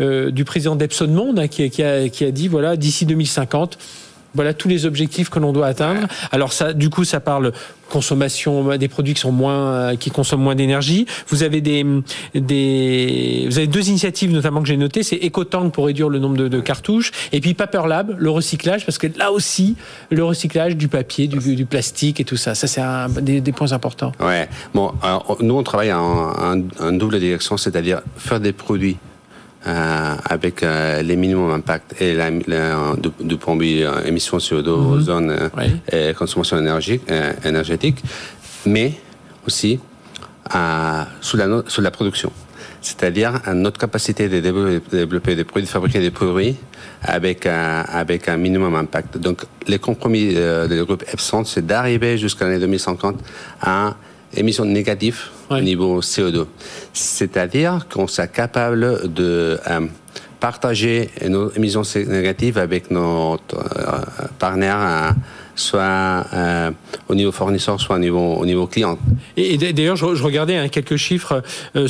euh, 0.00 0.30
du 0.30 0.44
président 0.44 0.76
d'Epson 0.76 1.08
Monde 1.08 1.38
hein, 1.38 1.48
qui, 1.48 1.68
qui, 1.70 1.82
a, 1.82 2.08
qui 2.08 2.24
a 2.24 2.30
dit 2.30 2.48
voilà 2.48 2.76
d'ici 2.76 3.06
2050 3.06 3.78
voilà 4.34 4.54
tous 4.54 4.68
les 4.68 4.86
objectifs 4.86 5.30
que 5.30 5.38
l'on 5.38 5.52
doit 5.52 5.66
atteindre. 5.66 6.06
Alors 6.32 6.52
ça, 6.52 6.72
du 6.72 6.90
coup, 6.90 7.04
ça 7.04 7.20
parle 7.20 7.52
consommation 7.88 8.76
des 8.76 8.88
produits 8.88 9.14
qui 9.14 9.20
sont 9.20 9.32
moins, 9.32 9.96
qui 9.96 10.10
consomment 10.10 10.42
moins 10.42 10.54
d'énergie. 10.54 11.06
Vous 11.28 11.42
avez 11.42 11.60
des, 11.60 11.84
des, 12.34 13.46
vous 13.48 13.58
avez 13.58 13.66
deux 13.66 13.88
initiatives 13.88 14.32
notamment 14.32 14.60
que 14.60 14.68
j'ai 14.68 14.76
notées, 14.76 15.02
c'est 15.02 15.16
EcoTank 15.24 15.72
pour 15.72 15.86
réduire 15.86 16.08
le 16.08 16.18
nombre 16.18 16.36
de, 16.36 16.60
cartouches, 16.60 17.12
et 17.32 17.40
puis 17.40 17.54
Paper 17.54 17.82
Lab, 17.86 18.16
le 18.18 18.30
recyclage, 18.30 18.84
parce 18.84 18.98
que 18.98 19.06
là 19.16 19.30
aussi, 19.30 19.76
le 20.10 20.24
recyclage 20.24 20.76
du 20.76 20.88
papier, 20.88 21.28
du, 21.28 21.66
plastique 21.66 22.20
et 22.20 22.24
tout 22.24 22.36
ça, 22.36 22.54
ça 22.54 22.66
c'est 22.66 22.80
un 22.80 23.08
des, 23.08 23.52
points 23.52 23.72
importants. 23.72 24.12
Ouais. 24.20 24.48
Bon, 24.74 24.92
nous 25.40 25.54
on 25.54 25.62
travaille 25.62 25.92
en, 25.92 26.32
en 26.80 26.92
double 26.92 27.20
direction, 27.20 27.56
c'est-à-dire 27.56 28.00
faire 28.16 28.40
des 28.40 28.52
produits 28.52 28.96
euh, 28.96 29.15
avec 29.66 30.62
euh, 30.62 31.02
les 31.02 31.16
minimums 31.16 31.50
impact 31.50 32.00
et 32.00 32.14
la, 32.14 32.30
du, 32.30 33.36
point 33.36 33.56
de 33.56 33.62
vue 33.62 33.84
euh, 33.84 34.04
émissions 34.04 34.38
CO2, 34.38 34.68
mhm. 34.68 35.00
zone 35.00 35.50
et 35.92 36.14
consommation 36.14 36.58
énergique, 36.58 37.02
énergétique, 37.44 38.02
mais 38.64 38.92
aussi 39.46 39.80
sous, 41.20 41.36
la, 41.36 41.62
sous 41.66 41.80
la 41.80 41.90
production. 41.90 42.30
C'est-à-dire 42.86 43.40
notre 43.52 43.78
capacité 43.78 44.28
de 44.28 44.38
développer, 44.38 45.34
des 45.34 45.42
produits, 45.42 45.66
de 45.66 45.68
fabriquer 45.68 45.98
des 45.98 46.12
produits 46.12 46.54
avec 47.02 47.44
un, 47.44 47.80
avec 47.80 48.28
un 48.28 48.36
minimum 48.36 48.76
impact. 48.76 49.18
Donc, 49.18 49.44
les 49.66 49.80
compromis 49.80 50.34
euh, 50.36 50.68
du 50.68 50.84
groupe 50.84 51.02
Epson, 51.12 51.44
c'est 51.44 51.66
d'arriver 51.66 52.16
jusqu'à 52.16 52.44
l'année 52.44 52.60
2050 52.60 53.16
à 53.60 53.96
émissions 54.36 54.64
négatives 54.64 55.20
au 55.50 55.60
niveau 55.60 56.00
CO2. 56.00 56.46
C'est-à-dire 56.92 57.86
qu'on 57.92 58.06
soit 58.06 58.26
capable 58.26 59.12
de 59.12 59.58
euh, 59.68 59.80
partager 60.40 61.10
nos 61.28 61.50
émissions 61.52 61.82
négatives 61.94 62.58
avec 62.58 62.90
notre 62.90 63.56
euh, 63.56 64.00
partenaires 64.38 65.14
soit 65.56 66.26
euh, 66.34 66.70
au 67.08 67.14
niveau 67.14 67.32
fournisseur, 67.32 67.80
soit 67.80 67.96
au 67.96 67.98
niveau, 67.98 68.34
au 68.34 68.46
niveau 68.46 68.66
client. 68.66 68.98
Et, 69.36 69.56
d'ailleurs, 69.72 69.96
je, 69.96 70.04
regardais 70.22 70.56
hein, 70.56 70.68
quelques 70.68 70.96
chiffres, 70.96 71.42
euh, 71.74 71.88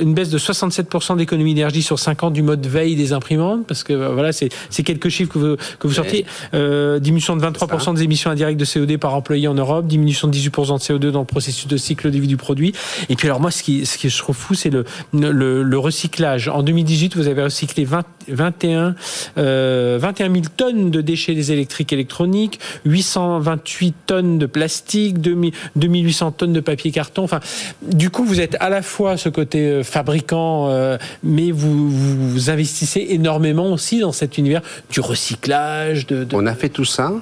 une 0.00 0.14
baisse 0.14 0.28
de 0.28 0.38
67% 0.38 1.16
d'économie 1.16 1.54
d'énergie 1.54 1.82
sur 1.82 1.98
5 1.98 2.24
ans 2.24 2.30
du 2.30 2.42
mode 2.42 2.64
veille 2.66 2.94
des 2.94 3.12
imprimantes, 3.12 3.66
parce 3.66 3.82
que 3.82 3.94
euh, 3.94 4.10
voilà, 4.10 4.32
c'est 4.32 4.50
quelques 4.84 5.08
chiffres 5.08 5.32
que 5.32 5.38
vous, 5.38 5.56
que 5.78 5.86
vous 5.86 5.94
sortiez. 5.94 6.26
diminution 6.52 7.36
de 7.36 7.44
23% 7.44 7.94
des 7.94 8.02
émissions 8.02 8.30
indirectes 8.30 8.60
de 8.60 8.64
CO2 8.64 8.98
par 8.98 9.14
employé 9.14 9.48
en 9.48 9.54
Europe, 9.54 9.86
diminution 9.86 10.28
de 10.28 10.36
18% 10.36 10.78
de 10.78 10.98
CO2 10.98 11.10
dans 11.10 11.20
le 11.20 11.26
processus 11.26 11.66
de 11.66 11.76
cycle 11.76 12.10
de 12.10 12.18
vie 12.18 12.28
du 12.28 12.36
produit. 12.36 12.72
Et 13.08 13.16
puis 13.16 13.28
alors 13.28 13.40
moi, 13.40 13.50
ce 13.50 13.62
qui, 13.62 13.86
ce 13.86 13.96
qui 13.96 14.10
je 14.10 14.18
trouve 14.18 14.36
fou, 14.36 14.54
c'est 14.54 14.70
le, 14.70 14.84
le, 15.14 15.62
le, 15.62 15.78
recyclage. 15.78 16.48
En 16.48 16.62
2018, 16.62 17.16
vous 17.16 17.28
avez 17.28 17.44
recyclé 17.44 17.84
20, 17.84 18.04
21, 18.28 18.94
21 19.36 20.32
000 20.32 20.44
tonnes 20.56 20.90
de 20.90 21.00
déchets 21.00 21.32
électriques 21.32 21.92
électroniques, 21.92 22.60
8 22.84 23.05
828 23.06 23.94
tonnes 24.06 24.38
de 24.38 24.46
plastique, 24.46 25.18
2800 25.20 26.32
tonnes 26.32 26.52
de 26.52 26.60
papier 26.60 26.90
carton. 26.90 27.22
Enfin, 27.22 27.40
du 27.82 28.10
coup, 28.10 28.24
vous 28.24 28.40
êtes 28.40 28.56
à 28.60 28.68
la 28.68 28.82
fois 28.82 29.16
ce 29.16 29.28
côté 29.28 29.60
euh, 29.60 29.82
fabricant, 29.82 30.68
euh, 30.68 30.98
mais 31.22 31.50
vous, 31.50 31.90
vous, 31.90 32.50
investissez 32.50 33.06
énormément 33.10 33.72
aussi 33.72 34.00
dans 34.00 34.12
cet 34.12 34.38
univers 34.38 34.62
du 34.90 35.00
recyclage. 35.00 36.06
De, 36.06 36.26
On 36.32 36.46
a 36.46 36.54
fait 36.54 36.68
tout 36.68 36.84
ça 36.84 37.12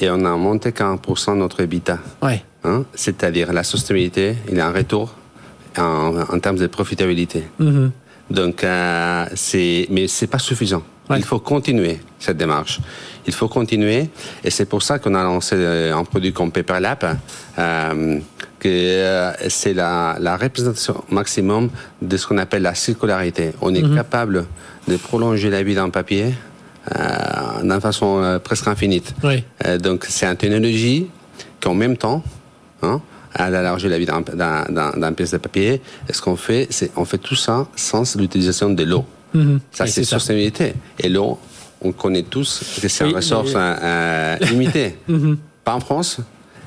et 0.00 0.10
on 0.10 0.24
a 0.24 0.36
monté 0.36 0.70
40% 0.70 1.36
notre 1.36 1.62
habitat. 1.62 1.98
Ouais. 2.22 2.42
Hein? 2.64 2.84
C'est-à-dire 2.94 3.52
la 3.52 3.64
soutenabilité, 3.64 4.36
il 4.48 4.56
y 4.56 4.60
a 4.60 4.66
un 4.66 4.72
retour 4.72 5.14
en, 5.76 6.38
termes 6.40 6.58
de 6.58 6.66
profitabilité. 6.66 7.44
Mm-hmm. 7.60 7.90
Donc, 8.30 8.64
euh, 8.64 9.26
c'est, 9.34 9.86
mais 9.90 10.08
c'est 10.08 10.26
pas 10.26 10.38
suffisant. 10.38 10.82
Il 11.10 11.22
faut 11.22 11.38
continuer 11.38 12.00
cette 12.18 12.36
démarche. 12.36 12.80
Il 13.26 13.34
faut 13.34 13.48
continuer, 13.48 14.08
et 14.42 14.50
c'est 14.50 14.64
pour 14.64 14.82
ça 14.82 14.98
qu'on 14.98 15.14
a 15.14 15.22
lancé 15.22 15.54
euh, 15.56 15.94
un 15.94 16.04
produit 16.04 16.32
comme 16.32 16.50
Paperlap, 16.50 17.04
euh, 17.58 18.20
que 18.58 18.68
euh, 18.68 19.32
c'est 19.48 19.74
la, 19.74 20.16
la, 20.18 20.36
représentation 20.36 21.04
maximum 21.10 21.70
de 22.00 22.16
ce 22.16 22.26
qu'on 22.26 22.38
appelle 22.38 22.62
la 22.62 22.74
circularité. 22.74 23.52
On 23.60 23.74
est 23.74 23.82
mhm. 23.82 23.94
capable 23.94 24.46
de 24.88 24.96
prolonger 24.96 25.50
la 25.50 25.62
vie 25.62 25.74
d'un 25.74 25.90
papier 25.90 26.34
d'une 27.62 27.80
façon 27.80 28.38
presque 28.44 28.68
infinite. 28.68 29.14
Oui. 29.22 29.42
donc 29.78 30.04
c'est 30.06 30.26
une 30.26 30.36
technologie 30.36 31.08
qui 31.58 31.68
en 31.68 31.74
même 31.74 31.96
temps 31.96 32.22
hein, 32.82 33.00
a 33.34 33.44
allargé 33.44 33.88
la 33.88 33.98
vie 33.98 34.06
d'un 34.06 35.12
pièce 35.12 35.32
de 35.32 35.38
papier. 35.38 35.80
Et 36.08 36.12
ce 36.12 36.22
qu'on 36.22 36.36
fait, 36.36 36.66
c'est 36.70 36.90
on 36.96 37.04
fait 37.04 37.18
tout 37.18 37.34
ça 37.34 37.66
sans 37.76 38.16
l'utilisation 38.16 38.70
de 38.70 38.84
l'eau. 38.84 39.04
Mhm. 39.34 39.60
Ça, 39.72 39.86
c'est 39.86 40.04
sustainabilité. 40.04 40.74
Et 40.98 41.08
l'eau, 41.08 41.38
on 41.82 41.92
connaît 41.92 42.22
tous 42.22 42.78
que 42.80 42.88
c'est 42.88 43.08
une 43.08 43.14
ressource 43.14 43.52
euh, 43.54 44.36
limitée. 44.38 44.96
Mhm. 45.08 45.36
Pas 45.64 45.74
en 45.74 45.80
France, 45.80 46.18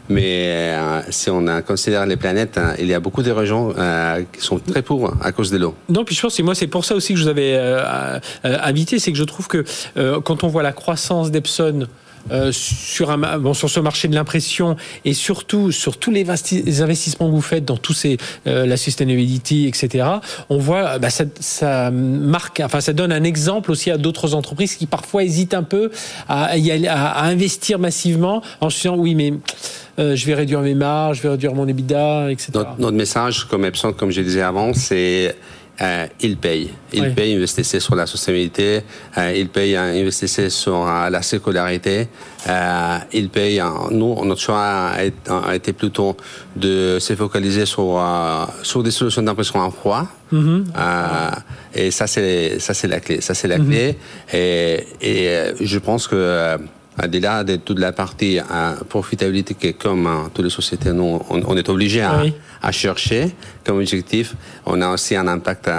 mais 0.10 0.74
euh, 0.76 1.02
si 1.10 1.30
on 1.30 1.46
considère 1.66 2.06
les 2.06 2.18
planètes, 2.18 2.58
hein, 2.58 2.74
il 2.80 2.88
y 2.88 2.94
a 2.94 3.00
beaucoup 3.00 3.22
de 3.22 3.32
régions 3.32 3.74
euh, 3.78 4.24
qui 4.32 4.42
sont 4.42 4.58
très 4.60 4.82
pauvres 4.82 5.16
à 5.22 5.32
cause 5.32 5.52
de 5.52 5.58
l'eau. 5.58 5.76
Non, 5.90 6.04
puis 6.04 6.16
je 6.16 6.22
pense 6.22 6.36
que 6.36 6.42
moi 6.42 6.56
c'est 6.56 6.68
pour 6.68 6.84
ça 6.84 6.96
aussi 6.96 7.14
que 7.14 7.20
je 7.20 7.24
vous 7.24 7.30
avais 7.30 7.58
invité, 8.44 9.00
c'est 9.00 9.12
que 9.12 9.18
je 9.18 9.24
trouve 9.24 9.48
que 9.48 9.64
quand 10.22 10.44
on 10.44 10.48
voit 10.48 10.64
la 10.64 10.72
croissance 10.74 11.30
d'Epson 11.30 11.88
euh, 12.32 12.52
sur, 12.52 13.12
un, 13.12 13.40
bon, 13.40 13.54
sur 13.54 13.70
ce 13.70 13.80
marché 13.80 14.08
de 14.08 14.16
l'impression 14.16 14.76
et 15.06 15.14
surtout 15.14 15.72
sur 15.72 15.98
tous 15.98 16.12
les, 16.12 16.30
investissements 16.30 17.28
que 17.28 17.32
vous 17.32 17.42
faites 17.42 17.66
dans 17.66 17.78
tous 17.78 17.94
ces 17.94 18.18
euh, 18.48 18.66
la 18.66 18.78
sustainability, 18.78 19.68
etc. 19.68 20.06
On 20.50 20.58
voit 20.58 21.00
bah, 21.00 21.10
ça, 21.10 21.24
ça, 21.40 21.92
marque, 21.92 22.62
enfin 22.64 22.82
ça 22.82 22.94
donne 22.94 23.12
un 23.12 23.24
exemple 23.24 23.72
aussi 23.72 23.92
à 23.92 23.98
d'autres 23.98 24.34
entreprises 24.34 24.76
qui 24.76 24.86
parfois 24.86 25.24
hésitent 25.24 25.54
un 25.54 25.64
peu 25.64 25.92
à, 26.28 26.52
à, 26.54 27.26
investir 27.26 27.80
massivement 27.80 28.42
en 28.62 28.70
se 28.70 28.82
disant 28.82 28.96
oui 28.98 29.16
mais 29.16 29.34
euh, 30.00 30.16
je 30.16 30.26
vais 30.26 30.36
réduire 30.36 30.62
mes 30.62 30.76
marges, 30.76 31.18
je 31.18 31.24
vais 31.24 31.30
réduire 31.30 31.56
mon 31.56 31.68
EBITDA, 31.68 32.32
etc. 32.32 32.52
Notre, 32.54 32.80
notre 32.80 32.98
message 32.98 33.46
comme 33.46 33.66
Epson, 33.66 33.94
comme 33.94 34.12
je 34.12 34.22
disais 34.22 34.42
avant, 34.42 34.74
c'est 34.74 35.36
euh, 35.82 36.08
il 36.22 36.38
paye. 36.38 36.72
Il 36.92 37.14
paye, 37.14 37.36
investissez 37.36 37.80
sur 37.80 37.96
la 37.96 38.08
sociabilité, 38.08 38.82
euh, 39.18 39.34
il 39.36 39.50
paye, 39.50 39.76
investissez 39.76 40.50
sur 40.50 40.88
euh, 40.88 41.10
la 41.10 41.22
sécularité, 41.22 42.08
euh, 42.48 42.98
il 43.14 43.30
paye. 43.30 43.62
nous, 43.92 44.26
notre 44.26 44.42
choix 44.42 44.92
a, 44.92 45.56
été 45.56 45.74
plutôt 45.74 46.18
de 46.56 46.98
se 47.00 47.16
focaliser 47.16 47.66
sur, 47.66 48.00
euh, 48.00 48.46
sur 48.64 48.82
des 48.82 48.92
solutions 48.92 49.22
d'impression 49.22 49.60
en 49.60 49.70
froid. 49.70 50.08
Mm-hmm. 50.34 50.66
et 51.76 51.92
ça, 51.92 52.08
c'est, 52.08 52.60
ça, 52.60 52.74
c'est 52.74 52.88
la 52.88 53.00
clé. 53.00 53.22
Ça, 53.22 53.34
c'est 53.34 53.48
la 53.48 53.60
mm-hmm. 53.60 53.70
clé. 53.70 53.98
Et, 54.34 54.88
et 55.02 55.54
je 55.62 55.80
pense 55.80 56.08
que 56.08 56.58
au-delà 57.04 57.44
de 57.44 57.56
toute 57.58 57.80
la 57.80 57.92
partie 57.92 58.40
profitabilité 58.90 59.54
que, 59.54 59.72
comme 59.72 60.30
toutes 60.34 60.46
les 60.46 60.52
sociétés, 60.52 60.92
nous, 60.92 61.22
on, 61.30 61.58
est 61.58 61.70
obligé 61.70 62.02
à, 62.02 62.24
à 62.62 62.72
chercher 62.72 63.36
comme 63.64 63.78
objectif, 63.78 64.36
on 64.66 64.82
a 64.82 64.90
aussi 64.90 65.16
un 65.16 65.28
impact 65.28 65.70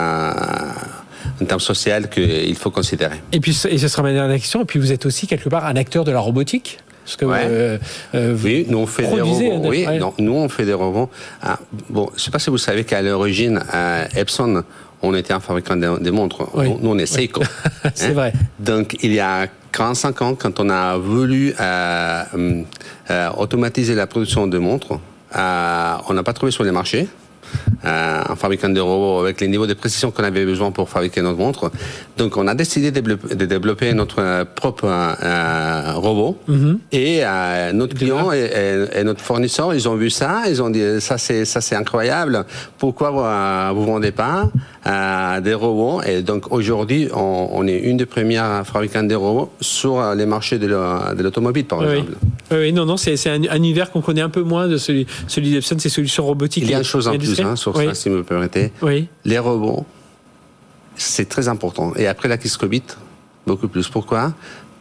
en 1.41 1.45
termes 1.45 1.61
social 1.61 2.09
qu'il 2.09 2.57
faut 2.57 2.71
considérer. 2.71 3.17
Et 3.33 3.41
puis, 3.41 3.59
et 3.69 3.79
ce 3.79 3.89
sera 3.89 4.03
ma 4.03 4.13
dernière 4.13 4.37
question, 4.37 4.63
et 4.63 4.65
puis 4.65 4.79
vous 4.79 4.93
êtes 4.93 5.07
aussi 5.07 5.27
quelque 5.27 5.49
part 5.49 5.67
un 5.67 5.77
acteur 5.77 6.05
de 6.05 6.13
la 6.13 6.21
robotique 6.21 6.79
parce 7.05 7.17
que 7.17 7.25
euh, 7.25 7.79
euh, 8.15 8.37
oui, 8.45 8.67
nous 8.69 8.77
on 8.77 8.87
fait 8.87 9.03
des 9.05 9.23
robots. 9.23 9.71
Oui, 9.71 9.87
nous 10.19 10.35
on 10.35 10.49
fait 10.51 10.67
des 10.67 10.75
robots. 10.75 11.09
Ah, 11.41 11.59
bon, 11.89 12.11
je 12.11 12.17
ne 12.17 12.19
sais 12.19 12.31
pas 12.31 12.39
si 12.39 12.51
vous 12.51 12.59
savez 12.59 12.85
qu'à 12.85 13.01
l'origine, 13.01 13.63
Epson, 14.15 14.63
on 15.03 15.15
était 15.15 15.33
un 15.33 15.41
fabricant 15.41 15.77
de, 15.77 16.11
montres. 16.11 16.49
Nous, 16.57 16.91
on 16.91 16.99
est 16.99 17.07
Seiko. 17.07 17.43
C'est 17.95 18.13
vrai. 18.13 18.33
Donc, 18.59 18.97
il 19.03 19.13
y 19.13 19.21
a 19.21 19.47
45 19.73 20.23
ans, 20.23 20.35
quand 20.35 20.61
on 20.61 20.71
a 20.71 20.97
voulu 20.97 21.55
euh, 21.61 22.25
automatiser 23.37 23.95
la 23.95 24.07
production 24.07 24.47
de 24.47 24.59
montres, 24.59 24.99
euh, 25.37 25.95
on 26.09 26.15
n'a 26.15 26.23
pas 26.23 26.33
trouvé 26.33 26.53
sur 26.53 26.65
les 26.65 26.73
marchés 26.73 27.09
euh, 27.85 28.23
un 28.29 28.37
fabricant 28.37 28.69
de 28.69 28.81
robots 28.81 29.21
avec 29.21 29.41
les 29.41 29.49
niveaux 29.49 29.67
de 29.67 29.75
précision 29.75 30.11
qu'on 30.11 30.25
avait 30.25 30.45
besoin 30.45 30.71
pour 30.71 30.89
fabriquer 30.89 31.23
notre 31.23 31.39
montre. 31.39 31.71
Donc, 32.17 32.37
on 32.37 32.47
a 32.47 32.55
décidé 32.55 32.91
de 32.91 33.45
développer, 33.45 33.93
notre 33.93 34.21
euh, 34.21 34.45
propre 34.45 34.87
euh, 34.87 35.93
robot. 35.95 36.39
Mhm. 36.49 36.79
Et 36.93 37.23
notre 37.73 37.95
client 37.95 38.33
et, 38.33 38.51
et, 38.95 39.05
notre 39.05 39.21
fournisseur, 39.21 39.75
ils 39.75 39.89
ont 39.89 39.95
vu 39.95 40.11
ça, 40.11 40.43
ils 40.49 40.63
ont 40.63 40.71
dit 40.71 40.83
ça 41.01 41.19
c'est 41.19 41.45
ça 41.45 41.61
c'est 41.61 41.77
incroyable. 41.77 42.45
Pourquoi 42.79 43.11
vous, 43.11 43.79
vous 43.79 43.87
vendez 43.87 44.13
pas 44.13 44.51
des 45.41 45.55
robots? 45.55 46.03
Et 46.03 46.23
donc 46.23 46.53
aujourd'hui, 46.53 47.09
on, 47.15 47.49
on, 47.53 47.67
est 47.67 47.79
une 47.79 47.97
des 47.97 48.07
premières 48.07 48.67
fabricants 48.67 49.03
de 49.03 49.15
robots 49.15 49.51
sur 49.61 50.15
les 50.15 50.27
marchés 50.27 50.59
de 50.59 50.67
l'automobile, 51.23 51.65
par 51.65 51.83
exemple. 51.85 52.13
Oui, 52.51 52.73
non, 52.73 52.87
non, 52.87 52.97
c'est 52.97 53.15
un, 53.29 53.43
univers 53.57 53.91
qu'on 53.91 54.01
connaît 54.01 54.23
un 54.23 54.31
peu 54.31 54.43
moins 54.43 54.69
de 54.69 54.79
celui, 54.79 55.07
celui 55.27 55.51
d'Epson, 55.51 55.77
c'est 55.79 55.89
solutions 55.89 56.25
robotiques. 56.25 56.65
Il 56.65 56.71
y 56.71 56.75
a 56.75 56.79
une 56.79 56.85
chose 56.85 57.09
en 57.09 57.17
plus 57.17 57.38
hein, 57.41 57.57
sur 57.57 57.77
ça, 57.77 57.95
si 57.95 58.09
vous 58.09 58.17
me 58.17 58.25
permettez. 58.25 58.73
Oui. 58.83 59.09
Les 59.25 59.39
robots, 59.39 59.87
c'est 60.97 61.29
très 61.29 61.49
important. 61.49 61.93
Et 61.97 62.07
après 62.07 62.29
la 62.29 62.37
crise 62.37 62.57
Covid, 62.57 62.83
beaucoup 63.47 63.69
plus. 63.69 63.89
Pourquoi? 63.89 64.33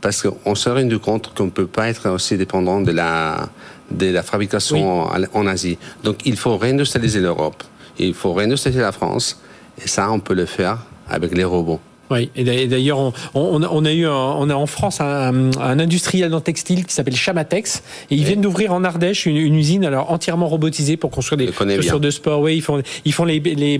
Parce 0.02 0.22
qu'on 0.22 0.56
s'est 0.56 0.70
rendu 0.70 1.00
compte 1.00 1.34
qu'on 1.34 1.46
ne 1.46 1.50
peut 1.50 1.68
pas 1.68 1.90
être 1.90 2.10
aussi 2.10 2.38
dépendant 2.38 2.82
de 2.82 2.92
la, 2.92 3.50
de 3.92 4.08
la 4.08 4.24
fabrication 4.24 5.08
en, 5.34 5.48
Asie. 5.48 5.78
Donc 6.04 6.26
il 6.26 6.38
faut 6.38 6.58
réindustrialiser 6.58 7.20
l'Europe. 7.20 7.64
Il 7.98 8.14
faut 8.14 8.34
réindustrialiser 8.34 8.82
la 8.82 8.92
France. 8.92 9.42
Et 9.84 9.88
ça, 9.88 10.12
on 10.12 10.20
peut 10.20 10.34
le 10.36 10.46
faire 10.46 10.86
avec 11.10 11.36
les 11.36 11.44
robots. 11.44 11.80
Oui, 12.10 12.30
et 12.36 12.68
d'ailleurs, 12.68 13.00
on, 13.00 13.14
on, 13.34 13.86
a 13.86 13.94
eu, 13.94 14.08
on 14.08 14.50
a 14.50 14.56
en 14.56 14.66
France 14.66 15.02
un, 15.02 15.52
un 15.60 15.80
industriel 15.80 16.30
dans 16.30 16.38
le 16.38 16.44
textile 16.44 16.86
qui 16.86 16.94
s'appelle 16.94 17.16
Chamatex, 17.16 17.84
et 18.10 18.16
ils 18.16 18.24
viennent 18.24 18.42
d'ouvrir 18.42 18.74
en 18.74 18.84
Ardèche 18.84 19.26
une, 19.26 19.36
une, 19.38 19.56
usine 19.56 19.84
alors 19.84 20.12
entièrement 20.12 20.48
robotisée 20.48 20.96
pour 20.96 21.12
construire 21.12 21.38
des 21.38 21.76
chaussures 21.76 22.00
de 22.00 22.10
sport. 22.10 22.42
Oui, 22.42 22.56
ils 22.56 22.62
font, 22.62 22.82
ils 23.04 23.14
font 23.14 23.26
les, 23.26 23.40
les, 23.40 23.80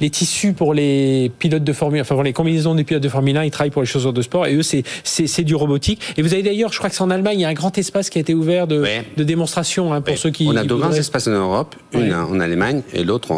les, 0.00 0.10
tissus 0.10 0.52
pour 0.52 0.72
les 0.72 1.30
pilotes 1.38 1.64
de 1.64 1.72
Formule, 1.72 2.00
enfin 2.00 2.14
pour 2.14 2.24
les 2.24 2.32
combinaisons 2.32 2.74
des 2.74 2.84
pilotes 2.84 3.02
de 3.02 3.08
Formule 3.08 3.36
1. 3.36 3.44
Ils 3.44 3.50
travaillent 3.50 3.70
pour 3.70 3.82
les 3.82 3.88
chaussures 3.88 4.12
de 4.12 4.22
sport, 4.22 4.46
et 4.46 4.54
eux, 4.54 4.62
c'est 4.62 5.44
du 5.44 5.54
robotique. 5.54 6.00
Et 6.16 6.22
vous 6.22 6.32
avez 6.32 6.42
d'ailleurs, 6.42 6.72
je 6.72 6.78
crois 6.78 6.88
que 6.88 6.96
c'est 6.96 7.02
en 7.02 7.10
Allemagne, 7.10 7.38
il 7.38 7.42
y 7.42 7.44
a 7.44 7.48
un 7.48 7.54
grand 7.54 7.76
espace 7.76 8.08
qui 8.08 8.18
a 8.18 8.20
été 8.20 8.34
ouvert 8.34 8.66
de, 8.66 8.84
de 9.16 9.24
démonstration 9.24 9.92
hein, 9.92 10.00
pour 10.00 10.16
ceux 10.16 10.30
qui. 10.30 10.46
On 10.48 10.56
a 10.56 10.64
deux 10.64 10.76
grands 10.76 10.92
espaces 10.92 11.26
en 11.28 11.32
Europe, 11.32 11.74
une 11.92 12.14
en 12.14 12.40
Allemagne 12.40 12.82
et 12.94 13.04
l'autre 13.04 13.32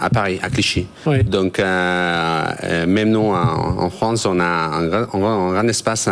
à 0.00 0.10
Paris, 0.10 0.38
à 0.42 0.50
Clichy. 0.50 0.86
Donc 1.26 1.60
euh, 1.60 2.44
euh 2.64 2.86
même 2.86 3.10
nous 3.10 3.35
en 3.36 3.90
France, 3.90 4.26
on 4.26 4.40
a 4.40 4.44
un 4.44 4.86
grand, 4.86 5.68
espace 5.68 6.08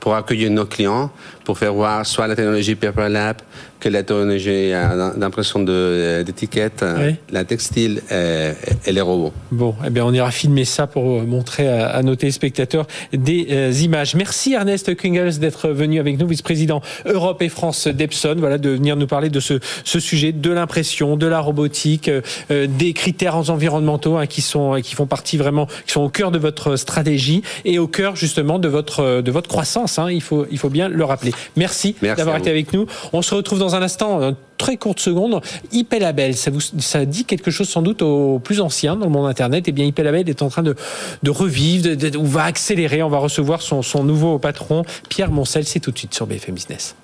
pour 0.00 0.14
accueillir 0.14 0.50
nos 0.50 0.66
clients, 0.66 1.10
pour 1.44 1.58
faire 1.58 1.72
voir 1.72 2.06
soit 2.06 2.26
la 2.26 2.36
technologie 2.36 2.74
PaperLab, 2.74 3.38
que 3.80 3.88
la 3.88 4.02
technologie 4.02 4.72
d'impression 5.16 5.60
d'étiquettes, 5.60 6.84
la 7.30 7.44
textile 7.44 8.02
et, 8.10 8.92
les 8.92 9.00
robots. 9.00 9.32
Bon, 9.52 9.74
eh 9.86 9.90
bien, 9.90 10.04
on 10.04 10.12
ira 10.12 10.30
filmer 10.30 10.64
ça 10.64 10.86
pour 10.86 11.22
montrer 11.22 11.68
à, 11.68 12.02
nos 12.02 12.16
téléspectateurs 12.16 12.86
des 13.12 13.46
euh, 13.50 13.72
images. 13.82 14.14
Merci 14.14 14.54
Ernest 14.54 14.94
Kungels 14.96 15.38
d'être 15.38 15.68
venu 15.68 16.00
avec 16.00 16.18
nous, 16.18 16.26
vice-président 16.26 16.80
Europe 17.06 17.42
et 17.42 17.48
France 17.48 17.88
d'Epson, 17.88 18.36
voilà, 18.38 18.58
de 18.58 18.70
venir 18.70 18.96
nous 18.96 19.06
parler 19.06 19.30
de 19.30 19.40
ce, 19.40 19.60
ce 19.84 20.00
sujet, 20.00 20.32
de 20.32 20.50
l'impression, 20.50 21.16
de 21.16 21.26
la 21.26 21.40
robotique, 21.40 22.08
euh, 22.08 22.20
euh, 22.50 22.66
des 22.66 22.92
critères 22.92 23.50
environnementaux 23.50 24.16
hein, 24.16 24.26
qui 24.26 24.42
sont 24.42 24.80
qui 24.82 24.94
font 24.94 25.06
partie 25.06 25.36
vraiment, 25.36 25.66
qui 25.86 25.92
sont 25.92 26.02
au 26.02 26.08
cœur 26.08 26.30
de 26.30 26.38
votre 26.38 26.76
stratégie 26.76 27.42
et 27.64 27.78
au 27.78 27.86
cœur 27.86 28.16
justement 28.16 28.58
de 28.58 28.68
votre 28.68 29.20
de 29.20 29.30
votre 29.30 29.48
croissance. 29.48 29.98
Hein, 29.98 30.10
il 30.10 30.22
faut 30.22 30.46
il 30.50 30.58
faut 30.58 30.70
bien 30.70 30.88
le 30.88 31.04
rappeler. 31.04 31.32
Merci, 31.56 31.94
d'avoir 32.02 32.36
été 32.36 32.50
avec 32.50 32.72
nous. 32.72 32.86
On 33.12 33.22
se 33.22 33.34
retrouve 33.34 33.58
dans 33.58 33.67
un 33.74 33.82
instant, 33.82 34.20
une 34.20 34.36
très 34.56 34.76
courte 34.76 35.00
seconde. 35.00 35.40
IP 35.72 35.94
Label, 35.98 36.36
ça, 36.36 36.50
vous, 36.50 36.60
ça 36.60 37.04
dit 37.04 37.24
quelque 37.24 37.50
chose 37.50 37.68
sans 37.68 37.82
doute 37.82 38.02
aux 38.02 38.38
plus 38.38 38.60
anciens 38.60 38.96
dans 38.96 39.06
le 39.06 39.12
monde 39.12 39.26
Internet. 39.26 39.64
Eh 39.68 39.72
bien, 39.72 39.84
IP 39.84 39.98
Label 39.98 40.28
est 40.28 40.42
en 40.42 40.48
train 40.48 40.62
de, 40.62 40.74
de 41.22 41.30
revivre, 41.30 41.88
ou 42.18 42.24
va 42.24 42.44
accélérer. 42.44 43.02
On 43.02 43.08
va 43.08 43.18
recevoir 43.18 43.62
son, 43.62 43.82
son 43.82 44.04
nouveau 44.04 44.38
patron, 44.38 44.84
Pierre 45.08 45.30
Moncel. 45.30 45.64
C'est 45.64 45.80
tout 45.80 45.90
de 45.90 45.98
suite 45.98 46.14
sur 46.14 46.26
BFM 46.26 46.54
Business. 46.54 46.94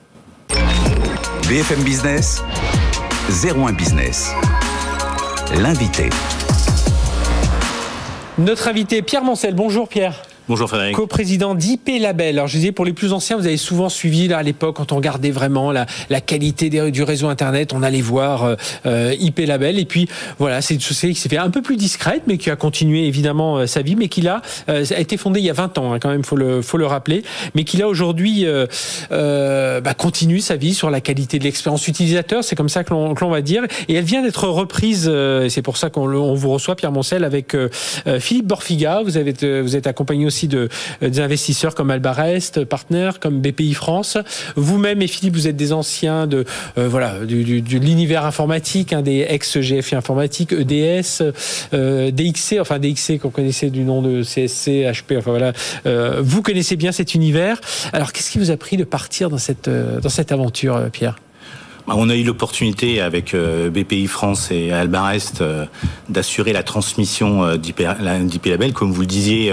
BFM 1.48 1.82
Business, 1.82 2.42
01 3.28 3.72
Business. 3.72 4.30
L'invité. 5.60 6.08
Notre 8.38 8.68
invité, 8.68 9.02
Pierre 9.02 9.22
Moncel. 9.22 9.54
Bonjour 9.54 9.88
Pierre. 9.88 10.22
Bonjour 10.46 10.68
Frédéric. 10.68 10.94
Co-président 10.94 11.54
d'IP 11.54 11.88
Label. 11.98 12.36
Alors 12.36 12.48
je 12.48 12.58
disais, 12.58 12.70
pour 12.70 12.84
les 12.84 12.92
plus 12.92 13.14
anciens, 13.14 13.38
vous 13.38 13.46
avez 13.46 13.56
souvent 13.56 13.88
suivi 13.88 14.28
là, 14.28 14.36
à 14.36 14.42
l'époque, 14.42 14.76
quand 14.76 14.92
on 14.92 14.96
regardait 14.96 15.30
vraiment 15.30 15.72
la, 15.72 15.86
qualité 16.20 16.68
du 16.68 17.02
réseau 17.02 17.28
Internet, 17.28 17.72
on 17.72 17.82
allait 17.82 18.02
voir 18.02 18.44
euh, 18.44 18.54
euh 18.84 19.14
IP 19.18 19.38
Label. 19.38 19.78
Et 19.78 19.86
puis 19.86 20.06
voilà, 20.38 20.60
c'est 20.60 20.74
une 20.74 20.80
société 20.80 21.14
qui 21.14 21.20
s'est 21.20 21.30
fait 21.30 21.38
un 21.38 21.48
peu 21.48 21.62
plus 21.62 21.78
discrète, 21.78 22.24
mais 22.26 22.36
qui 22.36 22.50
a 22.50 22.56
continué 22.56 23.06
évidemment 23.06 23.56
euh, 23.56 23.66
sa 23.66 23.80
vie, 23.80 23.96
mais 23.96 24.08
qui 24.08 24.20
là, 24.20 24.42
euh, 24.68 24.84
a 24.94 25.00
été 25.00 25.16
fondée 25.16 25.40
il 25.40 25.46
y 25.46 25.50
a 25.50 25.54
20 25.54 25.78
ans, 25.78 25.94
hein, 25.94 25.98
quand 25.98 26.10
même, 26.10 26.24
faut 26.24 26.36
le, 26.36 26.60
faut 26.60 26.76
le 26.76 26.84
rappeler, 26.84 27.22
mais 27.54 27.64
qui 27.64 27.78
là 27.78 27.88
aujourd'hui 27.88 28.44
bah, 29.10 29.94
continue 29.96 30.40
sa 30.40 30.56
vie 30.56 30.74
sur 30.74 30.90
la 30.90 31.00
qualité 31.00 31.38
de 31.38 31.44
l'expérience 31.44 31.88
utilisateur, 31.88 32.44
c'est 32.44 32.56
comme 32.56 32.68
ça 32.68 32.84
que 32.84 32.92
l'on 32.92 33.30
va 33.30 33.40
dire. 33.40 33.62
Et 33.88 33.94
elle 33.94 34.04
vient 34.04 34.22
d'être 34.22 34.46
reprise, 34.46 35.08
et 35.08 35.48
c'est 35.48 35.62
pour 35.62 35.78
ça 35.78 35.88
qu'on 35.88 36.34
vous 36.34 36.50
reçoit, 36.50 36.76
Pierre 36.76 36.92
Moncel, 36.92 37.24
avec 37.24 37.56
Philippe 38.18 38.46
Borfiga. 38.46 39.02
Vous 39.02 39.16
êtes 39.16 39.86
accompagné 39.86 40.26
aussi 40.26 40.33
aussi 40.34 40.48
de, 40.48 40.68
euh, 41.02 41.08
des 41.08 41.20
investisseurs 41.20 41.74
comme 41.76 41.90
Albarest, 41.90 42.64
Partner, 42.64 43.10
comme 43.20 43.40
BPI 43.40 43.74
France. 43.74 44.18
Vous-même 44.56 45.00
et 45.00 45.06
Philippe, 45.06 45.34
vous 45.34 45.46
êtes 45.46 45.56
des 45.56 45.72
anciens 45.72 46.26
de 46.26 46.44
euh, 46.76 46.88
voilà 46.88 47.20
du, 47.24 47.60
l'univers 47.60 48.24
informatique, 48.24 48.92
hein, 48.92 49.02
des 49.02 49.26
ex-GFI 49.28 49.94
informatique, 49.94 50.52
EDS, 50.52 51.22
euh, 51.72 52.10
DXC, 52.10 52.56
enfin 52.60 52.80
DXC 52.80 53.18
qu'on 53.20 53.30
connaissait 53.30 53.70
du 53.70 53.84
nom 53.84 54.02
de 54.02 54.22
CSC, 54.22 54.90
HP. 54.90 55.18
Enfin 55.18 55.30
voilà, 55.30 55.52
vous 56.20 56.42
connaissez 56.42 56.76
bien 56.76 56.90
cet 56.92 57.14
univers. 57.14 57.60
Alors, 57.92 58.12
qu'est-ce 58.12 58.30
qui 58.30 58.38
vous 58.38 58.50
a 58.50 58.56
pris 58.56 58.76
de 58.76 58.84
partir 58.84 59.30
dans 59.30 59.38
cette 59.38 59.68
dans 59.68 60.08
cette 60.08 60.32
aventure, 60.32 60.90
Pierre? 60.92 61.16
Bah, 61.86 61.94
on 61.96 62.08
a 62.08 62.16
eu 62.16 62.24
l'opportunité 62.24 63.00
avec 63.00 63.34
BPI 63.34 64.06
France 64.06 64.50
et 64.50 64.72
Albarest 64.72 65.42
d'assurer 66.08 66.52
la 66.52 66.62
transmission 66.62 67.56
d'IP 67.56 68.46
Label. 68.46 68.72
Comme 68.72 68.92
vous 68.92 69.02
le 69.02 69.06
disiez, 69.06 69.52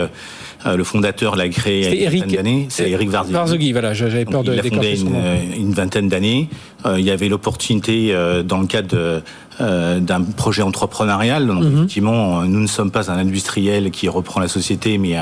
le 0.65 0.83
fondateur 0.83 1.35
l'a 1.35 1.49
créé 1.49 1.89
il 1.91 2.01
y 2.01 2.05
a 2.05 2.11
une 2.11 2.19
vingtaine 2.19 2.35
d'années. 2.35 2.65
C'est 2.69 2.89
Eric 2.89 3.09
Varzogui. 3.09 3.33
Varzogui, 3.33 3.71
voilà, 3.71 3.93
j'avais 3.93 4.25
peur 4.25 4.43
de 4.43 4.53
Il 4.53 4.57
l'a 4.57 4.63
fondé 4.63 4.99
une, 4.99 5.15
une, 5.57 5.73
vingtaine 5.73 6.09
d'années. 6.09 6.49
Euh, 6.85 6.99
il 6.99 7.05
y 7.05 7.11
avait 7.11 7.29
l'opportunité, 7.29 8.13
euh, 8.13 8.43
dans 8.43 8.59
le 8.59 8.67
cadre 8.67 8.89
de, 8.89 9.21
d'un 9.59 10.23
projet 10.23 10.63
entrepreneurial. 10.63 11.45
Donc, 11.45 11.63
mhm. 11.63 11.75
effectivement, 11.75 12.43
nous 12.43 12.59
ne 12.59 12.67
sommes 12.67 12.89
pas 12.89 13.11
un 13.11 13.17
industriel 13.17 13.91
qui 13.91 14.09
reprend 14.09 14.39
la 14.39 14.47
société, 14.47 14.97
mais, 14.97 15.15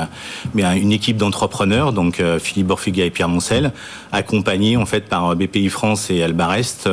mais 0.54 0.62
une 0.78 0.92
équipe 0.92 1.16
d'entrepreneurs, 1.16 1.92
donc 1.92 2.22
Philippe 2.38 2.68
Borfiga 2.68 3.04
et 3.04 3.10
Pierre 3.10 3.28
Moncel, 3.28 3.72
accompagnés 4.12 4.76
en 4.76 4.86
fait 4.86 5.08
par 5.08 5.36
BPI 5.36 5.68
France 5.68 6.10
et 6.10 6.22
Albarest, 6.22 6.88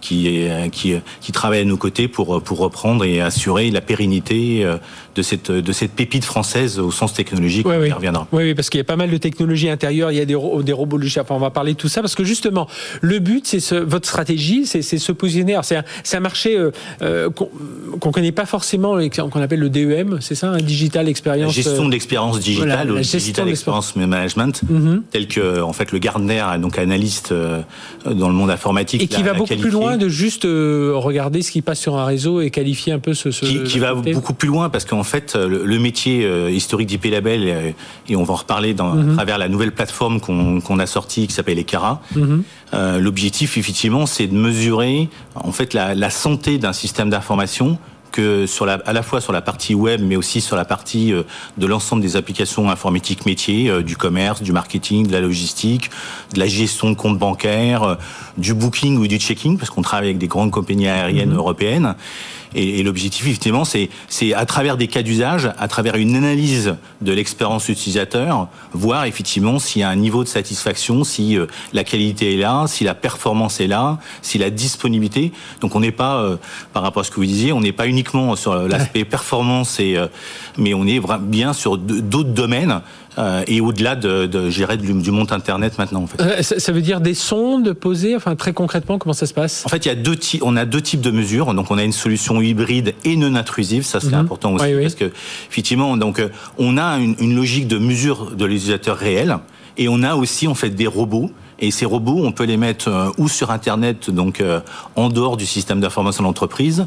qui, 0.00 0.48
qui, 0.72 0.94
qui 1.20 1.32
travaillent 1.32 1.60
à 1.60 1.64
nos 1.64 1.76
côtés 1.76 2.08
pour, 2.08 2.42
pour 2.42 2.58
reprendre 2.58 3.04
et 3.04 3.20
assurer 3.20 3.70
la 3.70 3.80
pérennité 3.82 4.66
de 5.14 5.22
cette, 5.22 5.50
de 5.50 5.72
cette 5.72 5.92
pépite 5.92 6.24
française 6.24 6.78
au 6.78 6.90
sens 6.90 7.12
technologique 7.12 7.66
oui, 7.66 7.76
oui. 7.80 7.92
reviendra. 7.92 8.26
Oui, 8.32 8.44
oui 8.44 8.54
parce 8.54 8.70
qu'il 8.70 8.78
y 8.78 8.80
a 8.80 8.84
pas 8.84 8.96
mal 8.96 9.10
de 9.10 9.16
technologies 9.16 9.68
intérieures, 9.68 10.12
il 10.12 10.18
y 10.18 10.20
a 10.20 10.24
des, 10.24 10.36
des 10.62 10.72
robots 10.72 10.96
logiciels, 10.96 11.22
enfin, 11.22 11.34
on 11.34 11.40
va 11.40 11.50
parler 11.50 11.72
de 11.72 11.78
tout 11.78 11.88
ça, 11.88 12.00
parce 12.00 12.14
que 12.14 12.24
justement, 12.24 12.66
le 13.00 13.18
but, 13.18 13.46
c'est 13.46 13.60
ce, 13.60 13.74
votre 13.74 14.08
stratégie, 14.08 14.66
c'est 14.66 14.82
se 14.82 15.12
positionner. 15.12 15.58
C'est 15.62 15.76
un, 15.76 15.84
un, 16.12 16.20
marché 16.20 16.69
euh, 17.02 17.28
euh 17.28 17.30
qu'on 18.00 18.08
ne 18.08 18.12
connaît 18.12 18.32
pas 18.32 18.46
forcément, 18.46 18.98
qu'on 19.10 19.42
appelle 19.42 19.60
le 19.60 19.70
DEM, 19.70 20.18
c'est 20.20 20.34
ça, 20.34 20.50
un 20.50 20.58
Digital 20.58 21.08
Experience 21.08 21.52
Gestion 21.52 21.86
de 21.86 21.92
l'expérience 21.92 22.40
digitale, 22.40 22.88
voilà, 22.88 23.02
Digital 23.02 23.48
Experience 23.48 23.96
Management, 23.96 24.62
mm-hmm. 24.64 25.02
tel 25.10 25.28
que 25.28 25.60
en 25.60 25.72
fait 25.72 25.92
le 25.92 25.98
Gardner, 25.98 26.44
donc 26.60 26.78
analyste 26.78 27.32
euh, 27.32 27.62
dans 28.06 28.28
le 28.28 28.34
monde 28.34 28.50
informatique. 28.50 29.02
Et 29.02 29.06
qui 29.06 29.22
va 29.22 29.34
beaucoup 29.34 29.56
plus 29.56 29.70
loin 29.70 29.96
de 29.96 30.08
juste 30.08 30.44
euh, 30.44 30.92
regarder 30.94 31.42
ce 31.42 31.50
qui 31.50 31.62
passe 31.62 31.80
sur 31.80 31.96
un 31.96 32.04
réseau 32.04 32.40
et 32.40 32.50
qualifier 32.50 32.92
un 32.92 32.98
peu 32.98 33.14
ce. 33.14 33.30
ce 33.30 33.44
qui, 33.44 33.62
qui 33.64 33.78
va 33.78 33.94
beaucoup 33.94 34.34
plus 34.34 34.48
loin 34.48 34.68
parce 34.68 34.84
qu'en 34.84 35.04
fait, 35.04 35.36
le, 35.36 35.80
métier 35.80 36.28
historique 36.50 36.88
d'IP 36.88 37.06
Label 37.06 37.74
et 38.08 38.16
on 38.16 38.22
va 38.22 38.34
en 38.34 38.36
reparler 38.36 38.74
dans, 38.74 38.92
à 38.92 38.94
mhm. 38.94 39.14
travers 39.14 39.38
la 39.38 39.48
nouvelle 39.48 39.72
plateforme 39.72 40.20
qu'on 40.20 40.78
a 40.78 40.86
sortie 40.86 41.26
qui 41.26 41.34
s'appelle 41.34 41.58
Ecara. 41.58 42.02
Mhm. 42.14 42.42
Euh, 42.72 42.98
l'objectif, 42.98 43.56
effectivement, 43.56 44.06
c'est 44.06 44.26
de 44.26 44.34
mesurer 44.34 45.08
en 45.34 45.52
fait 45.52 45.74
la, 45.74 45.94
la 45.94 46.10
santé 46.10 46.58
d'un 46.58 46.72
système 46.72 47.10
d'information 47.10 47.78
que 48.12 48.46
sur 48.46 48.66
la, 48.66 48.74
à 48.86 48.92
la 48.92 49.02
fois 49.02 49.20
sur 49.20 49.32
la 49.32 49.40
partie 49.40 49.74
web, 49.74 50.00
mais 50.02 50.16
aussi 50.16 50.40
sur 50.40 50.56
la 50.56 50.64
partie 50.64 51.12
euh, 51.12 51.22
de 51.58 51.66
l'ensemble 51.66 52.02
des 52.02 52.16
applications 52.16 52.68
informatiques 52.68 53.24
métiers, 53.24 53.70
euh, 53.70 53.82
du 53.82 53.96
commerce, 53.96 54.42
du 54.42 54.52
marketing, 54.52 55.06
de 55.06 55.12
la 55.12 55.20
logistique, 55.20 55.90
de 56.34 56.40
la 56.40 56.46
gestion 56.46 56.90
de 56.90 56.96
comptes 56.96 57.18
bancaires, 57.18 57.98
du 58.36 58.54
booking 58.54 58.98
ou 58.98 59.06
du 59.06 59.18
checking, 59.18 59.58
parce 59.58 59.70
qu'on 59.70 59.82
travaille 59.82 60.08
avec 60.08 60.18
des 60.18 60.28
grandes 60.28 60.50
compagnies 60.50 60.88
aériennes 60.88 61.30
mhm. 61.30 61.36
européennes. 61.36 61.94
Et, 62.54 62.80
et 62.80 62.82
l'objectif, 62.82 63.26
effectivement, 63.26 63.64
c'est, 63.64 63.90
c'est 64.08 64.34
à 64.34 64.44
travers 64.44 64.76
des 64.76 64.88
cas 64.88 65.02
d'usage, 65.02 65.50
à 65.58 65.68
travers 65.68 65.96
une 65.96 66.16
analyse 66.16 66.76
de 67.00 67.12
l'expérience 67.12 67.68
utilisateur, 67.68 68.48
voir 68.72 69.04
effectivement 69.04 69.58
s'il 69.58 69.82
y 69.82 69.84
a 69.84 69.88
un 69.88 69.96
niveau 69.96 70.24
de 70.24 70.28
satisfaction, 70.28 71.04
si 71.04 71.38
euh, 71.38 71.46
la 71.72 71.84
qualité 71.84 72.34
est 72.34 72.36
là, 72.36 72.66
si 72.66 72.84
la 72.84 72.94
performance 72.94 73.60
est 73.60 73.66
là, 73.66 73.98
si 74.22 74.38
la 74.38 74.50
disponibilité. 74.50 75.32
Donc 75.60 75.74
on 75.74 75.80
n'est 75.80 75.92
pas, 75.92 76.22
euh, 76.22 76.36
par 76.72 76.82
rapport 76.82 77.02
à 77.02 77.04
ce 77.04 77.10
que 77.10 77.16
vous 77.16 77.26
disiez, 77.26 77.52
on 77.52 77.60
n'est 77.60 77.72
pas 77.72 77.86
uniquement 77.86 78.36
sur 78.36 78.54
l'aspect 78.54 79.04
performance, 79.04 79.80
et, 79.80 79.96
euh, 79.96 80.06
mais 80.58 80.74
on 80.74 80.86
est 80.86 81.00
bien 81.20 81.52
sur 81.52 81.78
d'autres 81.78 82.30
domaines 82.30 82.80
euh, 83.18 83.42
et 83.48 83.60
au-delà 83.60 83.96
de, 83.96 84.26
de 84.26 84.48
du, 84.76 84.92
du, 84.94 85.10
monde 85.10 85.32
Internet 85.32 85.78
maintenant. 85.78 86.02
En 86.02 86.06
fait. 86.06 86.20
Euh, 86.22 86.42
ça, 86.42 86.72
veut 86.72 86.80
dire 86.80 87.00
des 87.00 87.14
sondes 87.14 87.72
posées? 87.72 88.14
Enfin, 88.14 88.36
très 88.36 88.52
concrètement, 88.52 88.98
comment 88.98 89.12
ça 89.12 89.26
se 89.26 89.34
passe? 89.34 89.64
En 89.66 89.68
fait, 89.68 89.84
il 89.84 89.88
y 89.88 89.90
a 89.90 89.94
deux 89.96 90.16
on 90.42 90.56
a 90.56 90.64
deux 90.64 90.80
types 90.80 91.00
de 91.00 91.10
mesures. 91.10 91.52
Donc, 91.54 91.70
on 91.70 91.78
a 91.78 91.82
une 91.82 91.92
solution 91.92 92.36
hybride 92.42 92.94
et 93.04 93.16
non 93.16 93.34
intrusive. 93.34 93.84
Ça, 93.84 94.00
c'est 94.00 94.08
mhm. 94.08 94.14
important 94.14 94.54
aussi 94.54 94.72
parce 94.80 94.94
que 94.94 95.10
effectivement, 95.48 95.96
donc, 95.96 96.18
euh, 96.18 96.28
on 96.58 96.76
a 96.78 96.98
une, 96.98 97.16
une 97.20 97.34
logique 97.34 97.68
de 97.68 97.78
mesure 97.78 98.32
de 98.32 98.44
l'utilisateur 98.44 98.96
réel 98.96 99.38
et 99.76 99.88
on 99.88 100.02
a 100.02 100.14
aussi 100.14 100.46
en 100.46 100.54
fait 100.54 100.70
des 100.70 100.86
robots 100.86 101.30
et 101.60 101.70
ces 101.70 101.84
robots, 101.84 102.22
on 102.24 102.32
peut 102.32 102.44
les 102.44 102.56
mettre 102.56 102.88
euh, 102.88 103.10
ou 103.18 103.28
sur 103.28 103.50
Internet, 103.50 104.10
donc 104.10 104.40
euh, 104.40 104.60
en 104.96 105.10
dehors 105.10 105.36
du 105.36 105.46
système 105.46 105.80
d'information 105.80 106.24
d'entreprise, 106.24 106.86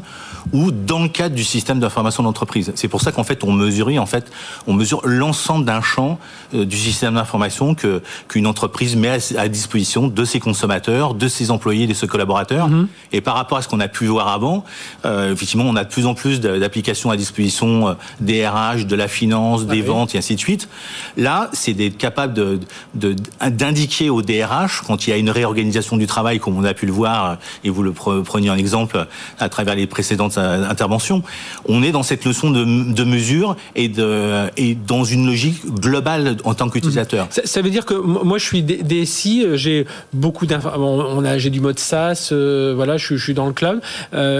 ou 0.52 0.70
dans 0.70 1.00
le 1.00 1.08
cadre 1.08 1.34
du 1.34 1.44
système 1.44 1.80
d'information 1.80 2.22
d'entreprise. 2.22 2.72
C'est 2.74 2.88
pour 2.88 3.00
ça 3.00 3.12
qu'en 3.12 3.24
fait, 3.24 3.44
on 3.44 3.52
mesure, 3.52 3.88
en 3.98 4.06
fait, 4.06 4.30
on 4.66 4.72
mesure 4.72 5.00
l'ensemble 5.04 5.64
d'un 5.64 5.80
champ 5.80 6.18
euh, 6.54 6.64
du 6.64 6.76
système 6.76 7.14
d'information 7.14 7.74
que 7.74 8.02
qu'une 8.28 8.46
entreprise 8.46 8.96
met 8.96 9.18
à, 9.36 9.48
disposition 9.48 10.08
de 10.08 10.24
ses 10.24 10.40
consommateurs, 10.40 11.14
de 11.14 11.28
ses 11.28 11.50
employés, 11.50 11.86
de 11.86 11.94
ses 11.94 12.06
collaborateurs. 12.06 12.68
Mm-hmm. 12.68 12.86
Et 13.12 13.20
par 13.20 13.34
rapport 13.34 13.58
à 13.58 13.62
ce 13.62 13.68
qu'on 13.68 13.80
a 13.80 13.88
pu 13.88 14.06
voir 14.06 14.28
avant, 14.28 14.64
effectivement, 15.04 15.64
on 15.64 15.76
a 15.76 15.84
de 15.84 15.88
plus 15.88 16.06
en 16.06 16.14
plus 16.14 16.40
d'applications 16.40 17.10
à 17.10 17.16
disposition 17.16 17.96
des 18.20 18.46
RH, 18.46 18.86
de 18.86 18.96
la 18.96 19.08
finance, 19.08 19.66
des 19.66 19.82
ventes 19.82 20.14
et 20.14 20.18
ainsi 20.18 20.34
de 20.34 20.40
suite. 20.40 20.68
Là, 21.16 21.50
c'est 21.52 21.74
d'être 21.74 21.96
capable 21.96 22.34
de 22.34 22.60
d'indiquer 22.94 24.10
au 24.10 24.22
DRH 24.22 24.82
quand 24.86 25.06
il 25.06 25.10
y 25.10 25.12
a 25.12 25.16
une 25.16 25.30
réorganisation 25.30 25.96
du 25.96 26.06
travail, 26.06 26.38
comme 26.38 26.56
on 26.56 26.64
a 26.64 26.74
pu 26.74 26.86
le 26.86 26.92
voir, 26.92 27.38
et 27.62 27.70
vous 27.70 27.82
le 27.82 27.92
preniez 27.92 28.50
en 28.50 28.56
exemple 28.56 29.06
à 29.38 29.48
travers 29.48 29.74
les 29.74 29.86
précédentes 29.86 30.33
euh, 30.38 30.68
interventions, 30.68 31.22
on 31.66 31.82
est 31.82 31.92
dans 31.92 32.02
cette 32.02 32.26
notion 32.26 32.50
de, 32.50 33.04
mesure 33.04 33.56
et, 33.74 33.88
de, 33.88 34.46
et 34.56 34.74
dans 34.74 35.04
une 35.04 35.26
logique 35.26 35.64
globale 35.66 36.36
en 36.44 36.54
tant 36.54 36.68
qu'utilisateur. 36.68 37.28
Ça, 37.30 37.62
veut 37.62 37.70
dire 37.70 37.84
que 37.84 37.94
moi, 37.94 38.38
je 38.38 38.44
suis 38.44 38.62
DSI, 38.62 39.44
euh, 39.44 39.56
j'ai 39.56 39.86
beaucoup 40.12 40.46
d'informations, 40.46 41.38
j'ai 41.38 41.50
du 41.50 41.60
mode 41.60 41.78
SaaS, 41.78 42.30
euh, 42.32 42.72
voilà, 42.74 42.96
je, 42.96 43.16
suis 43.16 43.34
dans 43.34 43.46
le 43.46 43.52
cloud, 43.52 43.80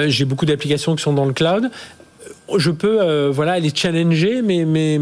j'ai 0.07 0.25
beaucoup 0.25 0.47
d'applications 0.47 0.97
qui 0.97 1.03
sont 1.03 1.13
dans 1.13 1.27
le 1.27 1.33
cloud 1.33 1.71
je 2.59 2.71
peux 2.71 3.29
voilà 3.29 3.53
aller 3.53 3.71
challenger 3.75 4.43
mes, 4.43 4.67
mes, 4.67 5.01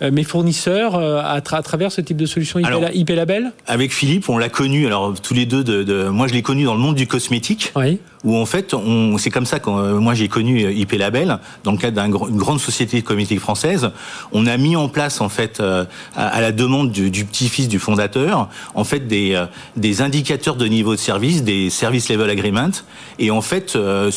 mes 0.00 0.24
fournisseurs 0.24 0.96
à, 0.96 1.40
travers 1.40 1.92
ce 1.92 2.00
type 2.00 2.16
de 2.16 2.24
solution 2.24 2.58
IP, 2.58 3.10
Label? 3.10 3.52
Avec 3.66 3.92
Philippe, 3.92 4.28
on 4.28 4.38
l'a 4.38 4.48
connu, 4.48 4.86
alors 4.86 5.14
tous 5.20 5.34
les 5.34 5.44
deux, 5.44 5.64
de, 5.64 6.08
moi 6.08 6.28
je 6.28 6.32
l'ai 6.32 6.42
connu 6.42 6.64
dans 6.64 6.74
le 6.74 6.80
monde 6.80 6.94
du 6.94 7.06
cosmétique. 7.06 7.72
Oui 7.76 8.00
où 8.24 8.36
en 8.36 8.46
fait, 8.46 8.74
c'est 9.18 9.30
comme 9.30 9.46
ça 9.46 9.60
que 9.60 9.70
euh, 9.70 10.00
moi 10.00 10.14
j'ai 10.14 10.28
connu 10.28 10.64
euh, 10.64 10.72
IP 10.72 10.92
Label 10.92 11.38
dans 11.64 11.72
le 11.72 11.78
cadre 11.78 12.02
d'une 12.02 12.36
grande 12.36 12.60
société 12.60 13.00
de 13.00 13.06
cosmétique 13.06 13.40
française. 13.40 13.90
On 14.32 14.46
a 14.46 14.56
mis 14.56 14.76
en 14.76 14.88
place 14.88 15.20
en 15.20 15.28
fait 15.28 15.60
euh, 15.60 15.84
à, 16.16 16.40
la 16.40 16.52
demande 16.52 16.90
du, 16.90 17.24
petit-fils 17.24 17.68
du 17.68 17.78
fondateur, 17.78 18.48
en 18.74 18.84
fait 18.84 19.06
des, 19.06 19.40
des 19.76 20.02
indicateurs 20.02 20.56
de 20.56 20.66
niveau 20.66 20.94
de 20.94 21.00
service, 21.00 21.42
des 21.42 21.70
service 21.70 22.08
level 22.08 22.30
agreement, 22.30 22.70
et 23.18 23.30
en 23.30 23.40
fait 23.40 23.70
ce 23.70 24.10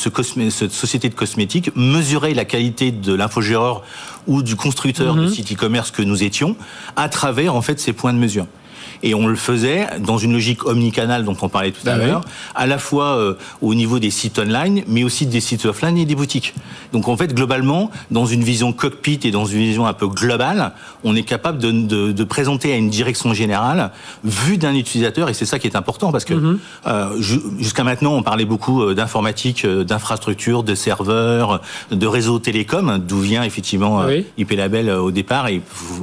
cette 0.49 0.71
société 0.71 1.09
de 1.09 1.15
cosmétique 1.15 1.71
mesurait 1.75 2.33
la 2.33 2.45
qualité 2.45 2.91
de 2.91 3.13
l'infogéreur 3.13 3.83
ou 4.27 4.43
du 4.43 4.55
constructeur 4.55 5.15
de 5.15 5.21
mhm. 5.21 5.29
site 5.29 5.53
e-commerce 5.53 5.91
que 5.91 6.01
nous 6.01 6.23
étions 6.23 6.55
à 6.95 7.09
travers 7.09 7.55
en 7.55 7.61
fait 7.61 7.79
ces 7.79 7.93
points 7.93 8.13
de 8.13 8.19
mesure 8.19 8.45
et 9.03 9.13
on 9.13 9.27
le 9.27 9.35
faisait 9.35 9.87
dans 9.99 10.17
une 10.17 10.33
logique 10.33 10.65
omnicanal 10.65 11.23
dont 11.23 11.37
on 11.41 11.49
parlait 11.49 11.71
tout 11.71 11.87
à 11.87 11.97
bah 11.97 12.05
l'heure, 12.05 12.21
à 12.55 12.67
la 12.67 12.77
fois 12.77 13.17
euh, 13.17 13.35
au 13.61 13.73
niveau 13.73 13.99
des 13.99 14.11
sites 14.11 14.39
online, 14.39 14.83
mais 14.87 15.03
aussi 15.03 15.25
des 15.25 15.41
sites 15.41 15.65
offline 15.65 15.97
et 15.97 16.05
des 16.05 16.15
boutiques. 16.15 16.53
Donc 16.93 17.07
en 17.07 17.17
fait, 17.17 17.33
globalement, 17.33 17.91
dans 18.11 18.25
une 18.25 18.43
vision 18.43 18.73
cockpit 18.73 19.19
et 19.23 19.31
dans 19.31 19.45
une 19.45 19.59
vision 19.59 19.85
un 19.85 19.93
peu 19.93 20.07
globale, 20.07 20.73
on 21.03 21.15
est 21.15 21.23
capable 21.23 21.57
de, 21.57 21.71
de, 21.71 22.11
de 22.11 22.23
présenter 22.23 22.73
à 22.73 22.77
une 22.77 22.89
direction 22.89 23.33
générale, 23.33 23.91
vue 24.23 24.57
d'un 24.57 24.75
utilisateur, 24.75 25.29
et 25.29 25.33
c'est 25.33 25.45
ça 25.45 25.59
qui 25.59 25.67
est 25.67 25.75
important, 25.75 26.11
parce 26.11 26.25
que 26.25 26.33
mhm. 26.33 26.59
euh, 26.87 27.21
jusqu'à 27.59 27.83
maintenant, 27.83 28.13
on 28.13 28.23
parlait 28.23 28.45
beaucoup 28.45 28.83
euh, 28.83 28.93
d'informatique, 28.93 29.65
euh, 29.65 29.83
d'infrastructure, 29.83 30.63
de 30.63 30.75
serveurs, 30.75 31.61
de 31.91 32.07
réseaux 32.07 32.39
télécoms, 32.39 32.99
d'où 32.99 33.19
vient 33.19 33.43
effectivement 33.43 34.03
IP 34.37 34.51
Label 34.51 34.89
au 34.89 35.11
départ, 35.11 35.47
et 35.47 35.61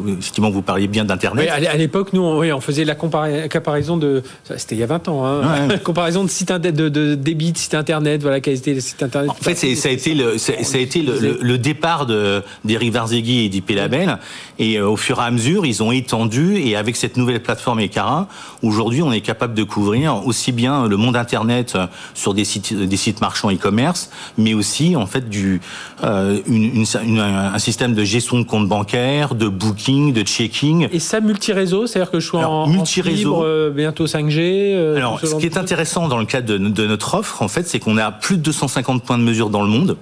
effectivement, 0.08 0.50
vous 0.50 0.62
parliez 0.62 0.88
bien 0.88 1.04
d'Internet. 1.04 1.48
Oui, 1.50 1.66
à 1.66 1.76
l'époque, 1.76 2.12
nous, 2.12 2.22
on, 2.22 2.42
on 2.42 2.60
faisait 2.60 2.84
la 2.88 3.48
comparaison 3.48 3.96
de. 3.96 4.22
C'était 4.56 4.74
il 4.74 4.78
y 4.78 4.82
a 4.82 4.86
20 4.86 5.08
ans, 5.08 5.26
hein, 5.26 5.68
comparaison 5.84 6.24
de 6.24 6.28
site 6.28 6.48
de, 6.52 6.88
de, 6.88 7.14
débit 7.14 7.52
de 7.52 7.58
site 7.58 7.74
internet, 7.74 8.22
voilà, 8.22 8.38
étaient 8.38 8.74
les 8.74 8.80
sites 8.80 9.02
internet. 9.02 9.30
En 9.30 9.34
fait, 9.34 9.54
ça 9.54 9.88
a 9.88 9.92
été 9.92 10.14
le, 10.14 10.38
ça 10.38 10.52
a 10.52 10.78
été 10.78 11.02
le, 11.02 11.38
le, 11.40 11.58
départ 11.58 12.06
de, 12.06 12.42
d'Eric 12.64 12.92
Varzegui 12.92 13.44
et 13.44 13.48
d'IP 13.48 13.70
Label. 13.70 14.18
Et 14.58 14.76
euh, 14.76 14.88
au 14.88 14.96
fur 14.96 15.20
et 15.20 15.24
à 15.24 15.30
mesure, 15.30 15.66
ils 15.66 15.82
ont 15.82 15.92
étendu. 15.92 16.56
Et 16.56 16.76
avec 16.76 16.96
cette 16.96 17.16
nouvelle 17.16 17.42
plateforme 17.42 17.80
Ecara, 17.80 18.28
aujourd'hui, 18.62 19.02
on 19.02 19.12
est 19.12 19.20
capable 19.20 19.54
de 19.54 19.62
couvrir 19.62 20.26
aussi 20.26 20.52
bien 20.52 20.86
le 20.86 20.96
monde 20.96 21.16
internet 21.16 21.74
euh, 21.76 21.86
sur 22.14 22.34
des 22.34 22.44
sites, 22.44 22.74
des 22.74 22.96
sites 22.96 23.20
marchands 23.20 23.50
e-commerce, 23.50 24.10
mais 24.36 24.54
aussi, 24.54 24.96
en 24.96 25.06
fait, 25.06 25.28
du, 25.28 25.60
euh, 26.02 26.40
une, 26.46 26.84
une, 27.04 27.20
un 27.20 27.58
système 27.58 27.94
de 27.94 28.04
gestion 28.04 28.38
de 28.38 28.44
compte 28.44 28.68
bancaire, 28.68 29.34
de 29.34 29.48
booking, 29.48 30.12
de 30.12 30.22
checking. 30.22 30.88
Et 30.92 30.98
ça, 30.98 31.20
multi-réseau, 31.20 31.86
c'est-à-dire 31.86 32.10
que 32.10 32.20
je 32.20 32.28
suis 32.28 32.36
en, 32.36 32.77
multi-réseau. 32.78 33.44
Euh, 33.44 33.70
bientôt 33.70 34.06
5G. 34.06 34.38
Euh, 34.74 34.96
Alors, 34.96 35.20
ce, 35.20 35.36
qui 35.36 35.46
est 35.46 35.56
intéressant 35.56 36.08
dans 36.08 36.18
le 36.18 36.24
cadre 36.24 36.56
de, 36.56 36.86
notre 36.86 37.14
offre, 37.14 37.42
en 37.42 37.48
fait, 37.48 37.66
c'est 37.66 37.78
qu'on 37.78 37.96
a 37.98 38.10
plus 38.10 38.36
de 38.36 38.42
250 38.42 39.04
points 39.04 39.18
de 39.18 39.22
mesure 39.22 39.50
dans 39.50 39.62
le 39.62 39.68
monde. 39.68 39.96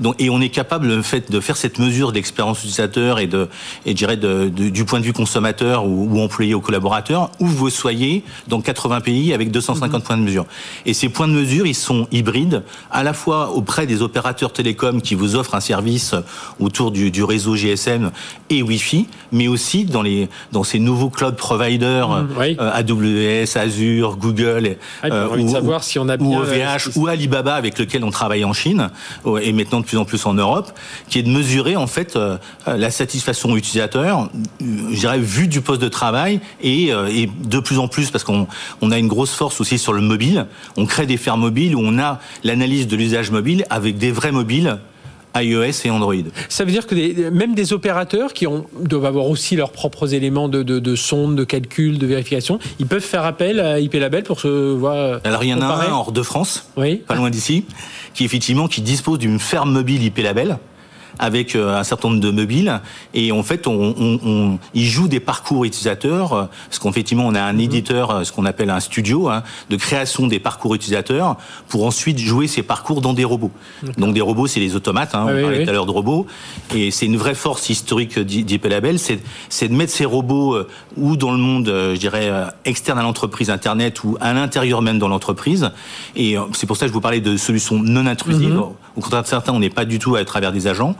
Donc, 0.00 0.14
et 0.18 0.30
on 0.30 0.40
est 0.40 0.48
capable, 0.48 0.88
le 0.88 1.02
fait, 1.02 1.30
de 1.30 1.40
faire 1.40 1.56
cette 1.56 1.78
mesure 1.78 2.12
d'expérience 2.12 2.58
utilisateur 2.58 3.18
et 3.18 3.26
de, 3.26 3.48
et 3.86 3.94
dirais 3.94 4.16
de, 4.16 4.48
du 4.48 4.84
point 4.84 5.00
de 5.00 5.04
vue 5.04 5.12
consommateur 5.12 5.86
ou, 5.86 6.20
employé 6.20 6.54
ou 6.54 6.60
collaborateur, 6.60 7.30
où 7.40 7.46
vous 7.46 7.70
soyez 7.70 8.24
dans 8.48 8.60
80 8.60 9.00
pays 9.00 9.32
avec 9.32 9.50
250 9.50 9.92
mhm. 9.92 10.02
points 10.02 10.16
de 10.16 10.22
mesure. 10.22 10.46
Et 10.86 10.94
ces 10.94 11.08
points 11.08 11.28
de 11.28 11.32
mesure, 11.32 11.66
ils 11.66 11.74
sont 11.74 12.06
hybrides, 12.12 12.62
à 12.90 13.02
la 13.02 13.12
fois 13.12 13.50
auprès 13.50 13.86
des 13.86 14.02
opérateurs 14.02 14.52
télécoms 14.52 15.00
qui 15.00 15.14
vous 15.14 15.36
offrent 15.36 15.54
un 15.54 15.60
service 15.60 16.14
autour 16.60 16.90
du, 16.90 17.10
du 17.10 17.24
réseau 17.24 17.56
GSM 17.56 18.10
et 18.50 18.62
Wi-Fi, 18.62 19.06
mais 19.32 19.48
aussi 19.48 19.84
dans 19.84 20.02
les 20.02 20.28
dans 20.52 20.64
ces 20.64 20.78
nouveaux 20.78 21.10
cloud 21.10 21.36
providers 21.36 22.10
Mhm. 22.20 22.56
Euh, 22.60 23.44
AWS, 23.44 23.56
Azure, 23.56 24.16
Google, 24.16 24.76
ah, 25.02 25.06
euh, 25.06 25.36
ou, 25.36 25.48
savoir 25.48 25.82
si 25.82 25.98
on 25.98 26.08
a 26.08 26.16
bien 26.16 26.26
ou 26.26 26.36
OVH 26.36 26.96
ou 26.96 27.06
Alibaba 27.06 27.54
avec 27.54 27.78
lequel 27.78 28.04
on 28.04 28.10
travaille 28.10 28.44
en 28.44 28.52
Chine 28.52 28.90
et 29.40 29.52
maintenant 29.52 29.80
de 29.80 29.84
plus 29.84 29.98
en 29.98 30.04
plus 30.04 30.24
en 30.26 30.34
Europe, 30.34 30.72
qui 31.08 31.18
est 31.18 31.22
de 31.22 31.30
mesurer 31.30 31.76
en 31.76 31.86
fait 31.86 32.16
euh, 32.16 32.36
la 32.66 32.90
satisfaction 32.90 33.56
utilisateur, 33.56 34.28
je 34.60 34.98
dirais 34.98 35.18
vu 35.18 35.48
du 35.48 35.60
poste 35.60 35.82
de 35.82 35.88
travail 35.88 36.40
et, 36.60 36.88
et 36.88 37.30
de 37.44 37.58
plus 37.58 37.78
en 37.78 37.88
plus 37.88 38.10
parce 38.10 38.24
qu'on 38.24 38.46
on 38.80 38.90
a 38.90 38.98
une 38.98 39.08
grosse 39.08 39.34
force 39.34 39.60
aussi 39.60 39.78
sur 39.78 39.92
le 39.92 40.00
mobile. 40.00 40.46
On 40.76 40.86
crée 40.86 41.06
des 41.06 41.16
fermes 41.16 41.40
mobiles 41.40 41.74
où 41.76 41.80
on 41.82 41.98
a 41.98 42.20
l'analyse 42.44 42.86
de 42.86 42.96
l'usage 42.96 43.30
mobile 43.30 43.64
avec 43.70 43.98
des 43.98 44.10
vrais 44.10 44.32
mobiles 44.32 44.78
iOS 45.36 45.84
et 45.84 45.90
Android. 45.90 46.14
Ça 46.48 46.64
veut 46.64 46.72
dire 46.72 46.86
que 46.86 47.30
même 47.30 47.54
des 47.54 47.72
opérateurs 47.72 48.32
qui 48.32 48.46
ont, 48.46 48.66
doivent 48.80 49.06
avoir 49.06 49.26
aussi 49.26 49.56
leurs 49.56 49.72
propres 49.72 50.14
éléments 50.14 50.48
de, 50.48 50.62
de, 50.62 50.96
sonde, 50.96 51.36
de 51.36 51.44
calcul, 51.44 51.98
de 51.98 52.06
vérification, 52.06 52.58
ils 52.78 52.86
peuvent 52.86 53.00
faire 53.02 53.24
appel 53.24 53.60
à 53.60 53.80
IP 53.80 53.94
Label 53.94 54.22
pour 54.22 54.40
se 54.40 54.72
voir. 54.72 55.20
Alors 55.24 55.44
il 55.44 55.50
y 55.50 55.54
en 55.54 55.60
a 55.60 55.66
un 55.66 55.92
hors 55.92 56.12
de 56.12 56.22
France, 56.22 56.68
pas 56.74 57.14
loin 57.14 57.30
d'ici, 57.30 57.64
qui 58.14 58.24
effectivement 58.24 58.68
qui 58.68 58.80
dispose 58.82 59.18
d'une 59.18 59.38
ferme 59.38 59.72
mobile 59.72 60.02
IP 60.02 60.18
Label 60.18 60.58
avec 61.18 61.54
euh, 61.54 61.76
un 61.76 61.84
certain 61.84 62.08
nombre 62.08 62.20
de 62.20 62.30
mobiles. 62.30 62.80
Et 63.14 63.32
en 63.32 63.42
fait 63.42 63.66
on, 63.66 63.94
on, 63.98 64.20
on 64.24 64.58
ils 64.74 64.86
jouent 64.86 65.08
des 65.08 65.20
parcours 65.20 65.64
utilisateurs 65.64 66.32
euh, 66.32 66.44
parce 66.68 66.78
qu'effectivement 66.78 67.26
on 67.26 67.34
a 67.34 67.42
un 67.42 67.52
mhm. 67.52 67.60
éditeur 67.60 68.10
euh, 68.10 68.24
ce 68.24 68.32
qu'on 68.32 68.44
appelle 68.44 68.70
un 68.70 68.80
studio 68.80 69.28
hein, 69.28 69.42
de 69.70 69.76
création 69.76 70.26
des 70.26 70.38
parcours 70.38 70.74
utilisateurs 70.74 71.36
pour 71.68 71.86
ensuite 71.86 72.18
jouer 72.18 72.46
ces 72.46 72.62
parcours 72.62 73.00
dans 73.00 73.12
des 73.12 73.24
robots. 73.24 73.50
Donc 73.98 74.14
des 74.14 74.20
robots 74.20 74.46
c'est 74.46 74.60
les 74.60 74.76
automates 74.76 75.14
hein, 75.14 75.26
on 75.28 75.42
parlait 75.42 75.64
tout 75.64 75.70
à 75.70 75.72
l'heure 75.72 75.86
de 75.86 75.90
robots. 75.90 76.26
Et 76.74 76.90
c'est 76.90 77.06
une 77.06 77.16
vraie 77.16 77.34
force 77.34 77.68
historique 77.68 78.18
d'IPLabel 78.18 78.98
c'est 78.98 79.20
c'est 79.48 79.68
de 79.68 79.74
mettre 79.74 79.92
ces 79.92 80.04
robots 80.04 80.56
ou 80.96 81.16
dans 81.16 81.32
le 81.32 81.38
monde 81.38 81.66
je 81.66 81.98
dirais 81.98 82.30
externe 82.64 82.98
à 82.98 83.02
l'entreprise 83.02 83.50
internet 83.50 84.04
ou 84.04 84.16
à 84.20 84.32
l'intérieur 84.32 84.82
même 84.82 84.98
dans 84.98 85.08
l'entreprise. 85.08 85.70
Et 86.16 86.36
c'est 86.52 86.66
pour 86.66 86.76
ça 86.76 86.86
que 86.86 86.88
je 86.88 86.94
vous 86.94 87.00
parlais 87.00 87.20
de 87.20 87.36
solutions 87.36 87.78
non 87.78 88.06
intrusives. 88.06 88.54
Mhm. 88.54 88.58
au 88.96 89.00
contraire 89.00 89.22
de 89.22 89.28
certains 89.28 89.52
on 89.52 89.58
n'est 89.58 89.70
pas 89.70 89.84
du 89.84 89.98
tout 89.98 90.16
à 90.16 90.24
travers 90.24 90.52
des 90.52 90.66
agents 90.66 90.94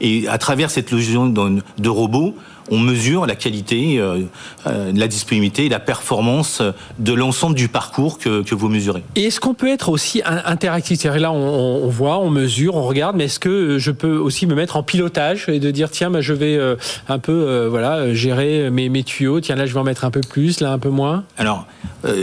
et 0.00 0.28
à 0.28 0.38
travers 0.38 0.70
cette 0.70 0.90
logique 0.90 1.16
de 1.32 1.88
robots, 1.88 2.36
on 2.70 2.78
mesure 2.78 3.26
la 3.26 3.34
qualité, 3.34 3.98
euh, 3.98 4.20
euh, 4.66 4.92
la 4.94 5.08
disponibilité 5.08 5.66
et 5.66 5.68
la 5.68 5.80
performance 5.80 6.62
de 6.98 7.12
l'ensemble 7.12 7.54
du 7.54 7.68
parcours 7.68 8.18
que, 8.18 8.42
que, 8.42 8.54
vous 8.54 8.68
mesurez. 8.68 9.02
Et 9.16 9.24
est-ce 9.24 9.40
qu'on 9.40 9.54
peut 9.54 9.68
être 9.68 9.88
aussi 9.88 10.22
interactif? 10.24 11.00
C'est-à-dire 11.00 11.22
là, 11.22 11.32
on, 11.32 11.84
on, 11.84 11.88
voit, 11.88 12.18
on 12.18 12.30
mesure, 12.30 12.76
on 12.76 12.82
regarde, 12.82 13.16
mais 13.16 13.24
est-ce 13.24 13.38
que 13.38 13.78
je 13.78 13.90
peux 13.90 14.16
aussi 14.16 14.46
me 14.46 14.54
mettre 14.54 14.76
en 14.76 14.82
pilotage 14.82 15.48
et 15.48 15.58
de 15.58 15.70
dire 15.70 15.90
tiens, 15.90 16.10
bah, 16.10 16.20
je 16.20 16.32
vais 16.32 16.56
euh, 16.56 16.76
un 17.08 17.18
peu 17.18 17.66
voilà 17.66 18.14
gérer 18.14 18.70
mes, 18.70 18.88
mes, 18.88 19.02
tuyaux. 19.02 19.40
Tiens, 19.40 19.56
là, 19.56 19.66
je 19.66 19.74
vais 19.74 19.80
en 19.80 19.84
mettre 19.84 20.04
un 20.04 20.10
peu 20.10 20.20
plus, 20.20 20.60
là, 20.60 20.72
un 20.72 20.78
peu 20.78 20.88
moins? 20.88 21.24
Alors, 21.36 21.66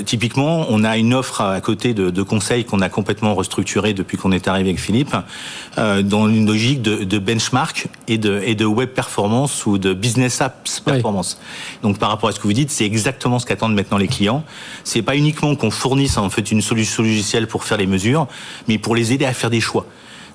typiquement, 0.05 0.65
on 0.69 0.83
a 0.83 0.97
une 0.97 1.13
offre 1.13 1.41
à 1.41 1.59
côté 1.61 1.93
de, 1.93 2.09
de 2.09 2.21
conseils 2.23 2.65
qu'on 2.65 2.81
a 2.81 2.89
complètement 2.89 3.35
restructuré 3.35 3.93
depuis 3.93 4.17
qu'on 4.17 4.31
est 4.31 4.47
arrivé 4.47 4.69
avec 4.69 4.79
Philippe, 4.79 5.15
dans 5.77 6.27
une 6.27 6.45
logique 6.45 6.81
de, 6.81 7.03
de 7.03 7.19
benchmark 7.19 7.87
et 8.07 8.17
de, 8.17 8.41
et 8.43 8.55
de 8.55 8.65
web 8.65 8.89
performance 8.89 9.65
ou 9.65 9.77
de 9.77 9.93
business 9.93 10.30
SAPS 10.32 10.79
performance. 10.79 11.39
Donc 11.84 11.99
par 11.99 12.09
rapport 12.09 12.29
à 12.29 12.32
ce 12.32 12.39
que 12.39 12.47
vous 12.47 12.53
dites, 12.53 12.71
c'est 12.71 12.86
exactement 12.86 13.38
ce 13.38 13.45
qu'attendent 13.45 13.75
maintenant 13.75 13.97
les 13.97 14.07
clients. 14.07 14.43
C'est 14.84 15.03
pas 15.03 15.15
uniquement 15.15 15.55
qu'on 15.55 15.71
fournisse 15.71 16.17
en 16.17 16.29
fait 16.29 16.51
une 16.51 16.61
solution 16.61 17.03
logicielle 17.03 17.47
pour 17.47 17.63
faire 17.63 17.77
les 17.77 17.88
mesures, 17.88 18.27
mais 18.67 18.77
pour 18.77 18.95
les 18.95 19.13
aider 19.13 19.25
à 19.25 19.34
faire 19.34 19.49
des 19.49 19.61
choix. 19.61 19.86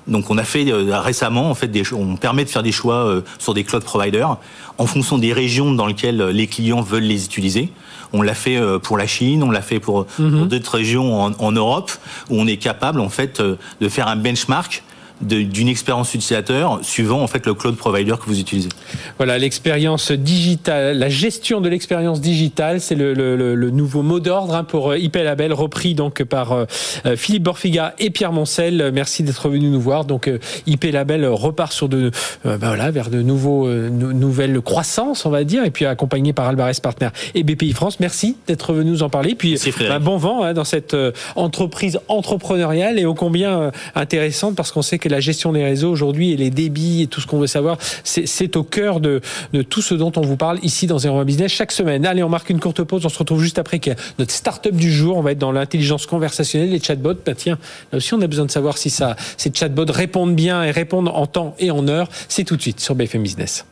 Donc 0.07 0.29
on 0.29 0.37
a 0.37 0.43
fait 0.43 0.71
euh, 0.71 0.99
récemment 0.99 1.49
en 1.49 1.55
fait 1.55 1.67
des 1.67 1.83
on 1.93 2.15
permet 2.15 2.45
de 2.45 2.49
faire 2.49 2.63
des 2.63 2.71
choix 2.71 3.05
euh, 3.05 3.21
sur 3.39 3.53
des 3.53 3.63
cloud 3.63 3.83
providers 3.83 4.37
en 4.77 4.85
fonction 4.85 5.17
des 5.17 5.33
régions 5.33 5.73
dans 5.73 5.85
lesquelles 5.85 6.21
les 6.27 6.47
clients 6.47 6.81
veulent 6.81 7.03
les 7.03 7.25
utiliser. 7.25 7.71
On 8.13 8.21
l'a 8.21 8.33
fait 8.33 8.55
euh, 8.55 8.79
pour 8.79 8.97
la 8.97 9.05
Chine, 9.05 9.43
on 9.43 9.51
l'a 9.51 9.61
fait 9.61 9.79
pour, 9.79 10.07
mhm. 10.17 10.47
d'autres 10.47 10.75
régions 10.77 11.21
en, 11.21 11.33
en, 11.39 11.51
Europe 11.51 11.91
où 12.29 12.39
on 12.39 12.47
est 12.47 12.57
capable 12.57 13.01
en 13.01 13.09
fait 13.09 13.41
de 13.41 13.89
faire 13.89 14.07
un 14.07 14.15
benchmark 14.15 14.83
d'une 15.21 15.67
expérience 15.67 16.13
utilisateur 16.13 16.79
suivant 16.83 17.21
en 17.21 17.27
fait 17.27 17.45
le 17.45 17.53
cloud 17.53 17.75
provider 17.75 18.13
que 18.13 18.25
vous 18.25 18.39
utilisez. 18.39 18.69
Voilà, 19.17 19.37
l'expérience 19.37 20.11
digitale, 20.11 20.97
la 20.97 21.09
gestion 21.09 21.61
de 21.61 21.69
l'expérience 21.69 22.21
digitale, 22.21 22.81
c'est 22.81 22.95
le, 22.95 23.13
le, 23.13 23.55
le, 23.55 23.69
nouveau 23.71 24.03
mot 24.03 24.19
d'ordre 24.19 24.55
hein, 24.55 24.63
pour 24.63 24.91
euh, 24.91 24.97
IP 24.97 25.15
Label, 25.15 25.53
repris 25.53 25.95
donc 25.95 26.23
par 26.23 26.51
euh, 26.51 26.65
euh, 27.05 27.15
Philippe 27.15 27.43
Borfiga 27.43 27.95
et 27.99 28.09
Pierre 28.09 28.31
Moncel. 28.31 28.91
Merci 28.93 29.23
d'être 29.23 29.49
venu 29.49 29.69
nous 29.69 29.81
voir. 29.81 30.05
Donc 30.05 30.29
IP 30.65 30.85
Label 30.85 31.25
repart 31.25 31.71
sur 31.71 31.89
de, 31.89 32.11
bah 32.43 32.57
voilà, 32.59 32.91
vers 32.91 33.09
de 33.09 33.21
nouveaux, 33.21 33.67
nouvelles 33.67 34.61
croissances, 34.61 35.25
on 35.25 35.29
va 35.29 35.43
dire, 35.43 35.63
et 35.63 35.71
puis 35.71 35.85
accompagné 35.85 36.33
par 36.33 36.47
Alvarez 36.47 36.73
Partner 36.81 37.09
et 37.35 37.43
BPI 37.43 37.73
France. 37.73 37.99
Merci 37.99 38.37
d'être 38.47 38.73
venu 38.73 38.91
nous 38.91 39.03
en 39.03 39.09
parler. 39.09 39.35
Puis 39.35 39.59
bah, 39.79 39.99
bon 39.99 40.17
vent 40.17 40.43
hein, 40.43 40.53
dans 40.53 40.63
cette 40.63 40.95
entreprise 41.35 41.99
entrepreneuriale 42.07 42.99
et 42.99 43.05
ô 43.05 43.13
combien 43.13 43.71
intéressante 43.95 44.55
parce 44.55 44.71
qu'on 44.71 44.81
sait 44.81 44.99
que 44.99 45.06
la 45.09 45.19
gestion 45.19 45.53
des 45.53 45.63
réseaux 45.63 45.91
aujourd'hui 45.91 46.31
et 46.31 46.37
les 46.37 46.49
débits 46.49 47.03
et 47.03 47.07
tout 47.07 47.21
ce 47.21 47.27
qu'on 47.27 47.39
veut 47.39 47.47
savoir, 47.47 47.77
c'est 48.03 48.55
au 48.55 48.63
cœur 48.63 48.99
de, 48.99 49.21
tout 49.69 49.81
ce 49.81 49.93
dont 49.93 50.11
on 50.15 50.21
vous 50.21 50.37
parle 50.37 50.59
ici 50.63 50.87
dans 50.87 50.99
Zero 50.99 51.23
Business 51.23 51.51
chaque 51.51 51.71
semaine. 51.71 52.05
Allez, 52.05 52.23
on 52.23 52.29
marque 52.29 52.49
une 52.49 52.59
courte 52.59 52.83
pause. 52.83 53.05
On 53.05 53.09
se 53.09 53.19
retrouve 53.19 53.41
juste 53.41 53.59
après 53.59 53.79
notre 54.19 54.31
start-up 54.31 54.75
du 54.75 54.91
jour. 54.91 55.17
On 55.17 55.21
va 55.21 55.31
être 55.31 55.39
dans 55.39 55.51
l'intelligence 55.51 56.05
conversationnelle, 56.05 56.71
les 56.71 56.81
chatbots. 56.81 57.15
Bah, 57.25 57.33
tiens, 57.35 57.57
là 57.91 57.97
aussi, 57.97 58.13
on 58.13 58.21
a 58.21 58.27
besoin 58.27 58.45
de 58.45 58.51
savoir 58.51 58.77
si 58.77 58.89
ces 58.89 59.51
chatbots 59.53 59.91
répondent 59.91 60.35
bien 60.35 60.63
et 60.63 60.71
répondent 60.71 61.09
en 61.09 61.27
temps 61.27 61.55
et 61.59 61.71
en 61.71 61.87
heure. 61.87 62.09
C'est 62.27 62.43
tout 62.43 62.55
de 62.55 62.61
suite 62.61 62.79
sur 62.79 62.95
BFM 62.95 63.23
Business. 63.23 63.65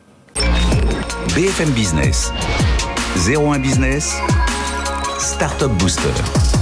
BFM 1.34 1.70
Business. 1.70 2.32
01 3.26 3.58
Business. 3.58 4.16
Startup 5.18 5.70
Booster. 5.78 6.55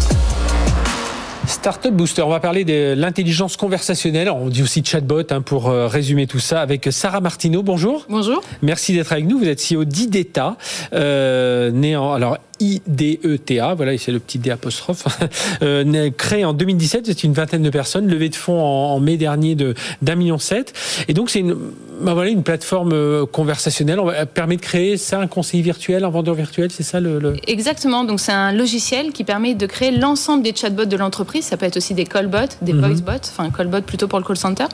Startup 1.46 1.92
Booster, 1.92 2.22
on 2.22 2.30
va 2.30 2.40
parler 2.40 2.64
de 2.64 2.94
l'intelligence 2.96 3.56
conversationnelle, 3.56 4.30
on 4.30 4.48
dit 4.48 4.62
aussi 4.62 4.82
chatbot 4.84 5.22
hein, 5.30 5.42
pour 5.42 5.68
euh, 5.68 5.86
résumer 5.86 6.26
tout 6.26 6.38
ça, 6.38 6.60
avec 6.60 6.88
Sarah 6.90 7.20
Martineau. 7.20 7.62
Bonjour. 7.62 8.06
Bonjour. 8.08 8.42
Merci 8.62 8.94
d'être 8.94 9.12
avec 9.12 9.26
nous. 9.26 9.38
Vous 9.38 9.48
êtes 9.48 9.60
CEO 9.60 9.84
d'IDETA, 9.84 10.56
euh, 10.94 11.70
né 11.70 11.96
en, 11.96 12.12
alors 12.12 12.38
IDETA, 12.60 13.74
voilà, 13.74 13.96
c'est 13.98 14.12
le 14.12 14.18
petit 14.18 14.38
D 14.38 14.50
apostrophe, 14.50 15.04
euh, 15.62 16.10
créé 16.16 16.44
en 16.44 16.52
2017, 16.52 17.06
c'est 17.06 17.24
une 17.24 17.32
vingtaine 17.32 17.62
de 17.62 17.70
personnes, 17.70 18.06
levé 18.06 18.28
de 18.28 18.36
fonds 18.36 18.60
en, 18.60 19.00
mai 19.00 19.16
dernier 19.16 19.54
de 19.54 19.74
d'un 20.02 20.14
million 20.14 20.38
sept. 20.38 20.72
Et 21.08 21.14
donc 21.14 21.30
c'est 21.30 21.40
une, 21.40 21.56
bah 22.00 22.14
voilà, 22.14 22.30
une 22.30 22.42
plateforme 22.42 22.92
euh, 22.92 23.26
conversationnelle. 23.26 24.00
On 24.00 24.12
permet 24.32 24.56
de 24.56 24.60
créer 24.60 24.96
ça, 24.96 25.20
un 25.20 25.26
conseiller 25.26 25.62
virtuel, 25.62 26.04
un 26.04 26.10
vendeur 26.10 26.34
virtuel, 26.34 26.70
c'est 26.70 26.82
ça 26.82 27.00
le, 27.00 27.36
Exactement. 27.46 28.04
Donc 28.04 28.20
c'est 28.20 28.32
un 28.32 28.52
logiciel 28.52 29.12
qui 29.12 29.24
permet 29.24 29.54
de 29.54 29.66
créer 29.66 29.90
l'ensemble 29.90 30.42
des 30.42 30.54
chatbots 30.54 30.84
de 30.84 30.96
l'entreprise. 30.96 31.44
Ça 31.44 31.56
peut 31.56 31.66
être 31.66 31.76
aussi 31.76 31.94
des 31.94 32.04
callbots, 32.04 32.56
des 32.62 32.72
mhm. 32.72 32.80
voicebots, 32.80 33.12
enfin 33.12 33.50
callbots 33.50 33.82
plutôt 33.82 34.08
pour 34.08 34.18
le 34.18 34.24
call 34.24 34.36
center. 34.36 34.66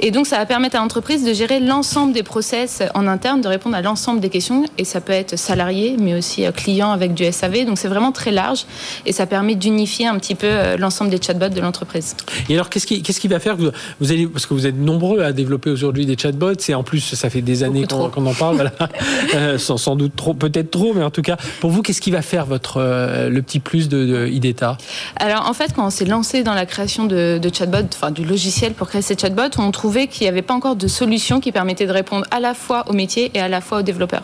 Et 0.00 0.10
donc 0.10 0.26
ça 0.26 0.38
va 0.38 0.46
permettre 0.46 0.76
à 0.76 0.80
l'entreprise 0.80 1.24
de 1.24 1.32
gérer 1.32 1.60
l'ensemble 1.60 2.12
des 2.12 2.22
process 2.22 2.82
en 2.94 3.06
interne, 3.06 3.40
de 3.40 3.48
répondre 3.48 3.76
à 3.76 3.82
l'ensemble 3.82 4.20
des 4.20 4.30
questions. 4.30 4.64
Et 4.76 4.84
ça 4.84 5.00
peut 5.00 5.12
être 5.12 5.36
salarié, 5.36 5.96
mais 5.98 6.14
aussi 6.14 6.46
euh, 6.46 6.52
client 6.52 6.90
avec 6.92 7.14
du 7.14 7.24
SAV. 7.38 7.64
Donc 7.64 7.78
c'est 7.78 7.88
vraiment 7.88 8.12
très 8.12 8.30
large 8.30 8.66
et 9.06 9.12
ça 9.12 9.26
permet 9.26 9.54
d'unifier 9.54 10.06
un 10.06 10.18
petit 10.18 10.34
peu 10.34 10.46
euh, 10.46 10.76
l'ensemble 10.76 11.10
des 11.10 11.20
chatbots 11.20 11.48
de 11.48 11.60
l'entreprise. 11.60 12.16
Et 12.48 12.54
alors 12.54 12.70
qu'est-ce 12.70 12.86
qui, 12.86 13.02
qu'est-ce 13.02 13.20
qui 13.20 13.28
va 13.28 13.38
faire 13.38 13.56
que 13.56 13.72
vous, 14.00 14.12
allez, 14.12 14.26
parce 14.26 14.46
que 14.46 14.54
vous 14.54 14.66
êtes 14.66 14.76
nombreux 14.76 15.22
à 15.22 15.32
développer 15.32 15.70
aujourd'hui 15.70 16.06
des 16.06 16.16
chatbots, 16.16 16.68
et 16.68 16.74
en 16.74 16.82
plus 16.82 17.00
ça 17.00 17.30
fait 17.30 17.42
des 17.42 17.62
années 17.62 17.86
qu'on, 17.86 18.26
en 18.26 18.34
parle, 18.34 18.56
voilà. 18.56 18.72
Euh, 19.34 19.58
sans, 19.58 19.96
doute 19.96 20.16
trop, 20.16 20.32
peut-être 20.32 20.70
trop, 20.70 20.94
mais 20.94 21.02
en 21.02 21.10
tout 21.10 21.22
cas 21.22 21.36
pour 21.60 21.70
vous 21.70 21.82
qu'est-ce 21.82 22.00
qui 22.00 22.10
va 22.10 22.22
faire 22.22 22.46
votre 22.46 22.78
euh, 22.78 23.28
le 23.28 23.42
petit 23.42 23.60
plus 23.60 23.88
de, 23.88 24.06
de 24.06 24.26
IDETA? 24.26 24.78
Alors 25.16 25.48
en 25.48 25.52
fait 25.52 25.72
quand 25.74 25.86
on 25.86 25.90
s'est 25.90 26.06
lancé 26.06 26.42
dans 26.42 26.54
la 26.54 26.66
création 26.66 27.04
de, 27.04 27.38
de 27.38 27.54
chatbots, 27.54 27.88
enfin 27.94 28.10
du 28.10 28.24
logiciel 28.24 28.72
pour 28.72 28.88
créer 28.88 29.02
ces 29.02 29.16
chatbots, 29.16 29.58
on 29.58 29.70
trouvait 29.70 30.06
qu'il 30.06 30.24
n'y 30.24 30.28
avait 30.28 30.42
pas 30.42 30.54
encore 30.54 30.76
de 30.76 30.88
solution 30.88 31.40
qui 31.40 31.52
permettait 31.52 31.86
de 31.86 31.92
répondre 31.92 32.24
à 32.30 32.40
la 32.40 32.54
fois 32.54 32.84
aux 32.88 32.92
métiers 32.92 33.30
et 33.34 33.40
à 33.40 33.48
la 33.48 33.60
fois 33.60 33.78
aux 33.78 33.82
développeurs. 33.82 34.22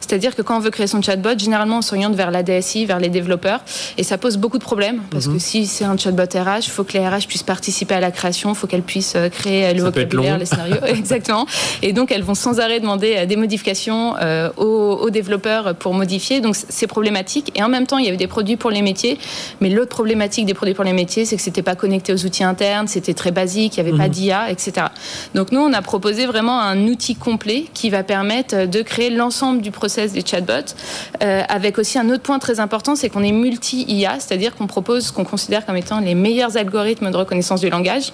C'est-à-dire 0.00 0.34
que 0.34 0.42
quand 0.42 0.56
on 0.56 0.60
veut 0.60 0.70
créer 0.70 0.86
son 0.86 1.02
chatbot, 1.02 1.38
généralement 1.38 1.78
on 1.78 1.82
s'oriente 1.82 2.14
vers 2.14 2.30
la 2.30 2.42
DSI, 2.44 2.86
vers 2.86 2.98
les 2.98 3.08
développeurs. 3.08 3.60
Et 3.98 4.02
ça 4.02 4.18
pose 4.18 4.36
beaucoup 4.36 4.58
de 4.58 4.64
problèmes 4.64 5.00
parce 5.10 5.26
que 5.26 5.32
mhm. 5.32 5.40
si 5.40 5.66
c'est 5.66 5.84
un 5.84 5.96
chatbot 5.96 6.24
RH, 6.24 6.66
il 6.66 6.70
faut 6.70 6.84
que 6.84 6.92
les 6.92 7.06
RH 7.06 7.26
puissent 7.28 7.42
participer 7.42 7.94
à 7.94 8.00
la 8.00 8.10
création, 8.10 8.50
il 8.50 8.56
faut 8.56 8.66
qu'elles 8.66 8.82
puissent 8.82 9.14
euh, 9.16 9.28
créer 9.28 9.72
le 9.74 9.82
vocabulaire, 9.82 10.38
les 10.38 10.46
scénarios. 10.46 10.76
Exactement. 10.86 11.46
Et 11.82 11.92
donc 11.92 12.12
elles 12.12 12.22
vont 12.22 12.34
sans 12.34 12.60
arrêt 12.60 12.80
demander 12.80 13.14
euh, 13.16 13.26
des 13.26 13.36
modifications 13.36 14.14
euh, 14.20 14.50
aux, 14.56 15.10
développeurs 15.10 15.74
pour 15.76 15.94
modifier. 15.94 16.40
Donc 16.40 16.56
c'est 16.56 16.86
problématique. 16.86 17.52
Et 17.54 17.62
en 17.62 17.68
même 17.68 17.86
temps, 17.86 17.98
il 17.98 18.04
y 18.04 18.08
avait 18.08 18.16
des 18.16 18.26
produits 18.26 18.56
pour 18.56 18.70
les 18.70 18.82
métiers. 18.82 19.18
Mais 19.60 19.70
l'autre 19.70 19.90
problématique 19.90 20.46
des 20.46 20.54
produits 20.54 20.74
pour 20.74 20.84
les 20.84 20.92
métiers, 20.92 21.24
c'est 21.24 21.36
que 21.36 21.42
c'était 21.42 21.62
pas 21.62 21.76
connecté 21.76 22.12
aux 22.12 22.24
outils 22.24 22.44
internes, 22.44 22.88
c'était 22.88 23.14
très 23.14 23.30
basique, 23.30 23.76
il 23.76 23.82
n'y 23.82 23.88
avait 23.88 23.98
pas 23.98 24.08
mhm. 24.08 24.14
d'IA, 24.14 24.50
etc. 24.50 24.86
Donc 25.34 25.52
nous, 25.52 25.60
on 25.60 25.72
a 25.72 25.82
proposé 25.82 26.26
vraiment 26.26 26.60
un 26.60 26.86
outil 26.86 27.14
complet 27.14 27.66
qui 27.72 27.90
va 27.90 28.02
permettre 28.02 28.66
de 28.66 28.82
créer 28.82 29.10
l'ensemble 29.10 29.62
du 29.62 29.70
process 29.70 30.12
des 30.12 30.24
chatbots, 30.24 30.74
avec 31.20 31.78
aussi 31.78 31.98
un 31.98 32.10
autre 32.10 32.22
point 32.22 32.33
très 32.38 32.60
important 32.60 32.96
c'est 32.96 33.08
qu'on 33.08 33.22
est 33.22 33.32
multi-IA, 33.32 34.20
c'est-à-dire 34.20 34.54
qu'on 34.54 34.66
propose 34.66 35.06
ce 35.06 35.12
qu'on 35.12 35.24
considère 35.24 35.66
comme 35.66 35.76
étant 35.76 36.00
les 36.00 36.14
meilleurs 36.14 36.56
algorithmes 36.56 37.10
de 37.10 37.16
reconnaissance 37.16 37.60
du 37.60 37.70
langage. 37.70 38.12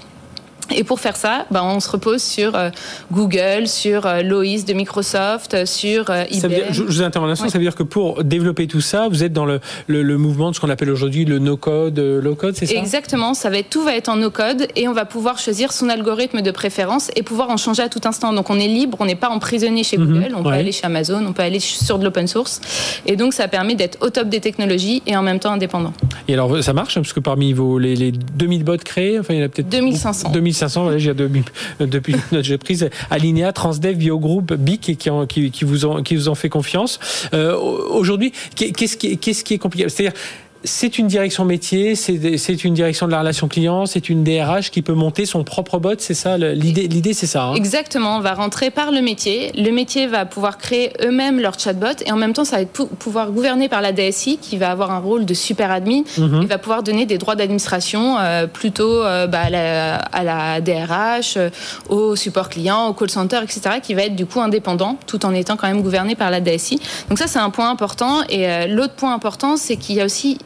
Et 0.74 0.84
pour 0.84 1.00
faire 1.00 1.16
ça, 1.16 1.46
ben, 1.50 1.62
on 1.62 1.80
se 1.80 1.90
repose 1.90 2.22
sur 2.22 2.54
euh, 2.54 2.70
Google, 3.12 3.66
sur 3.66 4.06
euh, 4.06 4.22
Lois 4.22 4.40
de 4.66 4.72
Microsoft, 4.72 5.54
euh, 5.54 5.66
sur 5.66 6.10
IBM. 6.30 6.72
je, 6.72 6.82
vous 6.82 7.02
interromps 7.02 7.38
ça 7.38 7.58
veut 7.58 7.64
dire 7.64 7.74
que 7.74 7.82
pour 7.82 8.22
développer 8.24 8.66
tout 8.66 8.80
ça, 8.80 9.08
vous 9.08 9.24
êtes 9.24 9.32
dans 9.32 9.46
le, 9.46 9.60
le, 9.86 10.18
mouvement 10.18 10.50
de 10.50 10.54
ce 10.54 10.60
qu'on 10.60 10.70
appelle 10.70 10.90
aujourd'hui 10.90 11.24
le 11.24 11.38
no-code, 11.38 11.98
low-code, 11.98 12.54
c'est 12.56 12.66
ça? 12.66 12.74
Exactement, 12.74 13.34
ça 13.34 13.50
va 13.50 13.58
être, 13.58 13.70
tout 13.70 13.82
va 13.82 13.94
être 13.94 14.08
en 14.08 14.16
no-code 14.16 14.68
et 14.76 14.88
on 14.88 14.92
va 14.92 15.04
pouvoir 15.04 15.38
choisir 15.38 15.72
son 15.72 15.88
algorithme 15.88 16.42
de 16.42 16.50
préférence 16.50 17.10
et 17.16 17.22
pouvoir 17.22 17.50
en 17.50 17.56
changer 17.56 17.82
à 17.82 17.88
tout 17.88 18.00
instant. 18.04 18.32
Donc 18.32 18.50
on 18.50 18.58
est 18.58 18.68
libre, 18.68 18.96
on 19.00 19.06
n'est 19.06 19.16
pas 19.16 19.28
emprisonné 19.28 19.84
chez 19.84 19.98
mhm, 19.98 20.06
Google, 20.06 20.34
on 20.36 20.42
peut 20.42 20.50
aller 20.50 20.72
chez 20.72 20.84
Amazon, 20.84 21.24
on 21.26 21.32
peut 21.32 21.42
aller 21.42 21.60
sur 21.60 21.98
de 21.98 22.04
l'open 22.04 22.26
source. 22.26 22.60
Et 23.06 23.16
donc 23.16 23.34
ça 23.34 23.48
permet 23.48 23.74
d'être 23.74 23.98
au 24.00 24.10
top 24.10 24.28
des 24.28 24.40
technologies 24.40 25.02
et 25.06 25.16
en 25.16 25.22
même 25.22 25.38
temps 25.38 25.52
indépendant. 25.52 25.92
Et 26.28 26.34
alors 26.34 26.62
ça 26.62 26.72
marche, 26.72 26.94
parce 26.94 27.12
que 27.12 27.20
parmi 27.20 27.52
vos, 27.52 27.78
les, 27.78 27.96
les 27.96 28.12
2000 28.12 28.64
bots 28.64 28.76
créés, 28.78 29.18
enfin 29.18 29.34
il 29.34 29.40
y 29.40 29.42
en 29.42 29.46
a 29.46 29.48
peut-être... 29.48 29.68
2500. 29.68 30.30
500, 30.60 30.82
voilà, 30.82 30.98
j'ai 30.98 31.14
depuis, 31.14 31.42
depuis 31.80 32.16
notre 32.32 32.56
prise, 32.56 32.88
Alinea, 33.10 33.52
Transdev, 33.52 33.96
Biogroup, 33.96 34.54
BIC, 34.54 34.98
qui, 34.98 35.64
vous 35.64 35.86
ont, 35.86 36.34
fait 36.34 36.48
confiance. 36.48 37.00
Euh, 37.34 37.56
Aujourd'hui, 37.56 38.32
qu'est-ce 38.54 38.96
qui, 38.96 39.18
qui 39.18 39.54
est 39.54 39.58
compliqué? 39.58 39.88
C'est-à-dire, 39.88 40.18
c'est 40.64 40.98
une 40.98 41.06
direction 41.06 41.44
métier, 41.44 41.94
c'est 41.94 42.64
une 42.64 42.74
direction 42.74 43.06
de 43.06 43.12
la 43.12 43.20
relation 43.20 43.48
client, 43.48 43.86
c'est 43.86 44.08
une 44.08 44.24
DRH 44.24 44.70
qui 44.70 44.82
peut 44.82 44.92
monter 44.92 45.24
son 45.24 45.44
propre 45.44 45.78
bot, 45.78 45.94
c'est 45.98 46.14
ça 46.14 46.36
l'idée 46.36 46.88
L'idée, 46.90 47.14
c'est 47.14 47.26
ça. 47.26 47.44
Hein 47.44 47.54
Exactement. 47.54 48.16
On 48.16 48.20
va 48.20 48.34
rentrer 48.34 48.70
par 48.70 48.90
le 48.90 49.00
métier. 49.00 49.52
Le 49.54 49.70
métier 49.70 50.06
va 50.06 50.26
pouvoir 50.26 50.58
créer 50.58 50.92
eux-mêmes 51.02 51.40
leur 51.40 51.58
chatbot 51.58 52.02
et 52.04 52.12
en 52.12 52.16
même 52.16 52.32
temps, 52.32 52.44
ça 52.44 52.56
va 52.56 52.62
être 52.62 52.72
pouvoir 52.72 53.30
gouverner 53.30 53.68
par 53.68 53.80
la 53.80 53.92
DSI 53.92 54.38
qui 54.38 54.58
va 54.58 54.70
avoir 54.70 54.90
un 54.90 54.98
rôle 54.98 55.24
de 55.24 55.34
super 55.34 55.70
admin 55.70 56.02
mhm. 56.18 56.42
et 56.42 56.46
va 56.46 56.58
pouvoir 56.58 56.82
donner 56.82 57.06
des 57.06 57.16
droits 57.16 57.36
d'administration 57.36 58.18
euh, 58.18 58.46
plutôt 58.46 59.02
euh, 59.02 59.26
bah, 59.26 59.44
à, 59.44 60.24
la, 60.24 60.60
DRH, 60.60 61.36
euh, 61.36 61.48
au 61.88 62.16
support 62.16 62.48
client, 62.48 62.88
au 62.88 62.92
call 62.92 63.10
center, 63.10 63.38
etc., 63.42 63.76
qui 63.82 63.94
va 63.94 64.02
être 64.02 64.16
du 64.16 64.26
coup 64.26 64.40
indépendant 64.40 64.98
tout 65.06 65.24
en 65.24 65.32
étant 65.32 65.56
quand 65.56 65.68
même 65.68 65.82
gouverné 65.82 66.16
par 66.16 66.30
la 66.30 66.40
DSI. 66.40 66.80
Donc 67.08 67.18
ça, 67.18 67.26
c'est 67.28 67.38
un 67.38 67.50
point 67.50 67.70
important. 67.70 68.22
Et 68.28 68.66
l'autre 68.66 68.94
point 68.94 69.14
important, 69.14 69.56
c'est 69.56 69.76
qu'il 69.76 69.96
y 69.96 70.00
a 70.00 70.04
aussi 70.04 70.38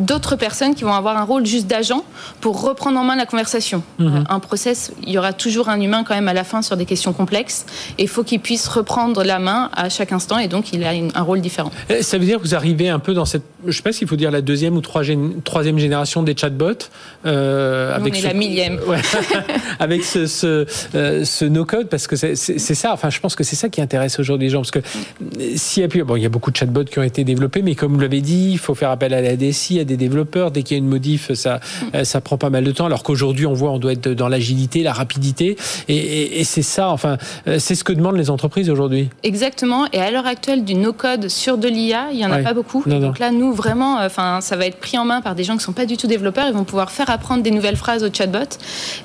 d'autres 0.00 0.36
personnes 0.36 0.74
qui 0.74 0.84
vont 0.84 0.92
avoir 0.92 1.16
un 1.16 1.24
rôle 1.24 1.46
juste 1.46 1.66
d'agent 1.66 2.04
pour 2.40 2.62
reprendre 2.62 2.98
en 2.98 3.04
main 3.04 3.16
la 3.16 3.26
conversation. 3.26 3.82
Mhm. 3.98 4.24
Un 4.28 4.40
process, 4.40 4.92
il 5.02 5.10
y 5.10 5.18
aura 5.18 5.32
toujours 5.32 5.68
un 5.68 5.80
humain 5.80 6.04
quand 6.04 6.14
même 6.14 6.28
à 6.28 6.32
la 6.32 6.44
fin 6.44 6.62
sur 6.62 6.76
des 6.76 6.84
questions 6.84 7.12
complexes 7.12 7.66
et 7.98 8.02
il 8.02 8.08
faut 8.08 8.24
qu'il 8.24 8.40
puisse 8.40 8.68
reprendre 8.68 9.22
la 9.24 9.38
main 9.38 9.70
à 9.74 9.88
chaque 9.88 10.12
instant 10.12 10.38
et 10.38 10.48
donc 10.48 10.72
il 10.72 10.84
a 10.84 10.90
un 11.14 11.22
rôle 11.22 11.40
différent. 11.40 11.70
Ça 12.00 12.18
veut 12.18 12.24
dire 12.24 12.38
que 12.38 12.42
vous 12.42 12.54
arrivez 12.54 12.88
un 12.88 12.98
peu 12.98 13.14
dans 13.14 13.24
cette, 13.24 13.44
je 13.62 13.68
ne 13.68 13.72
sais 13.72 13.82
pas 13.82 13.92
s'il 13.92 14.08
faut 14.08 14.16
dire 14.16 14.30
la 14.30 14.40
deuxième 14.40 14.76
ou 14.76 14.80
troisième 14.80 15.78
génération 15.78 16.22
des 16.22 16.36
chatbots. 16.36 16.88
Euh, 17.26 17.94
avec 17.94 18.14
on 18.14 18.16
est 18.16 18.22
la 18.22 18.34
millième. 18.34 18.80
avec 19.78 20.04
ce, 20.04 20.26
ce, 20.26 20.66
euh, 20.94 21.24
ce 21.24 21.44
no-code 21.44 21.88
parce 21.88 22.06
que 22.06 22.16
c'est 22.16 22.36
ça, 22.36 22.92
enfin 22.92 23.10
je 23.10 23.20
pense 23.20 23.36
que 23.36 23.44
c'est 23.44 23.56
ça 23.56 23.68
qui 23.68 23.80
intéresse 23.80 24.18
aujourd'hui 24.18 24.46
les 24.46 24.50
gens 24.50 24.60
parce 24.60 24.70
que 24.70 24.80
s'il 25.56 25.82
y 25.82 25.86
a 25.86 25.88
plus, 25.88 26.04
bon 26.04 26.16
il 26.16 26.22
y 26.22 26.26
a 26.26 26.28
beaucoup 26.28 26.50
de 26.50 26.56
chatbots 26.56 26.84
qui 26.84 26.98
ont 26.98 27.02
été 27.02 27.24
développés 27.24 27.62
mais 27.62 27.74
comme 27.74 27.92
vous 27.92 28.00
l'avez 28.00 28.20
dit, 28.20 28.50
il 28.52 28.58
faut 28.58 28.74
faire 28.74 28.90
appel 28.90 29.11
à 29.14 29.20
la 29.20 29.36
DSI, 29.36 29.80
à 29.80 29.84
des 29.84 29.96
développeurs. 29.96 30.50
Dès 30.50 30.62
qu'il 30.62 30.76
y 30.76 30.80
a 30.80 30.82
une 30.82 30.88
modif, 30.88 31.32
ça, 31.34 31.60
mm. 31.92 32.04
ça 32.04 32.20
prend 32.20 32.38
pas 32.38 32.50
mal 32.50 32.64
de 32.64 32.72
temps. 32.72 32.86
Alors 32.86 33.02
qu'aujourd'hui, 33.02 33.46
on 33.46 33.52
voit, 33.52 33.70
on 33.70 33.78
doit 33.78 33.92
être 33.92 34.08
dans 34.08 34.28
l'agilité, 34.28 34.82
la 34.82 34.92
rapidité. 34.92 35.56
Et, 35.88 36.44
c'est 36.44 36.62
ça, 36.62 36.90
enfin, 36.90 37.18
euh, 37.46 37.58
c'est 37.58 37.74
ce 37.74 37.84
que 37.84 37.92
demandent 37.92 38.16
les 38.16 38.30
entreprises 38.30 38.68
aujourd'hui. 38.68 39.08
Exactement. 39.22 39.86
Et 39.92 40.00
à 40.00 40.10
l'heure 40.10 40.26
actuelle, 40.26 40.64
du 40.64 40.74
no-code 40.74 41.28
sur 41.28 41.58
de 41.58 41.68
l'IA, 41.68 42.08
il 42.12 42.18
y 42.18 42.26
en 42.26 42.32
a 42.32 42.38
pas 42.38 42.54
beaucoup. 42.54 42.82
Donc 42.86 43.18
là, 43.18 43.30
nous, 43.30 43.52
vraiment, 43.52 43.98
euh, 43.98 44.06
enfin, 44.06 44.40
ça 44.40 44.56
va 44.56 44.66
être 44.66 44.78
pris 44.78 44.98
en 44.98 45.04
main 45.04 45.20
par 45.20 45.34
des 45.34 45.44
gens 45.44 45.56
qui 45.56 45.64
sont 45.64 45.72
pas 45.72 45.86
du 45.86 45.96
tout 45.96 46.06
développeurs. 46.06 46.46
Ils 46.48 46.54
vont 46.54 46.64
pouvoir 46.64 46.90
faire 46.90 47.10
apprendre 47.10 47.42
des 47.42 47.50
nouvelles 47.50 47.76
phrases 47.76 48.02
au 48.02 48.12
chatbot. 48.12 48.58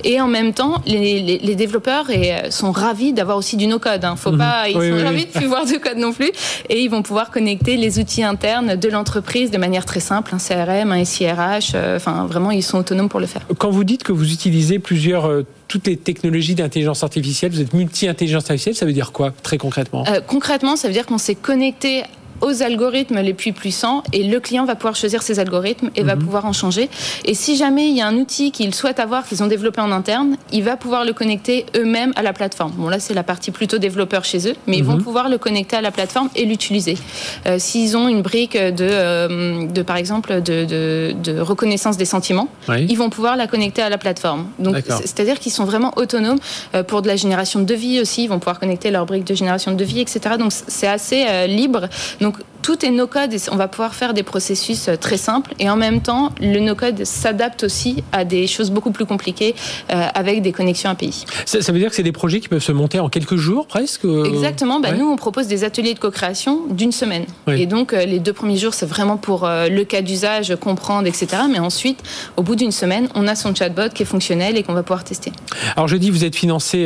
Et 0.03 0.19
en 0.19 0.27
même 0.27 0.53
temps, 0.53 0.81
les, 0.85 1.55
développeurs 1.55 2.07
euh, 2.09 2.51
sont 2.51 2.71
ravis 2.71 3.13
d'avoir 3.13 3.37
aussi 3.37 3.57
du 3.57 3.67
no-code. 3.67 4.03
Hein. 4.03 4.15
Faut 4.15 4.31
mhm. 4.31 4.37
pas, 4.37 4.69
ils 4.69 4.73
sont 4.73 5.03
ravis 5.03 5.25
de 5.25 5.31
plus 5.31 5.47
voir 5.47 5.65
de 5.65 5.77
code 5.77 5.97
non 5.97 6.13
plus. 6.13 6.31
Et 6.69 6.81
ils 6.81 6.89
vont 6.89 7.01
pouvoir 7.01 7.31
connecter 7.31 7.77
les 7.77 7.99
outils 7.99 8.23
internes 8.23 8.75
de 8.75 8.89
l'entreprise 8.89 9.51
de 9.51 9.57
manière 9.57 9.85
très 9.85 9.96
simple, 9.99 10.33
un 10.33 10.37
CRM, 10.37 10.91
un 10.91 11.03
SIRH. 11.03 11.71
Euh, 11.75 11.97
enfin, 11.97 12.25
vraiment, 12.25 12.51
ils 12.51 12.63
sont 12.63 12.77
autonomes 12.77 13.09
pour 13.09 13.19
le 13.19 13.25
faire. 13.25 13.41
Quand 13.57 13.69
vous 13.69 13.83
dites 13.83 14.03
que 14.03 14.11
vous 14.11 14.31
utilisez 14.31 14.79
plusieurs 14.79 15.25
euh, 15.25 15.45
toutes 15.67 15.87
les 15.87 15.97
technologies 15.97 16.55
d'intelligence 16.55 17.03
artificielle, 17.03 17.51
vous 17.51 17.61
êtes 17.61 17.73
multi-intelligence 17.73 18.43
artificielle, 18.43 18.75
ça 18.75 18.85
veut 18.85 18.93
dire 18.93 19.11
quoi 19.11 19.33
très 19.43 19.57
concrètement? 19.57 20.05
Euh, 20.07 20.21
Concrètement, 20.25 20.75
ça 20.75 20.87
veut 20.87 20.93
dire 20.93 21.05
qu'on 21.05 21.17
s'est 21.17 21.35
connecté 21.35 22.03
aux 22.41 22.63
algorithmes 22.63 23.19
les 23.19 23.33
plus 23.33 23.53
puissants 23.53 24.03
et 24.13 24.23
le 24.23 24.39
client 24.39 24.65
va 24.65 24.75
pouvoir 24.75 24.95
choisir 24.95 25.21
ses 25.21 25.39
algorithmes 25.39 25.89
et 25.95 26.03
va 26.03 26.15
mhm. 26.15 26.23
pouvoir 26.23 26.45
en 26.45 26.53
changer. 26.53 26.89
Et 27.25 27.33
si 27.33 27.57
jamais 27.57 27.89
il 27.89 27.95
y 27.95 28.01
a 28.01 28.07
un 28.07 28.15
outil 28.15 28.51
qu'il 28.51 28.73
souhaite 28.73 28.99
avoir, 28.99 29.25
qu'ils 29.25 29.43
ont 29.43 29.47
développé 29.47 29.81
en 29.81 29.91
interne, 29.91 30.37
il 30.51 30.63
va 30.63 30.77
pouvoir 30.77 31.05
le 31.05 31.13
connecter 31.13 31.65
eux-mêmes 31.75 32.13
à 32.15 32.21
la 32.21 32.33
plateforme. 32.33 32.71
Bon 32.77 32.89
là 32.89 32.99
c'est 32.99 33.13
la 33.13 33.23
partie 33.23 33.51
plutôt 33.51 33.77
développeur 33.77 34.23
chez 34.23 34.49
eux, 34.49 34.55
mais 34.67 34.77
ils 34.77 34.83
vont 34.83 34.97
mhm. 34.97 35.03
pouvoir 35.03 35.29
le 35.29 35.37
connecter 35.37 35.75
à 35.75 35.81
la 35.81 35.91
plateforme 35.91 36.29
et 36.35 36.45
l'utiliser. 36.45 36.97
Euh, 37.45 37.57
s'ils 37.59 37.97
ont 37.97 38.07
une 38.07 38.21
brique 38.21 38.57
de, 38.57 38.87
euh, 38.89 39.67
de 39.67 39.81
par 39.81 39.97
exemple 39.97 40.41
de, 40.41 40.65
de, 40.65 41.15
de, 41.23 41.39
reconnaissance 41.39 41.97
des 41.97 42.05
sentiments, 42.05 42.47
ils 42.69 42.97
vont 42.97 43.09
pouvoir 43.09 43.35
la 43.35 43.47
connecter 43.47 43.81
à 43.81 43.89
la 43.89 43.97
plateforme. 43.97 44.47
Donc 44.59 44.75
c'est-à-dire 44.87 45.39
qu'ils 45.39 45.51
sont 45.51 45.65
vraiment 45.65 45.93
autonomes 45.95 46.39
euh, 46.75 46.83
pour 46.83 47.01
de 47.01 47.07
la 47.07 47.15
génération 47.15 47.59
de 47.59 47.65
devis 47.65 48.01
aussi. 48.01 48.23
Ils 48.23 48.27
vont 48.27 48.39
pouvoir 48.39 48.59
connecter 48.59 48.91
leur 48.91 49.05
brique 49.05 49.25
de 49.25 49.35
génération 49.35 49.71
de 49.71 49.77
devis, 49.77 50.01
etc. 50.01 50.35
Donc 50.37 50.51
c'est 50.51 50.87
assez 50.87 51.47
libre. 51.47 51.87
Donc 52.21 52.26
donc 52.27 52.43
tout 52.61 52.85
est 52.85 52.91
no-code 52.91 53.33
et 53.33 53.37
on 53.51 53.55
va 53.55 53.67
pouvoir 53.67 53.95
faire 53.95 54.13
des 54.13 54.23
processus 54.23 54.87
euh, 54.87 54.95
très 54.95 55.17
simples. 55.17 55.53
Et 55.59 55.69
en 55.69 55.75
même 55.75 56.01
temps, 56.01 56.31
le 56.41 56.59
no-code 56.59 57.05
s'adapte 57.05 57.63
aussi 57.63 58.03
à 58.11 58.25
des 58.25 58.47
choses 58.47 58.71
beaucoup 58.71 58.91
plus 58.91 59.05
compliquées 59.05 59.55
euh, 59.91 60.03
avec 60.13 60.41
des 60.41 60.51
connexions 60.51 60.89
API. 60.89 61.25
Ça, 61.45 61.61
ça 61.61 61.71
veut 61.71 61.79
dire 61.79 61.89
que 61.89 61.95
c'est 61.95 62.03
des 62.03 62.11
projets 62.11 62.39
qui 62.39 62.49
peuvent 62.49 62.63
se 62.63 62.71
monter 62.71 62.99
en 62.99 63.09
quelques 63.09 63.35
jours 63.35 63.67
presque 63.67 64.05
euh, 64.05 64.25
Exactement. 64.25 64.79
Bah, 64.79 64.91
Nous, 64.91 65.07
on 65.07 65.15
propose 65.15 65.47
des 65.47 65.63
ateliers 65.63 65.93
de 65.93 65.99
co-création 65.99 66.61
d'une 66.69 66.91
semaine. 66.91 67.25
Et 67.47 67.65
donc, 67.65 67.91
les 67.91 68.19
deux 68.19 68.33
premiers 68.33 68.57
jours, 68.57 68.73
c'est 68.73 68.85
vraiment 68.85 69.17
pour 69.17 69.47
le 69.47 69.83
cas 69.83 70.01
d'usage, 70.01 70.55
comprendre, 70.59 71.07
etc. 71.07 71.43
Mais 71.49 71.59
ensuite, 71.59 72.03
au 72.35 72.43
bout 72.43 72.55
d'une 72.55 72.71
semaine, 72.71 73.07
on 73.15 73.27
a 73.27 73.35
son 73.35 73.55
chatbot 73.55 73.89
qui 73.93 74.03
est 74.03 74.05
fonctionnel 74.05 74.57
et 74.57 74.63
qu'on 74.63 74.73
va 74.73 74.83
pouvoir 74.83 75.03
tester. 75.03 75.31
Alors, 75.75 75.87
je 75.87 75.95
dis, 75.97 76.09
vous 76.09 76.25
êtes 76.25 76.35
financé, 76.35 76.83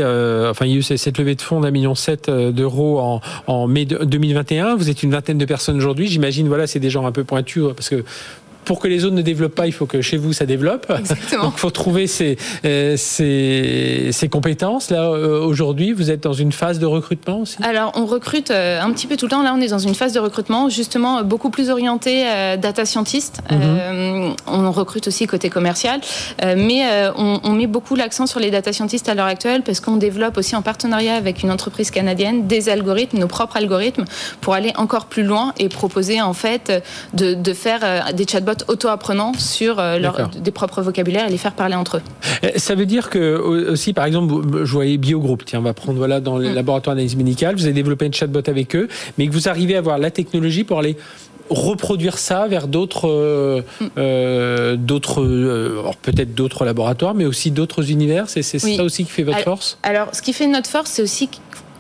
enfin, 0.49 0.65
il 0.65 0.71
y 0.71 0.75
a 0.75 0.77
eu 0.77 0.83
cette 0.83 1.17
levée 1.17 1.35
de 1.35 1.41
fonds 1.41 1.61
d'un 1.61 1.71
million 1.71 1.95
sept 1.95 2.29
d'euros 2.29 2.99
en, 2.99 3.21
en 3.47 3.67
mai 3.67 3.85
2021. 3.85 4.75
Vous 4.75 4.89
êtes 4.89 5.03
une 5.03 5.11
vingtaine 5.11 5.37
de 5.37 5.45
personnes 5.45 5.60
aujourd'hui. 5.69 6.07
J'imagine, 6.07 6.47
voilà, 6.47 6.67
c'est 6.67 6.79
des 6.79 6.89
gens 6.89 7.05
un 7.05 7.11
peu 7.11 7.23
pointus 7.23 7.63
parce 7.75 7.89
que 7.89 8.03
pour 8.65 8.79
que 8.79 8.87
les 8.87 9.05
autres 9.05 9.15
ne 9.15 9.21
développent 9.21 9.55
pas, 9.55 9.67
il 9.67 9.73
faut 9.73 9.85
que 9.85 10.01
chez 10.01 10.17
vous 10.17 10.33
ça 10.33 10.45
développe. 10.45 10.91
Exactement. 10.97 11.45
Donc 11.45 11.53
il 11.55 11.59
faut 11.59 11.71
trouver 11.71 12.07
ces, 12.07 12.37
euh, 12.65 12.95
ces, 12.97 14.29
compétences. 14.29 14.89
Là, 14.89 15.09
euh, 15.09 15.43
aujourd'hui, 15.43 15.91
vous 15.91 16.11
êtes 16.11 16.23
dans 16.23 16.33
une 16.33 16.51
phase 16.51 16.79
de 16.79 16.85
recrutement 16.85 17.41
aussi? 17.41 17.57
Alors, 17.63 17.91
on 17.95 18.05
recrute 18.05 18.51
euh, 18.51 18.81
un 18.81 18.91
petit 18.91 19.07
peu 19.07 19.17
tout 19.17 19.25
le 19.25 19.31
temps. 19.31 19.43
Là, 19.43 19.53
on 19.55 19.61
est 19.61 19.67
dans 19.67 19.79
une 19.79 19.95
phase 19.95 20.13
de 20.13 20.19
recrutement, 20.19 20.69
justement, 20.69 21.23
beaucoup 21.23 21.49
plus 21.49 21.69
orientée 21.69 22.23
data 22.57 22.85
scientist. 22.85 23.41
Mhm. 23.51 24.35
on 24.47 24.71
recrute 24.71 25.07
aussi 25.07 25.27
côté 25.27 25.49
commercial. 25.49 25.99
mais 26.41 26.83
on, 27.17 27.39
on, 27.43 27.51
met 27.51 27.67
beaucoup 27.67 27.95
l'accent 27.95 28.25
sur 28.25 28.39
les 28.39 28.51
data 28.51 28.71
scientists 28.71 29.09
à 29.09 29.15
l'heure 29.15 29.25
actuelle 29.25 29.63
parce 29.63 29.79
qu'on 29.79 29.97
développe 29.97 30.37
aussi 30.37 30.55
en 30.55 30.61
partenariat 30.61 31.15
avec 31.15 31.43
une 31.43 31.51
entreprise 31.51 31.91
canadienne 31.91 32.47
des 32.47 32.69
algorithmes, 32.69 33.19
nos 33.19 33.27
propres 33.27 33.57
algorithmes, 33.57 34.05
pour 34.39 34.53
aller 34.53 34.71
encore 34.75 35.05
plus 35.05 35.23
loin 35.23 35.53
et 35.59 35.69
proposer, 35.69 36.21
en 36.21 36.33
fait, 36.33 36.83
de, 37.13 37.33
de 37.33 37.53
faire 37.53 38.13
des 38.13 38.25
chatbots 38.27 38.50
auto-apprenants 38.67 39.33
sur 39.33 39.79
euh, 39.79 39.97
leur, 39.97 40.29
des 40.29 40.51
propres 40.51 40.81
vocabulaires 40.81 41.27
et 41.27 41.31
les 41.31 41.37
faire 41.37 41.53
parler 41.53 41.75
entre 41.75 41.97
eux. 41.97 42.01
Eh, 42.43 42.59
ça 42.59 42.75
veut 42.75 42.85
dire 42.85 43.09
que 43.09 43.37
aussi, 43.37 43.93
par 43.93 44.05
exemple, 44.05 44.33
je 44.63 44.71
voyais 44.71 44.97
Biogroup, 44.97 45.43
tiens, 45.45 45.59
on 45.59 45.63
va 45.63 45.73
prendre 45.73 45.97
voilà 45.97 46.19
dans 46.19 46.37
les 46.37 46.49
mm. 46.49 46.55
laboratoires 46.55 46.95
d'analyse 46.95 47.15
médicale, 47.15 47.55
vous 47.55 47.65
avez 47.65 47.73
développé 47.73 48.05
une 48.05 48.13
chatbot 48.13 48.41
avec 48.47 48.75
eux, 48.75 48.87
mais 49.17 49.27
que 49.27 49.33
vous 49.33 49.49
arrivez 49.49 49.75
à 49.75 49.79
avoir 49.79 49.97
la 49.97 50.11
technologie 50.11 50.63
pour 50.63 50.79
aller 50.79 50.97
reproduire 51.49 52.17
ça 52.17 52.47
vers 52.47 52.67
d'autres, 52.67 53.09
euh, 53.09 53.61
mm. 53.79 53.85
euh, 53.97 54.75
d'autres, 54.77 55.93
peut-être 56.01 56.33
d'autres 56.33 56.65
laboratoires, 56.65 57.13
mais 57.13 57.25
aussi 57.25 57.51
d'autres 57.51 57.91
univers. 57.91 58.29
C'est, 58.29 58.41
ça 58.41 58.83
aussi 58.83 59.03
qui 59.05 59.11
fait 59.11 59.23
votre 59.23 59.43
force? 59.43 59.77
Alors, 59.83 60.13
ce 60.13 60.21
qui 60.21 60.33
fait 60.33 60.47
notre 60.47 60.69
force, 60.69 60.91
c'est 60.91 61.01
aussi 61.01 61.29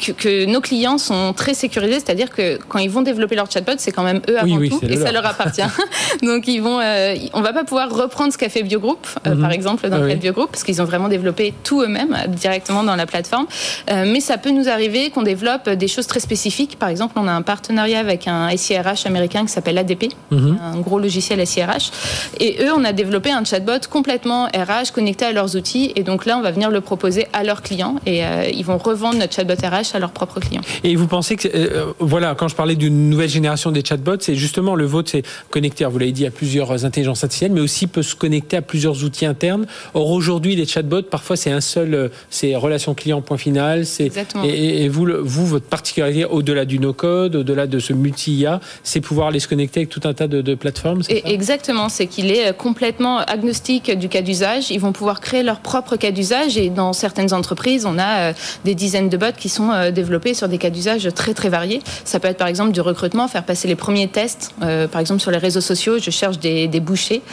que, 0.01 0.45
nos 0.45 0.61
clients 0.61 0.97
sont 0.97 1.33
très 1.33 1.53
sécurisés, 1.53 1.99
c'est-à-dire 1.99 2.29
que 2.29 2.59
quand 2.67 2.79
ils 2.79 2.89
vont 2.89 3.01
développer 3.01 3.35
leur 3.35 3.49
chatbot, 3.49 3.73
c'est 3.77 3.91
quand 3.91 4.03
même 4.03 4.21
eux 4.29 4.39
avant 4.39 4.57
tout 4.57 4.79
et 4.87 4.97
ça 4.97 5.11
leur 5.11 5.25
appartient. 5.25 5.61
Donc 6.23 6.47
ils 6.47 6.61
vont, 6.61 6.79
euh, 6.79 7.15
on 7.33 7.41
va 7.41 7.53
pas 7.53 7.63
pouvoir 7.63 7.89
reprendre 7.89 8.33
ce 8.33 8.37
qu'a 8.37 8.49
fait 8.49 8.63
Biogroup, 8.63 9.07
euh, 9.27 9.35
mhm. 9.35 9.41
par 9.41 9.51
exemple 9.51 9.89
dans 9.89 9.97
le 9.97 10.07
cas 10.07 10.15
de 10.15 10.19
Biogroup, 10.19 10.51
parce 10.51 10.63
qu'ils 10.63 10.81
ont 10.81 10.85
vraiment 10.85 11.07
développé 11.07 11.53
tout 11.63 11.81
eux-mêmes 11.81 12.13
euh, 12.13 12.27
directement 12.27 12.83
dans 12.83 12.95
la 12.95 13.05
plateforme. 13.05 13.45
mais 13.87 14.19
ça 14.19 14.37
peut 14.37 14.51
nous 14.51 14.69
arriver 14.69 15.09
qu'on 15.09 15.21
développe 15.21 15.69
des 15.69 15.87
choses 15.87 16.07
très 16.07 16.19
spécifiques. 16.19 16.77
Par 16.79 16.89
exemple, 16.89 17.13
on 17.17 17.27
a 17.27 17.31
un 17.31 17.41
partenariat 17.41 17.99
avec 17.99 18.27
un 18.27 18.55
SIRH 18.55 19.05
américain 19.05 19.45
qui 19.45 19.51
s'appelle 19.51 19.77
ADP, 19.77 20.13
mhm. 20.31 20.57
un 20.61 20.79
gros 20.79 20.99
logiciel 20.99 21.45
SIRH, 21.45 21.91
et 22.39 22.57
eux, 22.63 22.71
on 22.75 22.83
a 22.83 22.93
développé 22.93 23.31
un 23.31 23.43
chatbot 23.43 23.87
complètement 23.89 24.45
RH 24.45 24.91
connecté 24.93 25.25
à 25.25 25.31
leurs 25.31 25.55
outils. 25.55 25.91
Et 25.95 26.03
donc 26.03 26.25
là, 26.25 26.37
on 26.37 26.41
va 26.41 26.51
venir 26.51 26.69
le 26.69 26.81
proposer 26.81 27.27
à 27.33 27.43
leurs 27.43 27.61
clients 27.61 27.95
et 28.05 28.21
ils 28.53 28.65
vont 28.65 28.77
revendre 28.77 29.17
notre 29.17 29.35
chatbot 29.35 29.53
RH 29.53 29.90
à 29.95 29.99
leurs 29.99 30.11
propres 30.11 30.39
clients. 30.39 30.61
Et 30.83 30.95
vous 30.95 31.07
pensez 31.07 31.35
que, 31.35 31.47
euh, 31.53 31.93
voilà, 31.99 32.35
quand 32.35 32.47
je 32.47 32.55
parlais 32.55 32.75
d'une 32.75 33.09
nouvelle 33.09 33.29
génération 33.29 33.71
des 33.71 33.83
chatbots, 33.83 34.19
c'est 34.19 34.35
justement 34.35 34.75
le 34.75 34.85
vôtre, 34.85 35.11
c'est 35.11 35.23
connecté, 35.49 35.85
vous 35.85 35.99
l'avez 35.99 36.11
dit, 36.11 36.25
à 36.25 36.31
plusieurs 36.31 36.85
intelligences 36.85 37.23
artificielles, 37.23 37.51
mais 37.51 37.61
aussi 37.61 37.87
peut 37.87 38.03
se 38.03 38.15
connecter 38.15 38.57
à 38.57 38.61
plusieurs 38.61 39.03
outils 39.03 39.25
internes. 39.25 39.65
Or, 39.93 40.09
aujourd'hui, 40.11 40.55
les 40.55 40.65
chatbots, 40.65 41.03
parfois, 41.03 41.35
c'est 41.35 41.51
un 41.51 41.61
seul, 41.61 41.93
euh, 41.93 42.09
c'est 42.29 42.55
relation 42.55 42.93
client, 42.93 43.21
point 43.21 43.37
final. 43.37 43.85
Exactement. 43.99 44.43
Et, 44.45 44.83
et, 44.83 44.89
vous, 44.89 45.07
vous, 45.21 45.45
votre 45.45 45.65
particularité, 45.65 46.25
au-delà 46.25 46.65
du 46.65 46.79
no-code, 46.79 47.35
au-delà 47.35 47.67
de 47.67 47.79
ce 47.79 47.93
multi-IA, 47.93 48.59
c'est 48.83 49.01
pouvoir 49.01 49.27
aller 49.27 49.39
se 49.39 49.47
connecter 49.47 49.81
avec 49.81 49.89
tout 49.89 50.01
un 50.03 50.13
tas 50.13 50.27
de, 50.27 50.41
de 50.41 50.55
plateformes. 50.55 51.01
Et 51.09 51.33
exactement, 51.33 51.89
c'est 51.89 52.07
qu'il 52.07 52.31
est 52.31 52.49
euh, 52.49 52.53
complètement 52.53 53.19
agnostique 53.19 53.91
du 53.91 54.09
cas 54.09 54.21
d'usage. 54.21 54.71
Ils 54.71 54.79
vont 54.79 54.91
pouvoir 54.91 55.21
créer 55.21 55.43
leur 55.43 55.59
propre 55.59 55.95
cas 55.95 56.11
d'usage 56.11 56.57
et 56.57 56.69
dans 56.69 56.93
certaines 56.93 57.33
entreprises, 57.33 57.85
on 57.85 57.97
a 57.99 58.33
des 58.65 58.75
dizaines 58.75 59.09
de 59.09 59.17
bots 59.17 59.25
qui 59.37 59.49
sont 59.49 59.71
euh, 59.81 59.91
développés 59.91 60.33
sur 60.33 60.47
des 60.47 60.57
cas 60.57 60.69
d'usage 60.69 61.07
très 61.13 61.33
très 61.33 61.49
variés. 61.49 61.81
Ça 62.05 62.19
peut 62.19 62.27
être 62.27 62.37
par 62.37 62.47
exemple 62.47 62.71
du 62.71 62.81
recrutement, 62.81 63.27
faire 63.27 63.43
passer 63.43 63.67
les 63.67 63.75
premiers 63.75 64.07
tests. 64.07 64.51
Euh, 64.61 64.87
par 64.87 65.01
exemple 65.01 65.21
sur 65.21 65.31
les 65.31 65.37
réseaux 65.37 65.61
sociaux, 65.61 65.99
je 65.99 66.11
cherche 66.11 66.39
des, 66.39 66.67
bouchers. 66.79 67.21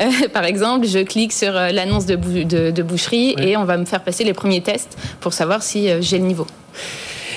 Euh, 0.00 0.28
par 0.32 0.44
exemple, 0.44 0.86
je 0.86 1.00
clique 1.00 1.32
sur 1.32 1.52
l'annonce 1.52 2.06
de, 2.06 2.16
de, 2.16 2.82
boucherie 2.82 3.34
et 3.38 3.56
on 3.56 3.64
va 3.64 3.76
me 3.76 3.84
faire 3.84 4.02
passer 4.02 4.24
les 4.24 4.32
premiers 4.32 4.60
tests 4.60 4.96
pour 5.20 5.32
savoir 5.32 5.62
si 5.62 5.88
j'ai 6.00 6.18
le 6.18 6.24
niveau. 6.24 6.46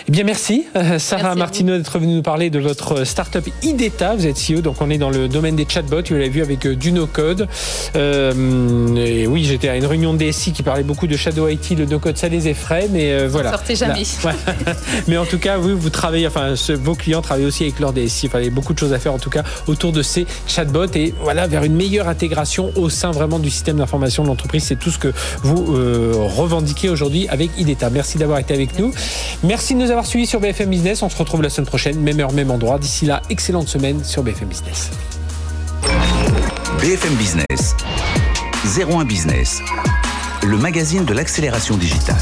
Eh 0.09 0.11
bien, 0.13 0.23
merci, 0.23 0.65
euh, 0.77 0.99
Sarah 0.99 1.35
Martineau, 1.35 1.77
d'être 1.77 1.99
venue 1.99 2.15
nous 2.15 2.21
parler 2.21 2.49
de 2.49 2.59
votre 2.59 3.03
startup 3.03 3.45
IDETA. 3.61 4.15
Vous 4.15 4.25
êtes 4.25 4.37
CEO, 4.37 4.61
donc 4.61 4.77
on 4.79 4.89
est 4.89 4.97
dans 4.97 5.09
le 5.09 5.27
domaine 5.27 5.57
des 5.57 5.67
chatbots. 5.67 6.03
Vous 6.07 6.13
l'avez 6.13 6.29
vu 6.29 6.41
avec 6.41 6.65
euh, 6.65 6.77
du 6.77 6.93
no-code. 6.93 7.49
Euh, 7.97 8.95
et 8.95 9.27
oui, 9.27 9.43
j'étais 9.43 9.67
à 9.67 9.75
une 9.75 9.85
réunion 9.85 10.13
de 10.13 10.19
DSI 10.19 10.53
qui 10.53 10.63
parlait 10.63 10.83
beaucoup 10.83 11.07
de 11.07 11.17
Shadow 11.17 11.49
IT, 11.49 11.71
le 11.71 11.85
no-code, 11.87 12.17
ça 12.17 12.29
les 12.29 12.47
effraie, 12.47 12.87
mais 12.89 13.27
voilà. 13.27 13.51
Sortez 13.51 13.75
jamais. 13.75 14.03
mais 15.09 15.17
en 15.17 15.25
tout 15.25 15.39
cas, 15.39 15.57
vous, 15.57 15.77
vous 15.77 15.89
travaillez, 15.89 16.27
enfin, 16.27 16.53
vos 16.75 16.95
clients 16.95 17.21
travaillent 17.21 17.47
aussi 17.47 17.63
avec 17.63 17.77
leur 17.81 17.91
DSI. 17.91 18.27
Enfin, 18.27 18.39
il 18.39 18.45
y 18.45 18.47
a 18.47 18.51
beaucoup 18.51 18.73
de 18.73 18.79
choses 18.79 18.93
à 18.93 18.99
faire, 18.99 19.13
en 19.13 19.19
tout 19.19 19.29
cas, 19.29 19.43
autour 19.67 19.91
de 19.91 20.03
ces 20.03 20.25
chatbots 20.47 20.85
et 20.95 21.13
voilà, 21.21 21.47
vers 21.47 21.65
une 21.65 21.75
meilleure 21.75 22.07
intégration 22.07 22.71
au 22.77 22.89
sein 22.89 23.11
vraiment 23.11 23.39
du 23.39 23.49
système 23.49 23.75
d'information 23.75 24.23
de 24.23 24.29
l'entreprise. 24.29 24.63
C'est 24.63 24.79
tout 24.79 24.91
ce 24.91 24.99
que 24.99 25.11
vous 25.43 25.65
revendiquez 26.29 26.87
aujourd'hui 26.87 27.27
avec 27.27 27.51
IDETA. 27.57 27.89
Merci 27.89 28.17
d'avoir 28.17 28.39
été 28.39 28.53
avec 28.53 28.79
nous. 28.79 28.93
Merci 29.43 29.73
de 29.73 29.79
nous 29.79 29.91
avoir 29.91 29.96
suivi 30.05 30.27
sur 30.27 30.39
BFM 30.39 30.69
Business. 30.69 31.01
On 31.01 31.09
se 31.09 31.17
retrouve 31.17 31.41
la 31.41 31.49
semaine 31.49 31.67
prochaine, 31.67 31.99
même 31.99 32.19
heure, 32.19 32.31
même 32.31 32.51
endroit. 32.51 32.77
D'ici 32.79 33.05
là, 33.05 33.21
excellente 33.29 33.67
semaine 33.67 34.03
sur 34.03 34.23
BFM 34.23 34.47
Business. 34.47 34.91
BFM 36.79 37.15
Business, 37.15 37.75
01 38.77 39.05
Business, 39.05 39.61
le 40.43 40.57
magazine 40.57 41.05
de 41.05 41.13
l'accélération 41.13 41.77
digitale. 41.77 42.15